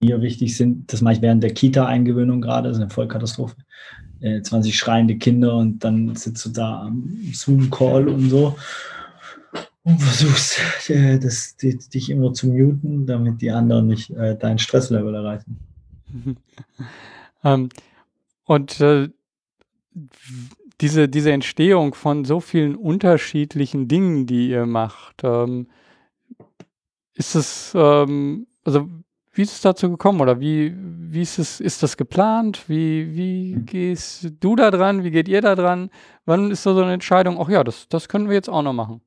mir 0.00 0.20
wichtig 0.20 0.56
sind. 0.56 0.92
Das 0.92 1.00
mache 1.00 1.14
ich 1.14 1.22
während 1.22 1.42
der 1.42 1.54
Kita-Eingewöhnung 1.54 2.40
gerade, 2.40 2.68
das 2.68 2.78
ist 2.78 2.82
eine 2.82 2.90
Vollkatastrophe. 2.90 3.56
Äh, 4.20 4.42
20 4.42 4.76
schreiende 4.76 5.16
Kinder 5.16 5.56
und 5.56 5.82
dann 5.84 6.14
sitzt 6.16 6.44
du 6.44 6.50
da 6.50 6.82
am 6.82 7.18
Zoom-Call 7.32 8.08
und 8.08 8.28
so 8.28 8.56
und 9.82 10.00
versuchst, 10.00 10.90
äh, 10.90 11.18
das, 11.18 11.56
die, 11.56 11.76
dich 11.76 12.10
immer 12.10 12.32
zu 12.32 12.48
muten, 12.48 13.06
damit 13.06 13.40
die 13.40 13.50
anderen 13.50 13.86
nicht 13.86 14.10
äh, 14.10 14.36
dein 14.36 14.58
Stresslevel 14.58 15.14
erreichen. 15.14 15.58
ähm, 17.44 17.68
Und 18.44 18.80
äh, 18.80 19.08
diese, 20.80 21.08
diese 21.08 21.32
Entstehung 21.32 21.94
von 21.94 22.24
so 22.24 22.40
vielen 22.40 22.76
unterschiedlichen 22.76 23.88
Dingen, 23.88 24.26
die 24.26 24.50
ihr 24.50 24.66
macht, 24.66 25.22
ähm, 25.22 25.68
ist 27.14 27.34
es, 27.34 27.72
ähm, 27.74 28.46
also 28.64 28.88
wie 29.32 29.42
ist 29.42 29.52
es 29.52 29.60
dazu 29.60 29.90
gekommen 29.90 30.20
oder 30.20 30.40
wie, 30.40 30.74
wie 30.76 31.22
ist 31.22 31.38
es, 31.38 31.60
ist 31.60 31.82
das 31.82 31.96
geplant? 31.96 32.68
Wie, 32.68 33.14
wie 33.14 33.54
gehst 33.64 34.28
du 34.40 34.56
da 34.56 34.70
dran? 34.70 35.04
Wie 35.04 35.10
geht 35.10 35.28
ihr 35.28 35.40
da 35.40 35.54
dran? 35.54 35.90
Wann 36.24 36.50
ist 36.50 36.66
da 36.66 36.74
so 36.74 36.82
eine 36.82 36.94
Entscheidung? 36.94 37.38
Ach 37.40 37.48
ja, 37.48 37.62
das, 37.62 37.88
das 37.88 38.08
können 38.08 38.28
wir 38.28 38.34
jetzt 38.34 38.48
auch 38.48 38.62
noch 38.62 38.72
machen. 38.72 39.00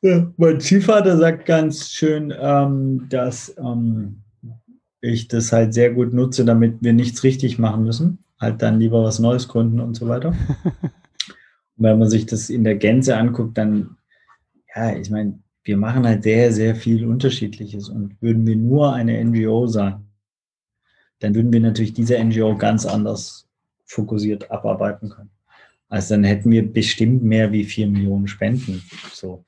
Ja, 0.00 0.32
mein 0.36 0.60
Ziehvater 0.60 1.16
sagt 1.16 1.46
ganz 1.46 1.90
schön, 1.90 2.32
ähm, 2.38 3.08
dass 3.08 3.54
ähm, 3.58 4.22
ich 5.00 5.26
das 5.26 5.52
halt 5.52 5.74
sehr 5.74 5.92
gut 5.92 6.12
nutze, 6.12 6.44
damit 6.44 6.76
wir 6.80 6.92
nichts 6.92 7.24
richtig 7.24 7.58
machen 7.58 7.84
müssen. 7.84 8.24
Halt 8.40 8.62
dann 8.62 8.78
lieber 8.78 9.02
was 9.02 9.18
Neues 9.18 9.48
gründen 9.48 9.80
und 9.80 9.94
so 9.94 10.06
weiter. 10.06 10.28
und 10.82 10.92
wenn 11.76 11.98
man 11.98 12.08
sich 12.08 12.26
das 12.26 12.48
in 12.48 12.62
der 12.62 12.76
Gänze 12.76 13.16
anguckt, 13.16 13.58
dann, 13.58 13.96
ja, 14.74 14.96
ich 14.96 15.10
meine, 15.10 15.40
wir 15.64 15.76
machen 15.76 16.06
halt 16.06 16.22
sehr, 16.22 16.52
sehr 16.52 16.76
viel 16.76 17.04
Unterschiedliches. 17.04 17.88
Und 17.88 18.22
würden 18.22 18.46
wir 18.46 18.56
nur 18.56 18.92
eine 18.94 19.22
NGO 19.24 19.66
sein, 19.66 20.06
dann 21.18 21.34
würden 21.34 21.52
wir 21.52 21.60
natürlich 21.60 21.92
diese 21.92 22.22
NGO 22.22 22.56
ganz 22.56 22.86
anders 22.86 23.48
fokussiert 23.84 24.48
abarbeiten 24.50 25.08
können. 25.08 25.30
Also 25.88 26.14
dann 26.14 26.24
hätten 26.24 26.50
wir 26.50 26.70
bestimmt 26.70 27.22
mehr 27.22 27.50
wie 27.50 27.64
vier 27.64 27.86
Millionen 27.86 28.28
Spenden. 28.28 28.82
So. 29.12 29.44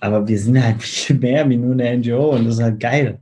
Aber 0.00 0.26
wir 0.26 0.38
sind 0.38 0.62
halt 0.62 0.82
viel 0.82 1.16
mehr 1.16 1.48
wie 1.48 1.56
nur 1.56 1.72
eine 1.72 1.96
NGO 1.98 2.30
und 2.30 2.46
das 2.46 2.56
ist 2.56 2.62
halt 2.62 2.80
geil. 2.80 3.20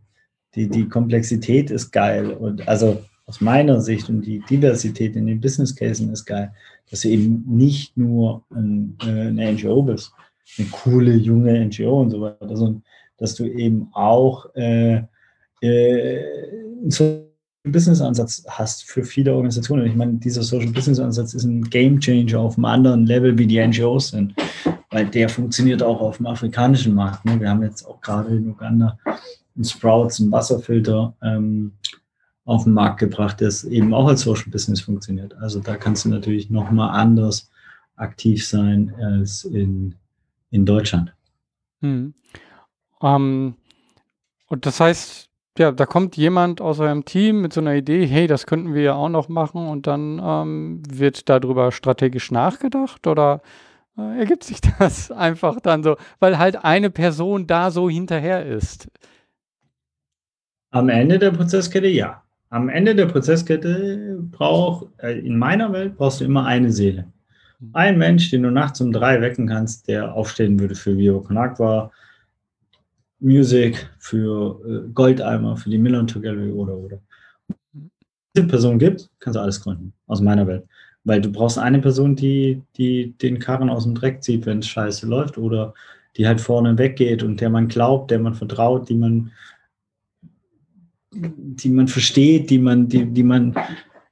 Die, 0.54 0.68
die 0.68 0.88
Komplexität 0.88 1.70
ist 1.70 1.90
geil. 1.90 2.30
Und 2.30 2.66
also 2.68 3.02
aus 3.26 3.40
meiner 3.40 3.80
Sicht 3.80 4.08
und 4.08 4.22
die 4.22 4.40
Diversität 4.40 5.16
in 5.16 5.26
den 5.26 5.40
Business 5.40 5.74
Cases 5.74 6.08
ist 6.08 6.24
geil, 6.26 6.52
dass 6.90 7.00
du 7.00 7.08
eben 7.08 7.44
nicht 7.46 7.96
nur 7.96 8.44
ein, 8.50 8.96
äh, 9.02 9.28
eine 9.28 9.52
NGO 9.52 9.82
bist, 9.82 10.12
eine 10.58 10.68
coole 10.68 11.14
junge 11.14 11.66
NGO 11.66 12.02
und 12.02 12.10
so 12.10 12.20
weiter, 12.20 12.56
sondern 12.56 12.82
dass 13.18 13.34
du 13.34 13.46
eben 13.46 13.88
auch 13.92 14.46
äh, 14.54 15.02
äh, 15.60 16.24
einen 16.82 16.90
Business-Ansatz 17.64 18.44
hast 18.48 18.84
für 18.84 19.04
viele 19.04 19.32
Organisationen. 19.32 19.86
Ich 19.86 19.94
meine, 19.94 20.14
dieser 20.14 20.42
Social 20.42 20.70
Business-Ansatz 20.70 21.34
ist 21.34 21.44
ein 21.44 21.64
Game 21.64 21.98
Changer 22.00 22.40
auf 22.40 22.56
einem 22.56 22.66
anderen 22.66 23.06
Level, 23.06 23.36
wie 23.38 23.46
die 23.46 23.64
NGOs 23.64 24.08
sind, 24.08 24.34
weil 24.90 25.06
der 25.06 25.28
funktioniert 25.28 25.82
auch 25.82 26.00
auf 26.00 26.18
dem 26.18 26.26
afrikanischen 26.26 26.94
Markt. 26.94 27.24
Ne? 27.24 27.40
Wir 27.40 27.48
haben 27.48 27.62
jetzt 27.62 27.84
auch 27.86 28.00
gerade 28.00 28.36
in 28.36 28.48
Uganda 28.48 28.98
einen 29.56 29.64
Sprouts, 29.64 30.20
einen 30.20 30.32
Wasserfilter 30.32 31.14
ähm, 31.22 31.72
auf 32.44 32.64
den 32.64 32.74
Markt 32.74 33.00
gebracht, 33.00 33.40
das 33.40 33.64
eben 33.64 33.94
auch 33.94 34.08
als 34.08 34.20
Social 34.20 34.50
Business 34.50 34.82
funktioniert. 34.82 35.34
Also 35.38 35.60
da 35.60 35.76
kannst 35.76 36.04
du 36.04 36.10
natürlich 36.10 36.50
nochmal 36.50 36.90
anders 36.90 37.50
aktiv 37.96 38.46
sein 38.46 38.92
als 39.00 39.44
in 39.44 39.94
in 40.54 40.64
Deutschland. 40.64 41.12
Hm. 41.80 42.14
Ähm, 43.02 43.56
und 44.46 44.66
das 44.66 44.78
heißt, 44.78 45.28
ja, 45.58 45.70
da 45.70 45.86
kommt 45.86 46.16
jemand 46.16 46.60
aus 46.60 46.80
eurem 46.80 47.04
Team 47.04 47.40
mit 47.40 47.52
so 47.52 47.60
einer 47.60 47.74
Idee, 47.74 48.06
hey, 48.06 48.26
das 48.26 48.46
könnten 48.46 48.74
wir 48.74 48.82
ja 48.82 48.94
auch 48.94 49.08
noch 49.08 49.28
machen 49.28 49.68
und 49.68 49.86
dann 49.86 50.20
ähm, 50.22 50.82
wird 50.88 51.28
darüber 51.28 51.70
strategisch 51.70 52.30
nachgedacht 52.32 53.06
oder 53.06 53.40
äh, 53.96 54.18
ergibt 54.18 54.44
sich 54.44 54.60
das 54.78 55.12
einfach 55.12 55.60
dann 55.60 55.82
so, 55.82 55.96
weil 56.18 56.38
halt 56.38 56.64
eine 56.64 56.90
Person 56.90 57.46
da 57.46 57.70
so 57.70 57.88
hinterher 57.88 58.44
ist? 58.44 58.88
Am 60.70 60.88
Ende 60.88 61.18
der 61.18 61.30
Prozesskette 61.30 61.86
ja. 61.86 62.20
Am 62.50 62.68
Ende 62.68 62.94
der 62.94 63.06
Prozesskette 63.06 64.18
braucht, 64.30 64.88
äh, 64.98 65.18
in 65.18 65.38
meiner 65.38 65.72
Welt 65.72 65.96
brauchst 65.96 66.20
du 66.20 66.24
immer 66.24 66.46
eine 66.46 66.72
Seele. 66.72 67.12
Ein 67.72 67.98
Mensch, 67.98 68.30
den 68.30 68.42
du 68.42 68.50
nachts 68.50 68.80
um 68.80 68.92
drei 68.92 69.20
wecken 69.20 69.46
kannst, 69.46 69.88
der 69.88 70.12
aufstehen 70.14 70.58
würde 70.58 70.74
für 70.74 70.96
Vivo 70.96 71.20
Conagua, 71.20 71.90
Music, 73.24 73.88
für 73.98 74.60
äh, 74.66 74.92
Goldeimer, 74.92 75.56
für 75.56 75.70
die 75.70 75.78
Milan 75.78 76.06
Gallery 76.06 76.50
oder 76.50 76.76
oder. 76.76 77.00
Diese 78.36 78.46
Person 78.46 78.78
gibt, 78.78 79.08
kannst 79.18 79.36
du 79.36 79.40
alles 79.40 79.60
gründen, 79.60 79.92
aus 80.06 80.20
meiner 80.20 80.46
Welt. 80.46 80.64
Weil 81.04 81.20
du 81.20 81.30
brauchst 81.30 81.58
eine 81.58 81.80
Person, 81.80 82.16
die, 82.16 82.62
die 82.76 83.14
den 83.22 83.38
Karren 83.38 83.70
aus 83.70 83.84
dem 83.84 83.94
Dreck 83.94 84.22
zieht, 84.22 84.44
wenn 84.46 84.58
es 84.58 84.68
scheiße 84.68 85.06
läuft, 85.06 85.38
oder 85.38 85.72
die 86.16 86.26
halt 86.26 86.40
vorne 86.40 86.76
weggeht 86.76 87.22
und 87.22 87.40
der 87.40 87.50
man 87.50 87.68
glaubt, 87.68 88.10
der 88.10 88.18
man 88.18 88.34
vertraut, 88.34 88.88
die 88.88 88.94
man, 88.94 89.32
die 91.12 91.70
man 91.70 91.88
versteht, 91.88 92.50
die 92.50 92.58
man, 92.58 92.88
die, 92.88 93.06
die 93.06 93.22
man, 93.22 93.54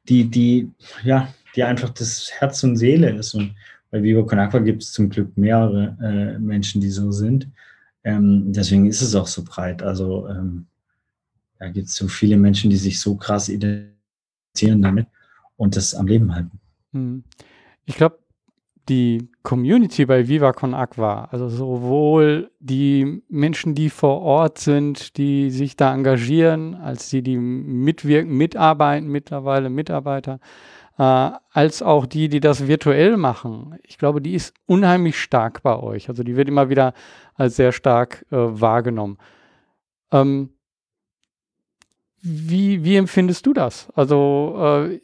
die, 0.09 0.25
die, 0.25 0.71
ja, 1.05 1.29
die 1.55 1.63
einfach 1.63 1.91
das 1.91 2.31
Herz 2.33 2.65
und 2.65 2.77
Seele 2.77 3.11
ist. 3.11 3.35
Und 3.35 3.55
bei 3.91 4.03
Vivo 4.03 4.25
Con 4.25 4.39
Aqua 4.39 4.61
gibt 4.61 4.83
es 4.83 4.93
zum 4.93 5.11
Glück 5.11 5.37
mehrere 5.37 5.97
äh, 6.03 6.39
Menschen, 6.39 6.81
die 6.81 6.91
so 6.91 7.13
sind. 7.13 7.49
Ähm, 8.05 8.53
deswegen 8.53 8.87
ist 8.87 9.03
es 9.03 9.15
auch 9.15 9.27
so 9.27 9.45
breit. 9.45 9.83
Also 9.83 10.29
ähm, 10.29 10.67
da 11.59 11.69
gibt 11.69 11.89
es 11.89 11.95
so 11.95 12.09
viele 12.09 12.37
Menschen, 12.37 12.71
die 12.71 12.77
sich 12.77 13.01
so 13.01 13.17
krass 13.17 13.49
identifizieren 13.49 14.83
damit 14.83 15.07
und 15.57 15.77
das 15.77 15.95
am 15.95 16.07
Leben 16.07 16.35
halten. 16.35 16.61
Hm. 16.93 17.25
Ich 17.85 17.97
glaube, 17.97 18.19
die 18.89 19.31
Community 19.43 20.07
bei 20.07 20.27
Viva 20.27 20.53
Con 20.53 20.75
Aqua, 20.75 21.29
also 21.31 21.49
sowohl 21.49 22.51
die 22.59 23.23
Menschen, 23.29 23.75
die 23.75 23.91
vor 23.91 24.21
Ort 24.23 24.59
sind, 24.59 25.17
die 25.17 25.51
sich 25.51 25.77
da 25.77 25.95
engagieren, 25.95 26.75
als 26.75 27.09
die, 27.09 27.23
die 27.23 27.37
mitwirken, 27.37 28.37
mitarbeiten 28.37 29.09
mittlerweile, 29.09 29.71
Mitarbeiter, 29.71 30.41
äh, 30.99 31.31
als 31.51 31.83
auch 31.83 32.07
die, 32.07 32.29
die 32.29 32.41
das 32.41 32.67
virtuell 32.67 33.17
machen. 33.17 33.79
Ich 33.83 33.99
glaube, 33.99 34.21
die 34.21 34.35
ist 34.35 34.55
unheimlich 34.67 35.19
stark 35.19 35.63
bei 35.63 35.79
euch. 35.79 36.09
Also 36.09 36.23
die 36.23 36.37
wird 36.37 36.49
immer 36.49 36.69
wieder 36.69 36.95
als 37.35 37.57
sehr 37.57 37.73
stark 37.73 38.27
äh, 38.31 38.37
wahrgenommen. 38.37 39.19
Ähm, 40.11 40.51
wie, 42.21 42.85
wie 42.85 42.97
empfindest 42.97 43.47
du 43.47 43.53
das? 43.53 43.89
Also 43.95 44.57
äh, 44.59 45.01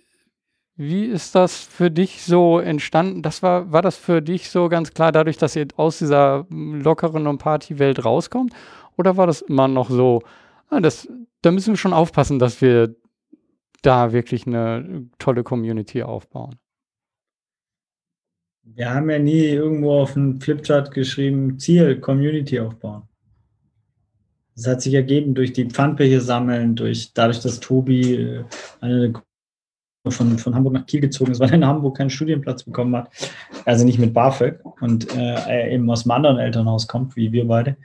wie 0.76 1.06
ist 1.06 1.34
das 1.34 1.60
für 1.60 1.90
dich 1.90 2.22
so 2.22 2.60
entstanden? 2.60 3.22
Das 3.22 3.42
war, 3.42 3.72
war 3.72 3.82
das 3.82 3.96
für 3.96 4.22
dich 4.22 4.50
so 4.50 4.68
ganz 4.68 4.94
klar 4.94 5.10
dadurch, 5.10 5.36
dass 5.36 5.56
ihr 5.56 5.66
aus 5.76 5.98
dieser 5.98 6.46
lockeren 6.50 7.26
und 7.26 7.38
Partywelt 7.38 8.04
rauskommt? 8.04 8.52
Oder 8.96 9.16
war 9.16 9.26
das 9.26 9.40
immer 9.40 9.66
noch 9.66 9.90
so, 9.90 10.22
ah, 10.68 10.78
das, 10.78 11.08
da 11.42 11.50
müssen 11.50 11.72
wir 11.72 11.76
schon 11.76 11.92
aufpassen, 11.92 12.38
dass 12.38 12.60
wir 12.60 12.94
da 13.82 14.12
wirklich 14.12 14.46
eine 14.46 15.08
tolle 15.18 15.44
Community 15.44 16.02
aufbauen. 16.02 16.56
Wir 18.62 18.92
haben 18.92 19.08
ja 19.08 19.18
nie 19.18 19.46
irgendwo 19.46 20.00
auf 20.00 20.16
einem 20.16 20.40
Flipchart 20.40 20.90
geschrieben, 20.90 21.58
Ziel, 21.58 22.00
Community 22.00 22.60
aufbauen. 22.60 23.04
Das 24.54 24.66
hat 24.66 24.82
sich 24.82 24.94
ergeben 24.94 25.34
durch 25.34 25.52
die 25.52 25.66
Pfandbecher 25.66 26.20
sammeln, 26.20 26.74
durch, 26.74 27.12
dadurch, 27.14 27.40
dass 27.40 27.60
Tobi 27.60 28.14
äh, 28.14 28.44
eine 28.80 29.12
von, 30.10 30.38
von 30.38 30.54
Hamburg 30.54 30.74
nach 30.74 30.86
Kiel 30.86 31.00
gezogen 31.00 31.32
ist, 31.32 31.40
weil 31.40 31.48
er 31.50 31.56
in 31.56 31.66
Hamburg 31.66 31.96
keinen 31.96 32.10
Studienplatz 32.10 32.62
bekommen 32.62 32.96
hat. 32.96 33.10
Also 33.64 33.84
nicht 33.84 33.98
mit 33.98 34.14
BAföG 34.14 34.60
und 34.80 35.14
äh, 35.16 35.74
eben 35.74 35.90
aus 35.90 36.04
einem 36.04 36.12
anderen 36.12 36.38
Elternhaus 36.38 36.88
kommt, 36.88 37.16
wie 37.16 37.32
wir 37.32 37.46
beide 37.46 37.76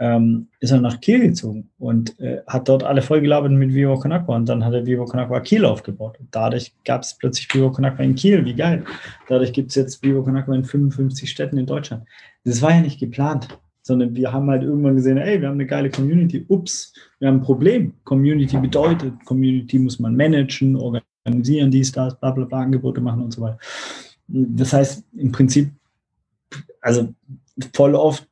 ähm, 0.00 0.48
ist 0.60 0.70
er 0.70 0.80
nach 0.80 1.00
Kiel 1.00 1.20
gezogen 1.20 1.70
und 1.78 2.18
äh, 2.20 2.40
hat 2.46 2.68
dort 2.68 2.84
alle 2.84 3.02
vollgelabert 3.02 3.50
mit 3.50 3.74
Vivo 3.74 3.98
Conakwa 3.98 4.36
und 4.36 4.48
dann 4.48 4.64
hat 4.64 4.72
er 4.72 4.86
Vivo 4.86 5.04
Conakwa 5.04 5.40
Kiel 5.40 5.64
aufgebaut. 5.64 6.18
Und 6.20 6.28
dadurch 6.30 6.72
gab 6.84 7.02
es 7.02 7.14
plötzlich 7.14 7.52
Vivo 7.52 7.70
Conakwa 7.70 8.04
in 8.04 8.14
Kiel, 8.14 8.44
wie 8.44 8.54
geil. 8.54 8.84
Dadurch 9.28 9.52
gibt 9.52 9.70
es 9.70 9.74
jetzt 9.74 10.02
Vivo 10.02 10.22
Conakwa 10.22 10.54
in 10.54 10.64
55 10.64 11.28
Städten 11.28 11.58
in 11.58 11.66
Deutschland. 11.66 12.04
Das 12.44 12.62
war 12.62 12.70
ja 12.70 12.80
nicht 12.80 13.00
geplant, 13.00 13.48
sondern 13.82 14.14
wir 14.14 14.32
haben 14.32 14.48
halt 14.48 14.62
irgendwann 14.62 14.94
gesehen, 14.94 15.18
ey, 15.18 15.40
wir 15.40 15.48
haben 15.48 15.54
eine 15.54 15.66
geile 15.66 15.90
Community. 15.90 16.44
Ups, 16.48 16.92
wir 17.18 17.28
haben 17.28 17.38
ein 17.38 17.42
Problem. 17.42 17.94
Community 18.04 18.56
bedeutet, 18.56 19.14
Community 19.24 19.78
muss 19.80 19.98
man 19.98 20.14
managen, 20.14 20.76
organisieren, 20.76 21.70
dies, 21.70 21.90
das, 21.90 22.18
bla 22.20 22.30
bla 22.30 22.44
bla, 22.44 22.60
Angebote 22.60 23.00
machen 23.00 23.22
und 23.22 23.32
so 23.32 23.40
weiter. 23.40 23.58
Das 24.28 24.72
heißt, 24.72 25.04
im 25.16 25.32
Prinzip, 25.32 25.70
also 26.82 27.08
voll 27.72 27.94
oft 27.94 28.27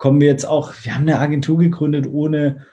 kommen 0.00 0.18
wir 0.18 0.28
jetzt 0.28 0.46
auch, 0.46 0.72
wir 0.82 0.94
haben 0.94 1.02
eine 1.02 1.18
Agentur 1.18 1.58
gegründet, 1.58 2.08
ohne 2.10 2.66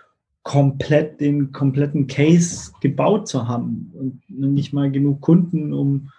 komplett 0.43 1.19
den 1.19 1.51
kompletten 1.51 2.07
Case 2.07 2.71
gebaut 2.80 3.28
zu 3.28 3.49
haben 3.49 3.91
und 3.93 4.21
nicht 4.30 4.71
mal 4.71 4.89
genug 4.89 5.19
Kunden, 5.19 5.73
um, 5.73 6.09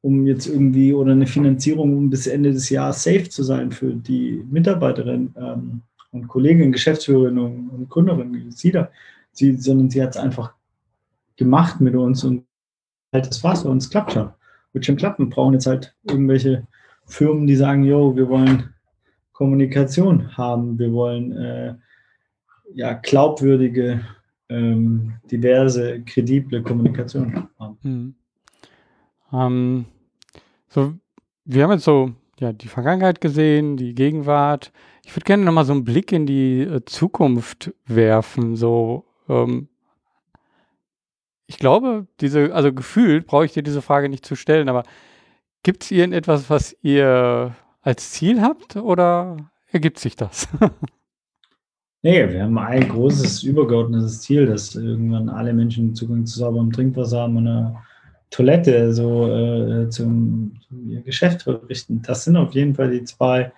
um 0.00 0.26
jetzt 0.26 0.48
irgendwie 0.48 0.92
oder 0.92 1.12
eine 1.12 1.28
Finanzierung, 1.28 1.96
um 1.96 2.10
bis 2.10 2.26
Ende 2.26 2.50
des 2.50 2.70
Jahres 2.70 3.04
safe 3.04 3.28
zu 3.28 3.44
sein 3.44 3.70
für 3.70 3.94
die 3.94 4.44
Mitarbeiterinnen 4.50 5.32
ähm, 5.38 5.82
und 6.10 6.26
Kolleginnen, 6.26 6.72
Geschäftsführerinnen 6.72 7.38
und, 7.38 7.68
und 7.68 7.88
Gründerinnen, 7.88 8.50
sie 8.50 8.72
da, 8.72 8.90
sie, 9.30 9.56
sondern 9.56 9.90
sie 9.90 10.02
hat 10.02 10.10
es 10.10 10.16
einfach 10.16 10.54
gemacht 11.36 11.80
mit 11.80 11.94
uns 11.94 12.24
und 12.24 12.42
halt 13.12 13.28
das 13.28 13.44
war's 13.44 13.64
und 13.64 13.76
es 13.76 13.90
klappt 13.90 14.10
schon. 14.12 14.30
Wird 14.72 14.84
schon 14.84 14.96
klappen. 14.96 15.26
Wir 15.26 15.30
brauchen 15.30 15.54
jetzt 15.54 15.66
halt 15.66 15.94
irgendwelche 16.02 16.66
Firmen, 17.06 17.46
die 17.46 17.54
sagen, 17.54 17.84
yo, 17.84 18.16
wir 18.16 18.28
wollen 18.28 18.74
Kommunikation 19.38 20.36
haben. 20.36 20.80
Wir 20.80 20.92
wollen 20.92 21.30
äh, 21.30 21.76
ja 22.74 22.94
glaubwürdige, 22.94 24.00
ähm, 24.48 25.12
diverse, 25.30 26.02
kredible 26.02 26.60
Kommunikation 26.60 27.48
haben. 27.56 27.78
Hm. 27.82 28.14
Ähm, 29.32 29.84
so, 30.66 30.94
wir 31.44 31.62
haben 31.62 31.70
jetzt 31.70 31.84
so 31.84 32.10
ja, 32.40 32.52
die 32.52 32.66
Vergangenheit 32.66 33.20
gesehen, 33.20 33.76
die 33.76 33.94
Gegenwart. 33.94 34.72
Ich 35.04 35.14
würde 35.14 35.24
gerne 35.24 35.44
nochmal 35.44 35.64
so 35.64 35.72
einen 35.72 35.84
Blick 35.84 36.10
in 36.10 36.26
die 36.26 36.62
äh, 36.62 36.84
Zukunft 36.84 37.72
werfen. 37.86 38.56
So, 38.56 39.04
ähm, 39.28 39.68
ich 41.46 41.58
glaube, 41.58 42.08
diese, 42.20 42.52
also 42.52 42.72
gefühlt 42.72 43.28
brauche 43.28 43.44
ich 43.44 43.52
dir 43.52 43.62
diese 43.62 43.82
Frage 43.82 44.08
nicht 44.08 44.26
zu 44.26 44.34
stellen, 44.34 44.68
aber 44.68 44.82
gibt 45.62 45.84
es 45.84 45.92
irgendetwas, 45.92 46.50
was 46.50 46.76
ihr 46.82 47.54
als 47.80 48.10
Ziel 48.10 48.40
habt 48.40 48.76
oder 48.76 49.36
ergibt 49.70 49.98
sich 49.98 50.16
das? 50.16 50.48
nee, 52.02 52.28
wir 52.28 52.42
haben 52.42 52.58
ein 52.58 52.88
großes 52.88 53.42
übergeordnetes 53.42 54.22
Ziel, 54.22 54.46
dass 54.46 54.74
irgendwann 54.74 55.28
alle 55.28 55.52
Menschen 55.52 55.94
Zugang 55.94 56.26
zu 56.26 56.38
sauberem 56.38 56.72
Trinkwasser 56.72 57.20
haben 57.20 57.36
und 57.36 57.46
eine 57.46 57.76
Toilette 58.30 58.92
so 58.92 59.26
äh, 59.28 59.88
zum, 59.88 60.54
zum 60.68 60.88
ihr 60.88 61.02
Geschäft 61.02 61.42
verrichten. 61.42 62.02
Das 62.02 62.24
sind 62.24 62.36
auf 62.36 62.52
jeden 62.52 62.74
Fall 62.74 62.90
die 62.90 63.04
zwei 63.04 63.52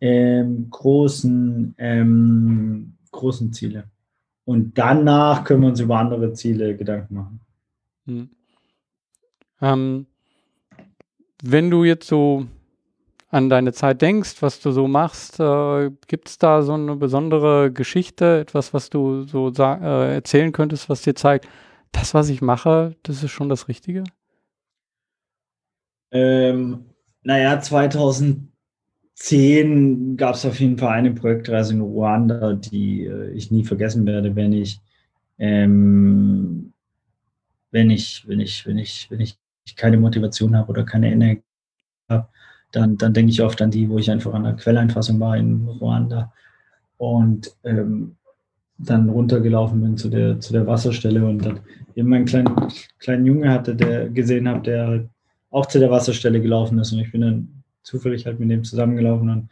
ähm, 0.00 0.68
großen, 0.70 1.74
ähm, 1.78 2.92
großen 3.10 3.52
Ziele. 3.52 3.84
Und 4.44 4.76
danach 4.78 5.44
können 5.44 5.62
wir 5.62 5.68
uns 5.68 5.80
über 5.80 5.98
andere 5.98 6.32
Ziele 6.34 6.76
Gedanken 6.76 7.14
machen. 7.14 7.40
Hm. 8.06 8.30
Ähm, 9.60 10.06
wenn 11.42 11.70
du 11.70 11.84
jetzt 11.84 12.06
so 12.06 12.46
an 13.34 13.50
deine 13.50 13.72
Zeit 13.72 14.00
denkst, 14.00 14.42
was 14.42 14.60
du 14.60 14.70
so 14.70 14.86
machst, 14.86 15.40
äh, 15.40 15.90
gibt 16.06 16.28
es 16.28 16.38
da 16.38 16.62
so 16.62 16.74
eine 16.74 16.94
besondere 16.94 17.72
Geschichte, 17.72 18.38
etwas, 18.38 18.72
was 18.72 18.90
du 18.90 19.24
so 19.24 19.50
äh, 19.50 20.14
erzählen 20.14 20.52
könntest, 20.52 20.88
was 20.88 21.02
dir 21.02 21.16
zeigt, 21.16 21.48
das, 21.90 22.14
was 22.14 22.28
ich 22.28 22.42
mache, 22.42 22.94
das 23.02 23.24
ist 23.24 23.32
schon 23.32 23.48
das 23.48 23.66
Richtige? 23.66 24.04
Ähm, 26.12 26.84
naja, 27.24 27.60
2010 27.60 30.16
gab 30.16 30.36
es 30.36 30.46
auf 30.46 30.60
jeden 30.60 30.78
Fall 30.78 30.92
eine 30.92 31.10
Projektreise 31.10 31.74
in 31.74 31.80
Ruanda, 31.80 32.52
die 32.52 33.04
äh, 33.04 33.32
ich 33.32 33.50
nie 33.50 33.64
vergessen 33.64 34.06
werde, 34.06 34.36
wenn 34.36 34.52
ich, 34.52 34.80
ähm, 35.38 36.72
wenn 37.72 37.90
ich, 37.90 38.28
wenn 38.28 38.38
ich, 38.38 38.64
wenn 38.64 38.78
ich, 38.78 39.10
wenn 39.10 39.18
ich 39.18 39.36
keine 39.74 39.96
Motivation 39.96 40.56
habe 40.56 40.70
oder 40.70 40.84
keine 40.84 41.10
Energie 41.10 41.42
dann, 42.74 42.96
dann 42.96 43.14
denke 43.14 43.30
ich 43.30 43.42
oft 43.42 43.60
an 43.62 43.70
die, 43.70 43.88
wo 43.88 43.98
ich 43.98 44.10
einfach 44.10 44.34
an 44.34 44.44
der 44.44 44.54
Quelleinfassung 44.54 45.20
war 45.20 45.36
in 45.36 45.66
Ruanda 45.80 46.32
und 46.96 47.54
ähm, 47.64 48.16
dann 48.78 49.08
runtergelaufen 49.08 49.80
bin 49.80 49.96
zu 49.96 50.08
der, 50.08 50.40
zu 50.40 50.52
der 50.52 50.66
Wasserstelle 50.66 51.24
und 51.24 51.44
dann 51.44 51.60
eben 51.94 52.12
einen 52.12 52.24
kleinen, 52.24 52.68
kleinen 52.98 53.26
Junge 53.26 53.50
hatte, 53.50 53.76
der 53.76 54.08
gesehen 54.08 54.48
hat, 54.48 54.66
der 54.66 55.08
auch 55.50 55.66
zu 55.66 55.78
der 55.78 55.90
Wasserstelle 55.90 56.40
gelaufen 56.40 56.78
ist 56.78 56.92
und 56.92 56.98
ich 56.98 57.12
bin 57.12 57.20
dann 57.20 57.48
zufällig 57.84 58.26
halt 58.26 58.40
mit 58.40 58.50
dem 58.50 58.64
zusammengelaufen 58.64 59.30
und 59.30 59.48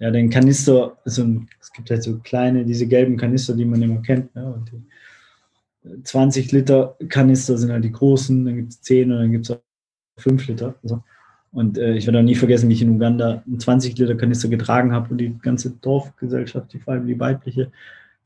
ja, 0.00 0.10
den 0.10 0.28
Kanister, 0.28 0.96
so 1.04 1.42
es 1.60 1.72
gibt 1.72 1.90
halt 1.90 2.02
so 2.02 2.18
kleine, 2.18 2.64
diese 2.64 2.88
gelben 2.88 3.16
Kanister, 3.16 3.54
die 3.54 3.64
man 3.64 3.80
immer 3.80 4.02
kennt, 4.02 4.34
ne? 4.34 4.52
und 4.52 4.72
die 4.72 4.82
20 6.02 6.50
Liter 6.50 6.96
Kanister 7.08 7.56
sind 7.56 7.70
halt 7.70 7.84
die 7.84 7.92
großen, 7.92 8.44
dann 8.44 8.56
gibt 8.56 8.72
es 8.72 8.80
10 8.82 9.12
und 9.12 9.18
dann 9.18 9.30
gibt 9.30 9.44
es 9.44 9.50
auch 9.52 9.60
5 10.18 10.48
Liter. 10.48 10.74
Also. 10.82 11.02
Und 11.54 11.78
äh, 11.78 11.94
ich 11.94 12.06
werde 12.06 12.18
auch 12.18 12.24
nie 12.24 12.34
vergessen, 12.34 12.68
wie 12.68 12.74
ich 12.74 12.82
in 12.82 12.90
Uganda 12.90 13.42
einen 13.46 13.60
20 13.60 13.96
Liter 13.96 14.16
Kanister 14.16 14.48
getragen 14.48 14.92
habe 14.92 15.10
und 15.10 15.18
die 15.18 15.38
ganze 15.38 15.70
Dorfgesellschaft, 15.70 16.72
die 16.72 16.80
vor 16.80 16.94
allem 16.94 17.06
die 17.06 17.18
weibliche 17.18 17.70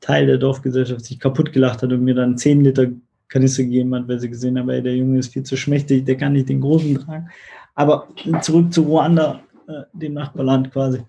Teil 0.01 0.25
der 0.25 0.39
Dorfgesellschaft 0.39 1.05
sich 1.05 1.19
kaputt 1.19 1.53
gelacht 1.53 1.83
hat 1.83 1.91
und 1.91 2.03
mir 2.03 2.15
dann 2.15 2.37
10 2.37 2.63
Liter 2.63 2.87
Kanister 3.27 3.63
gegeben 3.63 3.93
hat, 3.93 4.07
weil 4.07 4.19
sie 4.19 4.29
gesehen 4.29 4.57
haben, 4.57 4.69
ey, 4.69 4.81
der 4.81 4.95
Junge 4.95 5.19
ist 5.19 5.31
viel 5.31 5.43
zu 5.43 5.55
schmächtig, 5.55 6.05
der 6.05 6.17
kann 6.17 6.33
nicht 6.33 6.49
den 6.49 6.61
großen 6.61 6.95
tragen. 6.95 7.29
Aber 7.75 8.07
zurück 8.41 8.73
zu 8.73 8.81
Ruanda, 8.81 9.41
äh, 9.67 9.83
dem 9.93 10.13
Nachbarland 10.13 10.71
quasi. 10.71 11.03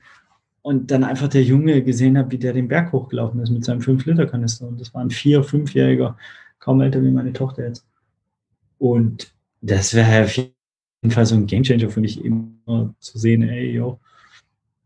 Und 0.61 0.91
dann 0.91 1.05
einfach 1.05 1.29
der 1.29 1.43
Junge 1.43 1.83
gesehen 1.83 2.19
hat, 2.19 2.31
wie 2.31 2.37
der 2.37 2.53
den 2.53 2.69
Berg 2.69 2.93
hochgelaufen 2.93 3.41
ist 3.41 3.49
mit 3.49 3.65
seinem 3.65 3.81
5-Liter-Kanister. 3.81 4.69
Und 4.69 4.79
das 4.79 4.93
war 4.93 5.01
ein 5.01 5.11
vier-, 5.11 5.43
fünfjähriger, 5.43 6.19
kaum 6.59 6.83
älter 6.83 7.03
wie 7.03 7.11
meine 7.11 7.33
Tochter 7.33 7.67
jetzt. 7.67 7.87
Und 8.79 9.33
das 9.63 9.95
wäre 9.95 10.25
auf 10.25 10.37
jeden 11.03 11.15
Fall 11.15 11.27
so 11.27 11.35
ein 11.35 11.47
Gamechanger 11.47 11.91
für 11.91 12.01
mich, 12.01 12.25
immer 12.25 12.95
zu 13.01 13.19
sehen, 13.19 13.43
ey, 13.43 13.73
yo, 13.73 13.99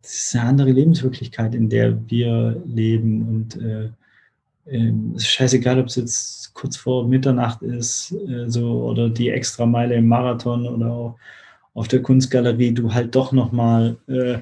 das 0.02 0.14
ist 0.14 0.36
eine 0.36 0.48
andere 0.48 0.70
Lebenswirklichkeit, 0.70 1.54
in 1.54 1.68
der 1.68 1.98
wir 2.08 2.62
leben. 2.66 3.28
Und 3.28 3.56
äh, 3.62 3.90
äh, 4.66 4.92
ist 5.14 5.28
scheißegal, 5.28 5.80
ob 5.80 5.86
es 5.86 5.96
jetzt 5.96 6.54
kurz 6.54 6.76
vor 6.76 7.06
Mitternacht 7.06 7.62
ist, 7.62 8.12
äh, 8.12 8.48
so 8.48 8.84
oder 8.84 9.08
die 9.08 9.30
extra 9.30 9.66
Meile 9.66 9.96
im 9.96 10.06
Marathon 10.06 10.66
oder 10.66 10.90
auch 10.90 11.16
auf 11.74 11.88
der 11.88 12.02
Kunstgalerie, 12.02 12.72
du 12.72 12.92
halt 12.92 13.14
doch 13.14 13.32
nochmal 13.32 13.96
äh, 14.06 14.38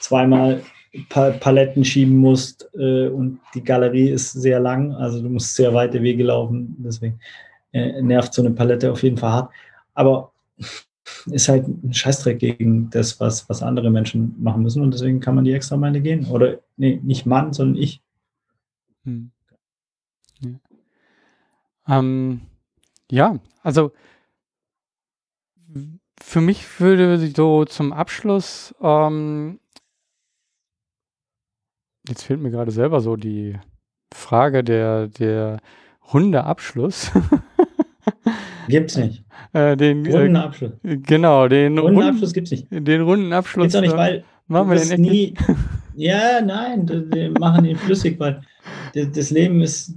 zweimal 0.00 0.62
pa 1.08 1.30
Paletten 1.30 1.84
schieben 1.84 2.16
musst 2.16 2.68
äh, 2.74 3.08
und 3.08 3.38
die 3.54 3.62
Galerie 3.62 4.08
ist 4.08 4.32
sehr 4.32 4.58
lang, 4.60 4.92
also 4.94 5.22
du 5.22 5.28
musst 5.28 5.54
sehr 5.54 5.72
weite 5.74 6.02
Wege 6.02 6.24
laufen, 6.24 6.74
deswegen 6.78 7.20
äh, 7.72 8.00
nervt 8.02 8.32
so 8.32 8.42
eine 8.42 8.50
Palette 8.52 8.90
auf 8.90 9.02
jeden 9.02 9.18
Fall 9.18 9.32
hart. 9.32 9.52
Aber 9.94 10.32
ist 11.26 11.48
halt 11.48 11.66
ein 11.66 11.92
Scheißdreck 11.92 12.38
gegen 12.38 12.90
das, 12.90 13.20
was, 13.20 13.48
was 13.48 13.62
andere 13.62 13.90
Menschen 13.90 14.34
machen 14.42 14.62
müssen 14.62 14.82
und 14.82 14.92
deswegen 14.92 15.20
kann 15.20 15.34
man 15.34 15.44
die 15.44 15.52
extra 15.52 15.76
Meile 15.76 16.00
gehen. 16.00 16.26
Oder 16.26 16.58
nee, 16.76 17.00
nicht 17.02 17.26
Mann, 17.26 17.52
sondern 17.52 17.80
ich. 17.82 18.02
Hm. 19.04 19.30
Ja. 20.40 21.98
Ähm, 21.98 22.42
ja, 23.10 23.38
also 23.62 23.92
für 26.22 26.40
mich 26.40 26.80
würde 26.80 27.32
so 27.34 27.64
zum 27.64 27.92
Abschluss, 27.92 28.74
ähm, 28.80 29.58
jetzt 32.08 32.22
fehlt 32.22 32.40
mir 32.40 32.50
gerade 32.50 32.70
selber 32.70 33.00
so 33.00 33.16
die 33.16 33.58
Frage 34.12 34.62
der, 34.62 35.08
der 35.08 35.60
Hundeabschluss. 36.12 37.10
Gibt's 38.70 38.96
nicht. 38.96 39.22
Äh, 39.52 39.76
den 39.76 40.06
Rundenabschluss. 40.06 40.72
Äh, 40.82 40.96
genau, 40.98 41.48
den 41.48 41.78
Rundenabschluss 41.78 42.32
gibt's 42.32 42.50
nicht. 42.50 42.66
Den 42.70 43.02
Rundenabschluss. 43.02 43.64
Gibt's 43.64 43.76
auch 43.76 43.80
nicht, 43.80 43.96
weil 43.96 44.24
machen 44.48 44.70
wir 44.70 44.78
den 44.78 45.00
nie. 45.00 45.34
Ja, 45.96 46.40
nein, 46.40 46.88
wir 46.88 47.32
machen 47.32 47.64
ihn 47.64 47.76
flüssig, 47.76 48.18
weil 48.18 48.40
das 48.94 49.30
Leben 49.30 49.60
ist, 49.60 49.94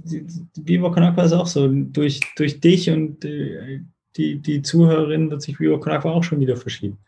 Viva 0.56 0.90
Con 0.90 1.02
ist 1.24 1.32
auch 1.32 1.46
so. 1.46 1.68
Durch, 1.68 2.20
durch 2.36 2.60
dich 2.60 2.90
und 2.90 3.24
die, 3.24 4.36
die 4.36 4.62
Zuhörerin 4.62 5.30
wird 5.30 5.42
sich 5.42 5.58
Viva 5.58 5.78
Con 5.78 5.92
auch 5.92 6.24
schon 6.24 6.40
wieder 6.40 6.56
verschieben. 6.56 6.98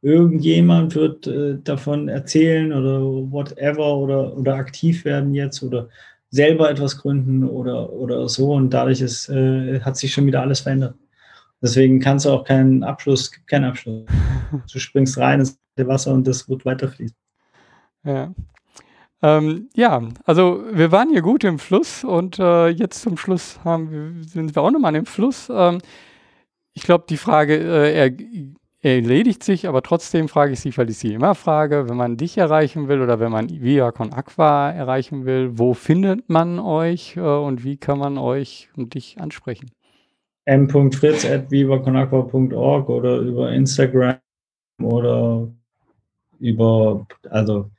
Irgendjemand 0.00 0.94
wird 0.94 1.26
äh, 1.26 1.56
davon 1.64 2.08
erzählen 2.08 2.72
oder 2.72 3.00
whatever 3.32 3.96
oder, 3.96 4.36
oder 4.36 4.54
aktiv 4.54 5.04
werden 5.04 5.34
jetzt 5.34 5.60
oder 5.62 5.88
selber 6.30 6.70
etwas 6.70 6.98
gründen 6.98 7.42
oder, 7.44 7.92
oder 7.92 8.28
so 8.28 8.52
und 8.52 8.70
dadurch 8.70 9.00
ist, 9.00 9.28
äh, 9.28 9.80
hat 9.80 9.96
sich 9.96 10.12
schon 10.12 10.26
wieder 10.26 10.42
alles 10.42 10.60
verändert. 10.60 10.94
Deswegen 11.60 12.00
kannst 12.00 12.24
du 12.24 12.30
auch 12.30 12.44
keinen 12.44 12.84
Abschluss, 12.84 13.32
keinen 13.46 13.64
Abschluss. 13.64 14.06
Du 14.72 14.78
springst 14.78 15.18
rein 15.18 15.40
ins 15.40 15.58
Wasser 15.76 16.12
und 16.12 16.26
das 16.26 16.48
wird 16.48 16.64
weiterfließen. 16.64 17.16
Ja. 18.04 18.32
Ähm, 19.20 19.68
ja, 19.74 20.00
also 20.24 20.64
wir 20.72 20.92
waren 20.92 21.10
hier 21.10 21.22
gut 21.22 21.42
im 21.44 21.58
Fluss 21.58 22.04
und 22.04 22.38
äh, 22.38 22.68
jetzt 22.68 23.02
zum 23.02 23.16
Schluss 23.16 23.58
haben, 23.64 24.22
sind 24.22 24.54
wir 24.54 24.62
auch 24.62 24.70
nochmal 24.70 24.94
im 24.94 25.06
Fluss. 25.06 25.48
Ähm, 25.52 25.80
ich 26.72 26.84
glaube, 26.84 27.04
die 27.08 27.16
Frage 27.16 27.56
äh, 27.56 27.92
er, 27.94 28.12
erledigt 28.80 29.42
sich, 29.42 29.66
aber 29.66 29.82
trotzdem 29.82 30.28
frage 30.28 30.52
ich 30.52 30.60
sie, 30.60 30.76
weil 30.76 30.88
ich 30.88 30.98
sie 30.98 31.12
immer 31.14 31.34
frage, 31.34 31.88
wenn 31.88 31.96
man 31.96 32.16
dich 32.16 32.38
erreichen 32.38 32.86
will 32.86 33.02
oder 33.02 33.18
wenn 33.18 33.32
man 33.32 33.50
Via 33.50 33.90
Con 33.90 34.12
Aqua 34.12 34.70
erreichen 34.70 35.26
will, 35.26 35.58
wo 35.58 35.74
findet 35.74 36.28
man 36.28 36.60
euch 36.60 37.16
äh, 37.16 37.20
und 37.20 37.64
wie 37.64 37.76
kann 37.76 37.98
man 37.98 38.18
euch 38.18 38.68
und 38.76 38.94
dich 38.94 39.20
ansprechen? 39.20 39.70
m.fritz.vivaconaqua.org 40.48 42.88
oder 42.88 43.18
über 43.18 43.52
Instagram 43.52 44.16
oder 44.82 45.46
über, 46.40 47.06
also 47.28 47.70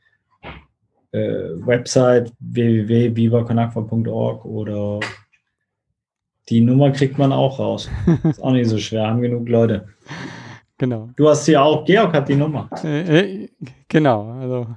äh, 1.12 1.50
Website 1.66 2.32
www.vivaconaqua.org 2.40 4.46
oder 4.46 5.00
die 6.50 6.62
Nummer 6.62 6.92
kriegt 6.92 7.18
man 7.18 7.34
auch 7.34 7.58
raus. 7.58 7.90
Ist 8.24 8.44
auch 8.44 8.52
nicht 8.52 8.70
so 8.70 8.78
schwer, 8.78 9.08
haben 9.08 9.22
genug 9.22 9.50
Leute. 9.50 9.88
Genau. 10.78 11.10
Du 11.16 11.28
hast 11.28 11.48
ja 11.48 11.64
auch, 11.64 11.84
Georg 11.86 12.14
hat 12.14 12.30
die 12.30 12.36
Nummer. 12.36 12.70
Äh, 12.84 13.46
äh, 13.46 13.50
genau, 13.88 14.32
also 14.32 14.68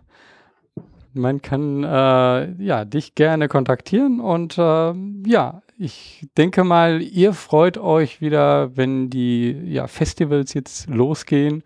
man 1.12 1.42
kann 1.42 1.84
äh, 1.84 2.52
ja 2.62 2.86
dich 2.86 3.14
gerne 3.14 3.48
kontaktieren 3.48 4.20
und 4.20 4.56
äh, 4.56 4.94
ja, 5.26 5.60
ich 5.82 6.28
denke 6.38 6.62
mal, 6.62 7.02
ihr 7.02 7.32
freut 7.32 7.76
euch 7.76 8.20
wieder, 8.20 8.76
wenn 8.76 9.10
die 9.10 9.50
ja, 9.64 9.88
Festivals 9.88 10.54
jetzt 10.54 10.88
losgehen 10.88 11.64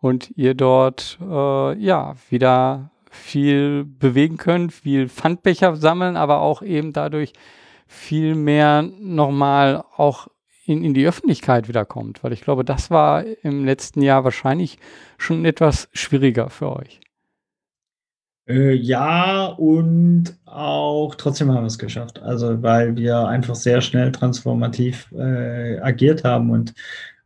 und 0.00 0.32
ihr 0.36 0.54
dort 0.54 1.16
äh, 1.20 1.78
ja 1.78 2.16
wieder 2.28 2.90
viel 3.08 3.84
bewegen 3.84 4.36
könnt, 4.36 4.72
viel 4.72 5.08
Pfandbecher 5.08 5.76
sammeln, 5.76 6.16
aber 6.16 6.40
auch 6.40 6.62
eben 6.62 6.92
dadurch 6.92 7.34
viel 7.86 8.34
mehr 8.34 8.82
nochmal 8.82 9.84
auch 9.96 10.26
in, 10.66 10.82
in 10.82 10.92
die 10.92 11.06
Öffentlichkeit 11.06 11.68
wiederkommt? 11.68 12.24
Weil 12.24 12.32
ich 12.32 12.40
glaube, 12.40 12.64
das 12.64 12.90
war 12.90 13.24
im 13.44 13.64
letzten 13.64 14.02
Jahr 14.02 14.24
wahrscheinlich 14.24 14.78
schon 15.18 15.44
etwas 15.44 15.88
schwieriger 15.92 16.50
für 16.50 16.74
euch. 16.74 17.00
Äh, 18.52 18.74
ja, 18.74 19.46
und 19.46 20.36
auch 20.44 21.14
trotzdem 21.14 21.50
haben 21.50 21.62
wir 21.62 21.68
es 21.68 21.78
geschafft. 21.78 22.20
Also, 22.20 22.62
weil 22.62 22.96
wir 22.96 23.26
einfach 23.26 23.54
sehr 23.54 23.80
schnell 23.80 24.12
transformativ 24.12 25.10
äh, 25.12 25.78
agiert 25.80 26.22
haben 26.24 26.50
und 26.50 26.74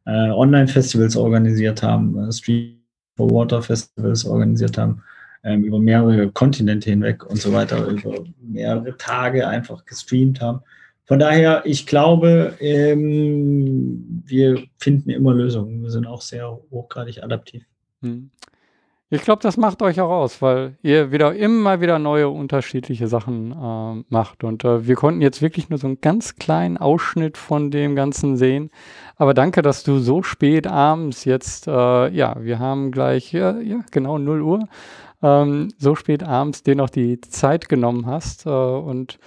äh, 0.07 0.31
Online-Festivals 0.31 1.17
organisiert 1.17 1.83
haben, 1.83 2.17
äh, 2.29 2.33
Street 2.33 2.79
for 3.17 3.31
Water 3.31 3.61
Festivals 3.61 4.25
organisiert 4.25 4.79
haben, 4.79 5.03
ähm, 5.43 5.65
über 5.65 5.81
mehrere 5.81 6.31
Kontinente 6.31 6.91
hinweg 6.91 7.27
und 7.27 7.39
so 7.41 7.53
weiter, 7.53 7.85
über 7.89 8.25
mehrere 8.41 8.97
Tage 8.97 9.49
einfach 9.49 9.85
gestreamt 9.85 10.41
haben. 10.41 10.61
Von 11.07 11.19
daher, 11.19 11.63
ich 11.65 11.87
glaube, 11.87 12.55
ähm, 12.61 14.23
wir 14.27 14.63
finden 14.79 15.11
immer 15.11 15.35
Lösungen. 15.35 15.83
Wir 15.83 15.91
sind 15.91 16.07
auch 16.07 16.21
sehr 16.21 16.57
hochgradig 16.71 17.23
adaptiv. 17.23 17.65
Hm. 18.03 18.31
Ich 19.09 19.23
glaube, 19.23 19.41
das 19.41 19.57
macht 19.57 19.83
euch 19.83 20.01
auch 20.01 20.11
aus, 20.11 20.43
weil 20.43 20.79
ihr 20.83 21.13
wieder 21.13 21.33
immer 21.33 21.81
wieder 21.81 22.01
neue 22.01 22.29
unterschiedliche 22.29 23.07
Sachen 23.07 23.53
äh, 23.53 24.05
macht. 24.09 24.43
Und 24.43 24.65
äh, 24.65 24.89
wir 24.89 24.97
konnten 24.97 25.23
jetzt 25.23 25.41
wirklich 25.43 25.71
nur 25.71 25.79
so 25.79 25.87
einen 25.87 26.01
ganz 26.01 26.35
kleinen 26.35 26.77
Ausschnitt 26.77 27.39
von 27.39 27.71
dem 27.71 27.95
Ganzen 27.95 28.37
sehen. 28.37 28.71
Aber 29.15 29.33
danke, 29.33 29.63
dass 29.63 29.85
du 29.85 30.01
so 30.01 30.25
spät 30.25 30.67
abends 30.67 31.25
jetzt, 31.25 31.69
äh, 31.69 32.09
ja, 32.09 32.35
wir 32.41 32.59
haben 32.59 32.91
gleich, 32.91 33.33
ja, 33.33 33.61
ja 33.61 33.79
genau 33.93 34.19
0 34.19 34.43
Uhr, 34.43 34.69
ähm, 35.23 35.69
so 35.79 35.95
spät 35.95 36.25
abends 36.25 36.65
dir 36.65 36.75
noch 36.75 36.91
die 36.91 37.21
Zeit 37.21 37.69
genommen 37.69 38.07
hast. 38.07 38.45
Äh, 38.45 38.51
und 38.51 39.21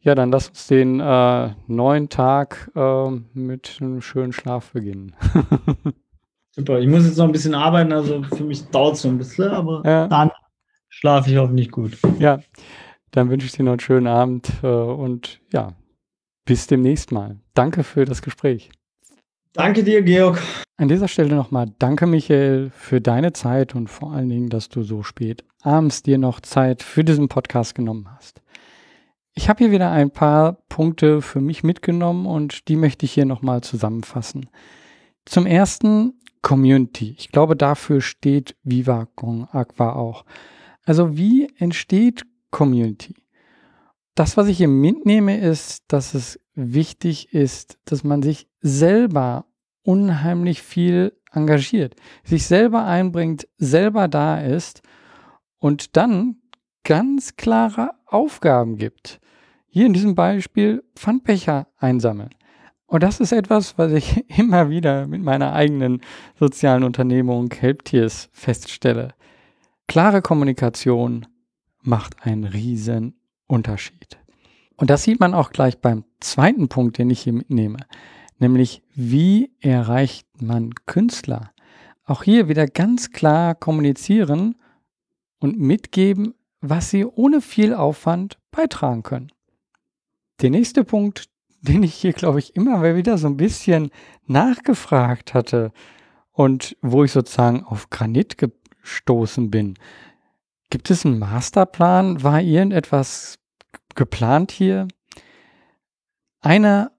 ja, 0.00 0.14
dann 0.14 0.32
lass 0.32 0.48
uns 0.48 0.66
den 0.66 0.98
äh, 0.98 1.50
neuen 1.66 2.08
Tag 2.08 2.70
äh, 2.74 3.10
mit 3.34 3.80
einem 3.82 4.00
schönen 4.00 4.32
Schlaf 4.32 4.72
beginnen. 4.72 5.14
Super, 6.52 6.80
ich 6.80 6.88
muss 6.88 7.06
jetzt 7.06 7.16
noch 7.16 7.26
ein 7.26 7.32
bisschen 7.32 7.54
arbeiten, 7.54 7.92
also 7.92 8.22
für 8.22 8.44
mich 8.44 8.64
dauert 8.66 8.96
es 8.96 9.04
noch 9.04 9.12
ein 9.12 9.18
bisschen, 9.18 9.48
aber 9.50 9.82
ja. 9.84 10.08
dann 10.08 10.30
schlafe 10.88 11.30
ich 11.30 11.36
hoffentlich 11.36 11.70
gut. 11.70 11.96
Ja, 12.18 12.40
dann 13.12 13.30
wünsche 13.30 13.46
ich 13.46 13.52
dir 13.52 13.62
noch 13.62 13.72
einen 13.72 13.80
schönen 13.80 14.08
Abend 14.08 14.50
äh, 14.62 14.66
und 14.66 15.40
ja, 15.52 15.74
bis 16.44 16.66
demnächst 16.66 17.12
mal. 17.12 17.38
Danke 17.54 17.84
für 17.84 18.04
das 18.04 18.22
Gespräch. 18.22 18.70
Danke 19.52 19.82
dir, 19.82 20.02
Georg. 20.02 20.40
An 20.76 20.88
dieser 20.88 21.08
Stelle 21.08 21.34
nochmal 21.34 21.72
danke, 21.78 22.06
Michael, 22.06 22.70
für 22.70 23.00
deine 23.00 23.32
Zeit 23.32 23.74
und 23.74 23.88
vor 23.88 24.12
allen 24.12 24.28
Dingen, 24.28 24.48
dass 24.48 24.68
du 24.68 24.82
so 24.82 25.02
spät 25.02 25.44
abends 25.62 26.02
dir 26.02 26.18
noch 26.18 26.40
Zeit 26.40 26.82
für 26.82 27.04
diesen 27.04 27.28
Podcast 27.28 27.74
genommen 27.74 28.08
hast. 28.16 28.40
Ich 29.34 29.48
habe 29.48 29.58
hier 29.58 29.70
wieder 29.70 29.90
ein 29.90 30.10
paar 30.10 30.54
Punkte 30.68 31.22
für 31.22 31.40
mich 31.40 31.62
mitgenommen 31.62 32.26
und 32.26 32.68
die 32.68 32.76
möchte 32.76 33.06
ich 33.06 33.12
hier 33.12 33.26
nochmal 33.26 33.60
zusammenfassen. 33.60 34.48
Zum 35.24 35.46
ersten 35.46 36.19
Community. 36.42 37.14
Ich 37.18 37.30
glaube, 37.30 37.56
dafür 37.56 38.00
steht 38.00 38.56
Viva 38.62 39.06
Con 39.14 39.46
Aqua 39.50 39.92
auch. 39.92 40.24
Also 40.84 41.16
wie 41.16 41.48
entsteht 41.58 42.24
Community? 42.50 43.14
Das, 44.14 44.36
was 44.36 44.48
ich 44.48 44.58
hier 44.58 44.68
mitnehme, 44.68 45.38
ist, 45.38 45.84
dass 45.88 46.14
es 46.14 46.40
wichtig 46.54 47.32
ist, 47.32 47.78
dass 47.84 48.04
man 48.04 48.22
sich 48.22 48.48
selber 48.60 49.46
unheimlich 49.82 50.62
viel 50.62 51.16
engagiert, 51.32 51.94
sich 52.24 52.46
selber 52.46 52.84
einbringt, 52.84 53.48
selber 53.56 54.08
da 54.08 54.40
ist 54.40 54.82
und 55.58 55.96
dann 55.96 56.36
ganz 56.84 57.36
klare 57.36 57.92
Aufgaben 58.06 58.76
gibt. 58.76 59.20
Hier 59.68 59.86
in 59.86 59.92
diesem 59.92 60.14
Beispiel 60.14 60.82
Pfandbecher 60.96 61.68
einsammeln. 61.76 62.30
Und 62.90 63.04
das 63.04 63.20
ist 63.20 63.30
etwas, 63.30 63.78
was 63.78 63.92
ich 63.92 64.24
immer 64.36 64.68
wieder 64.68 65.06
mit 65.06 65.22
meiner 65.22 65.52
eigenen 65.52 66.00
sozialen 66.38 66.82
Unternehmung 66.82 67.48
Helptiers 67.52 68.28
feststelle. 68.32 69.14
Klare 69.86 70.22
Kommunikation 70.22 71.26
macht 71.82 72.26
einen 72.26 72.44
riesen 72.44 73.14
Unterschied. 73.46 74.18
Und 74.76 74.90
das 74.90 75.04
sieht 75.04 75.20
man 75.20 75.34
auch 75.34 75.50
gleich 75.50 75.78
beim 75.78 76.04
zweiten 76.18 76.68
Punkt, 76.68 76.98
den 76.98 77.10
ich 77.10 77.20
hier 77.20 77.32
mitnehme, 77.32 77.78
nämlich 78.40 78.82
wie 78.92 79.52
erreicht 79.60 80.26
man 80.42 80.74
Künstler? 80.86 81.52
Auch 82.04 82.24
hier 82.24 82.48
wieder 82.48 82.66
ganz 82.66 83.12
klar 83.12 83.54
kommunizieren 83.54 84.56
und 85.38 85.60
mitgeben, 85.60 86.34
was 86.60 86.90
sie 86.90 87.04
ohne 87.04 87.40
viel 87.40 87.72
Aufwand 87.72 88.38
beitragen 88.50 89.04
können. 89.04 89.30
Der 90.40 90.50
nächste 90.50 90.82
Punkt, 90.82 91.29
den 91.62 91.82
ich 91.82 91.94
hier, 91.94 92.12
glaube 92.12 92.38
ich, 92.38 92.56
immer 92.56 92.82
wieder 92.96 93.18
so 93.18 93.26
ein 93.26 93.36
bisschen 93.36 93.90
nachgefragt 94.26 95.34
hatte 95.34 95.72
und 96.32 96.76
wo 96.80 97.04
ich 97.04 97.12
sozusagen 97.12 97.64
auf 97.64 97.90
Granit 97.90 98.36
gestoßen 98.38 99.50
bin. 99.50 99.74
Gibt 100.70 100.90
es 100.90 101.04
einen 101.04 101.18
Masterplan? 101.18 102.22
War 102.22 102.40
irgendetwas 102.40 103.38
geplant 103.94 104.52
hier? 104.52 104.88
Eine 106.40 106.92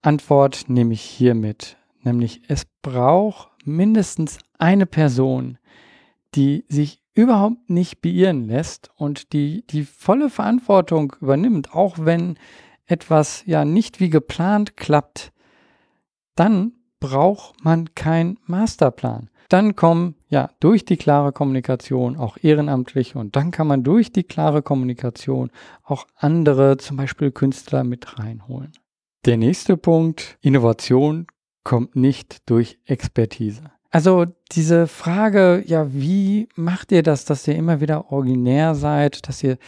Antwort 0.00 0.68
nehme 0.68 0.94
ich 0.94 1.02
hier 1.02 1.34
mit, 1.34 1.76
nämlich 2.02 2.42
es 2.48 2.64
braucht 2.82 3.50
mindestens 3.64 4.38
eine 4.58 4.86
Person, 4.86 5.58
die 6.34 6.64
sich 6.68 7.02
überhaupt 7.14 7.68
nicht 7.68 8.00
beirren 8.00 8.46
lässt 8.46 8.90
und 8.94 9.32
die 9.32 9.66
die 9.66 9.84
volle 9.84 10.30
Verantwortung 10.30 11.16
übernimmt, 11.20 11.74
auch 11.74 11.96
wenn 11.98 12.38
etwas 12.86 13.42
ja 13.46 13.64
nicht 13.64 14.00
wie 14.00 14.10
geplant 14.10 14.76
klappt, 14.76 15.32
dann 16.34 16.72
braucht 17.00 17.64
man 17.64 17.94
keinen 17.94 18.38
Masterplan. 18.46 19.30
Dann 19.48 19.76
kommen 19.76 20.16
ja 20.28 20.50
durch 20.58 20.84
die 20.84 20.96
klare 20.96 21.32
Kommunikation 21.32 22.16
auch 22.16 22.36
Ehrenamtliche 22.40 23.18
und 23.18 23.36
dann 23.36 23.52
kann 23.52 23.66
man 23.66 23.84
durch 23.84 24.12
die 24.12 24.24
klare 24.24 24.62
Kommunikation 24.62 25.50
auch 25.84 26.06
andere, 26.16 26.78
zum 26.78 26.96
Beispiel 26.96 27.30
Künstler, 27.30 27.84
mit 27.84 28.18
reinholen. 28.18 28.72
Der 29.24 29.36
nächste 29.36 29.76
Punkt, 29.76 30.38
Innovation 30.40 31.26
kommt 31.62 31.96
nicht 31.96 32.48
durch 32.48 32.78
Expertise. 32.86 33.70
Also 33.90 34.26
diese 34.52 34.86
Frage, 34.88 35.62
ja, 35.66 35.92
wie 35.92 36.48
macht 36.54 36.92
ihr 36.92 37.02
das, 37.02 37.24
dass 37.24 37.46
ihr 37.48 37.56
immer 37.56 37.80
wieder 37.80 38.12
originär 38.12 38.74
seid, 38.74 39.28
dass 39.28 39.42
ihr 39.42 39.58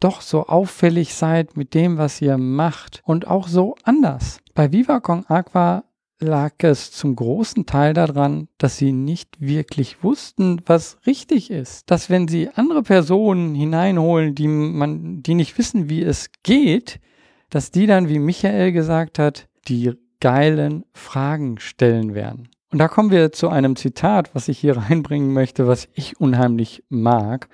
doch 0.00 0.20
so 0.20 0.46
auffällig 0.46 1.14
seid 1.14 1.56
mit 1.56 1.74
dem, 1.74 1.98
was 1.98 2.20
ihr 2.20 2.38
macht 2.38 3.02
und 3.04 3.26
auch 3.26 3.48
so 3.48 3.76
anders. 3.84 4.40
Bei 4.54 4.72
Viva 4.72 5.00
Con 5.00 5.24
Aqua 5.26 5.84
lag 6.22 6.52
es 6.58 6.92
zum 6.92 7.16
großen 7.16 7.66
Teil 7.66 7.94
daran, 7.94 8.48
dass 8.58 8.78
sie 8.78 8.92
nicht 8.92 9.40
wirklich 9.40 10.02
wussten, 10.02 10.60
was 10.66 10.98
richtig 11.06 11.50
ist. 11.50 11.90
Dass 11.90 12.08
wenn 12.08 12.28
sie 12.28 12.48
andere 12.54 12.82
Personen 12.82 13.54
hineinholen, 13.54 14.34
die 14.34 14.48
man, 14.48 15.22
die 15.22 15.34
nicht 15.34 15.58
wissen, 15.58 15.90
wie 15.90 16.02
es 16.02 16.30
geht, 16.42 17.00
dass 17.50 17.70
die 17.70 17.86
dann, 17.86 18.08
wie 18.08 18.18
Michael 18.18 18.72
gesagt 18.72 19.18
hat, 19.18 19.48
die 19.68 19.92
geilen 20.20 20.84
Fragen 20.94 21.58
stellen 21.58 22.14
werden. 22.14 22.48
Und 22.70 22.78
da 22.78 22.88
kommen 22.88 23.10
wir 23.10 23.32
zu 23.32 23.50
einem 23.50 23.76
Zitat, 23.76 24.34
was 24.34 24.48
ich 24.48 24.58
hier 24.58 24.76
reinbringen 24.88 25.32
möchte, 25.32 25.66
was 25.66 25.88
ich 25.92 26.20
unheimlich 26.20 26.84
mag, 26.88 27.48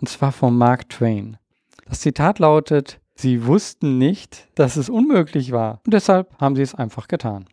und 0.00 0.08
zwar 0.08 0.32
von 0.32 0.56
Mark 0.56 0.88
Twain. 0.88 1.36
Das 1.86 2.00
Zitat 2.00 2.38
lautet, 2.38 3.00
sie 3.14 3.46
wussten 3.46 3.98
nicht, 3.98 4.48
dass 4.54 4.76
es 4.76 4.88
unmöglich 4.88 5.52
war 5.52 5.80
und 5.84 5.94
deshalb 5.94 6.36
haben 6.40 6.56
sie 6.56 6.62
es 6.62 6.74
einfach 6.74 7.08
getan. 7.08 7.46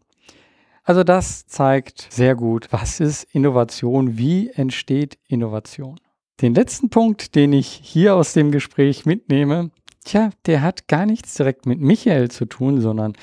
Also 0.83 1.03
das 1.03 1.45
zeigt 1.45 2.07
sehr 2.09 2.35
gut, 2.35 2.67
was 2.71 2.99
ist 2.99 3.23
Innovation, 3.33 4.17
wie 4.17 4.49
entsteht 4.49 5.19
Innovation. 5.27 5.99
Den 6.41 6.55
letzten 6.55 6.89
Punkt, 6.89 7.35
den 7.35 7.53
ich 7.53 7.67
hier 7.67 8.15
aus 8.15 8.33
dem 8.33 8.51
Gespräch 8.51 9.05
mitnehme, 9.05 9.71
tja, 10.05 10.31
der 10.45 10.61
hat 10.61 10.87
gar 10.87 11.05
nichts 11.05 11.35
direkt 11.35 11.65
mit 11.65 11.79
Michael 11.79 12.31
zu 12.31 12.45
tun, 12.45 12.81
sondern 12.81 13.13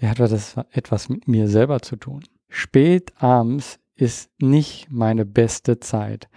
der 0.00 0.10
hat 0.10 0.20
etwas 0.70 1.08
mit 1.08 1.28
mir 1.28 1.48
selber 1.48 1.80
zu 1.82 1.96
tun. 1.96 2.24
Spät 2.48 3.12
abends 3.16 3.78
ist 3.96 4.30
nicht 4.40 4.90
meine 4.90 5.26
beste 5.26 5.78
Zeit 5.78 6.28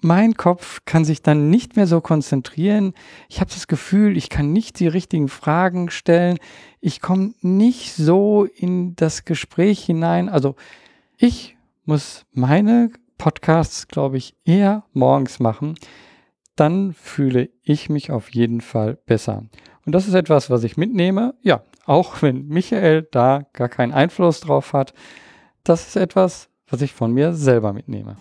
mein 0.00 0.34
Kopf 0.34 0.80
kann 0.84 1.04
sich 1.04 1.22
dann 1.22 1.50
nicht 1.50 1.76
mehr 1.76 1.86
so 1.86 2.00
konzentrieren. 2.00 2.94
Ich 3.28 3.40
habe 3.40 3.50
das 3.50 3.66
Gefühl, 3.66 4.16
ich 4.16 4.30
kann 4.30 4.52
nicht 4.52 4.78
die 4.78 4.86
richtigen 4.86 5.28
Fragen 5.28 5.90
stellen. 5.90 6.38
Ich 6.80 7.00
komme 7.00 7.34
nicht 7.40 7.94
so 7.94 8.44
in 8.44 8.94
das 8.94 9.24
Gespräch 9.24 9.84
hinein. 9.84 10.28
Also 10.28 10.54
ich 11.16 11.56
muss 11.84 12.26
meine 12.32 12.90
Podcasts, 13.16 13.88
glaube 13.88 14.18
ich, 14.18 14.36
eher 14.44 14.84
morgens 14.92 15.40
machen. 15.40 15.74
Dann 16.54 16.92
fühle 16.92 17.50
ich 17.62 17.88
mich 17.88 18.12
auf 18.12 18.30
jeden 18.30 18.60
Fall 18.60 18.98
besser. 19.06 19.44
Und 19.84 19.92
das 19.92 20.06
ist 20.06 20.14
etwas, 20.14 20.48
was 20.50 20.62
ich 20.62 20.76
mitnehme. 20.76 21.34
Ja, 21.42 21.62
auch 21.86 22.22
wenn 22.22 22.46
Michael 22.46 23.08
da 23.10 23.46
gar 23.52 23.68
keinen 23.68 23.92
Einfluss 23.92 24.40
drauf 24.40 24.72
hat. 24.72 24.94
Das 25.64 25.88
ist 25.88 25.96
etwas, 25.96 26.50
was 26.68 26.82
ich 26.82 26.92
von 26.92 27.12
mir 27.12 27.32
selber 27.32 27.72
mitnehme. 27.72 28.16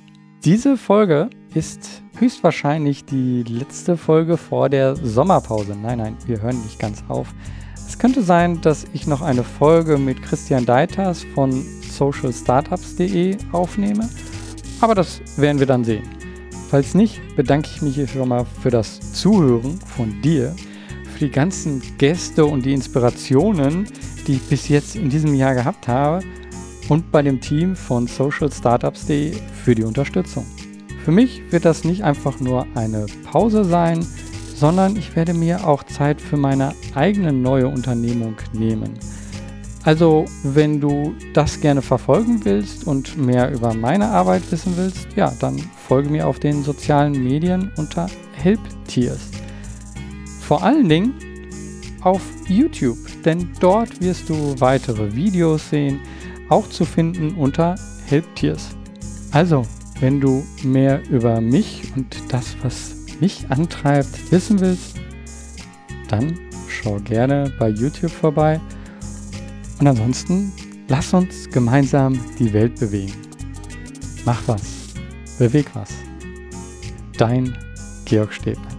Diese 0.46 0.78
Folge 0.78 1.30
ist 1.56 2.04
höchstwahrscheinlich 2.20 3.06
die 3.06 3.44
letzte 3.44 3.98
Folge 3.98 4.38
vor 4.38 4.70
der 4.70 4.96
Sommerpause. 4.96 5.76
Nein, 5.76 5.98
nein, 5.98 6.18
wir 6.26 6.42
hören 6.42 6.62
nicht 6.62 6.80
ganz 6.80 7.04
auf. 7.08 7.34
Es 7.76 7.98
könnte 7.98 8.22
sein, 8.22 8.62
dass 8.62 8.86
ich 8.94 9.08
noch 9.08 9.22
eine 9.22 9.44
Folge 9.44 9.98
mit 9.98 10.22
Christian 10.22 10.66
Deiters 10.66 11.26
von 11.34 11.66
socialstartups.de 11.90 13.36
aufnehme, 13.52 14.08
aber 14.80 14.94
das 14.94 15.22
werden 15.38 15.60
wir 15.60 15.66
dann 15.66 15.84
sehen. 15.84 16.04
Falls 16.70 16.94
nicht, 16.94 17.20
bedanke 17.36 17.70
ich 17.74 17.82
mich 17.82 17.96
hier 17.96 18.08
schon 18.08 18.30
mal 18.30 18.46
für 18.62 18.70
das 18.70 19.14
Zuhören 19.14 19.80
von 19.80 20.22
dir, 20.22 20.56
für 21.14 21.26
die 21.26 21.32
ganzen 21.32 21.82
Gäste 21.98 22.46
und 22.46 22.64
die 22.64 22.74
Inspirationen, 22.74 23.88
die 24.28 24.34
ich 24.34 24.44
bis 24.44 24.68
jetzt 24.68 24.96
in 24.96 25.10
diesem 25.10 25.34
Jahr 25.34 25.56
gehabt 25.56 25.88
habe 25.88 26.22
und 26.90 27.12
bei 27.12 27.22
dem 27.22 27.42
Team 27.42 27.76
von 27.76 28.08
socialstartups.de 28.08 29.34
für 29.64 29.76
die 29.76 29.84
Unterstützung. 29.84 30.46
Für 31.04 31.12
mich 31.12 31.42
wird 31.52 31.66
das 31.66 31.84
nicht 31.84 32.04
einfach 32.04 32.40
nur 32.40 32.68
eine 32.76 33.06
Pause 33.32 33.64
sein, 33.64 34.06
sondern 34.56 34.96
ich 34.96 35.16
werde 35.16 35.34
mir 35.34 35.68
auch 35.68 35.84
Zeit 35.84 36.20
für 36.20 36.38
meine 36.38 36.74
eigene 36.96 37.32
neue 37.32 37.68
Unternehmung 37.68 38.36
nehmen. 38.54 38.94
Also, 39.84 40.26
wenn 40.44 40.82
du 40.82 41.16
das 41.34 41.62
gerne 41.62 41.82
verfolgen 41.82 42.44
willst 42.44 42.86
und 42.86 43.18
mehr 43.18 43.52
über 43.54 43.74
meine 43.74 44.10
Arbeit 44.10 44.52
wissen 44.52 44.74
willst, 44.76 45.08
ja, 45.16 45.32
dann 45.40 45.58
folge 45.88 46.10
mir 46.10 46.28
auf 46.28 46.40
den 46.40 46.62
sozialen 46.62 47.24
Medien 47.24 47.72
unter 47.78 48.08
Helptiers. 48.34 49.30
Vor 50.42 50.62
allen 50.62 50.90
Dingen 50.90 51.14
auf 52.02 52.22
YouTube, 52.50 52.98
denn 53.24 53.50
dort 53.62 54.02
wirst 54.02 54.28
du 54.28 54.60
weitere 54.60 55.16
Videos 55.16 55.70
sehen, 55.70 56.02
auch 56.50 56.68
zu 56.70 56.86
finden 56.86 57.36
unter 57.36 57.76
Helptiers. 58.06 58.70
Also, 59.32 59.64
wenn 60.00 60.22
du 60.22 60.46
mehr 60.64 61.02
über 61.10 61.42
mich 61.42 61.92
und 61.96 62.16
das, 62.30 62.56
was 62.62 62.96
mich 63.20 63.50
antreibt, 63.50 64.32
wissen 64.32 64.60
willst, 64.60 64.96
dann 66.08 66.40
schau 66.68 67.00
gerne 67.00 67.52
bei 67.60 67.70
YouTube 67.70 68.12
vorbei. 68.12 68.60
Und 69.80 69.88
ansonsten 69.88 70.52
lass 70.88 71.14
uns 71.14 71.50
gemeinsam 71.50 72.20
die 72.40 72.54
Welt 72.54 72.80
bewegen. 72.80 73.14
Mach 74.26 74.42
was, 74.48 74.94
beweg 75.38 75.68
was. 75.74 75.90
Dein 77.18 77.58
Georg 78.06 78.34
Stäbner. 78.34 78.77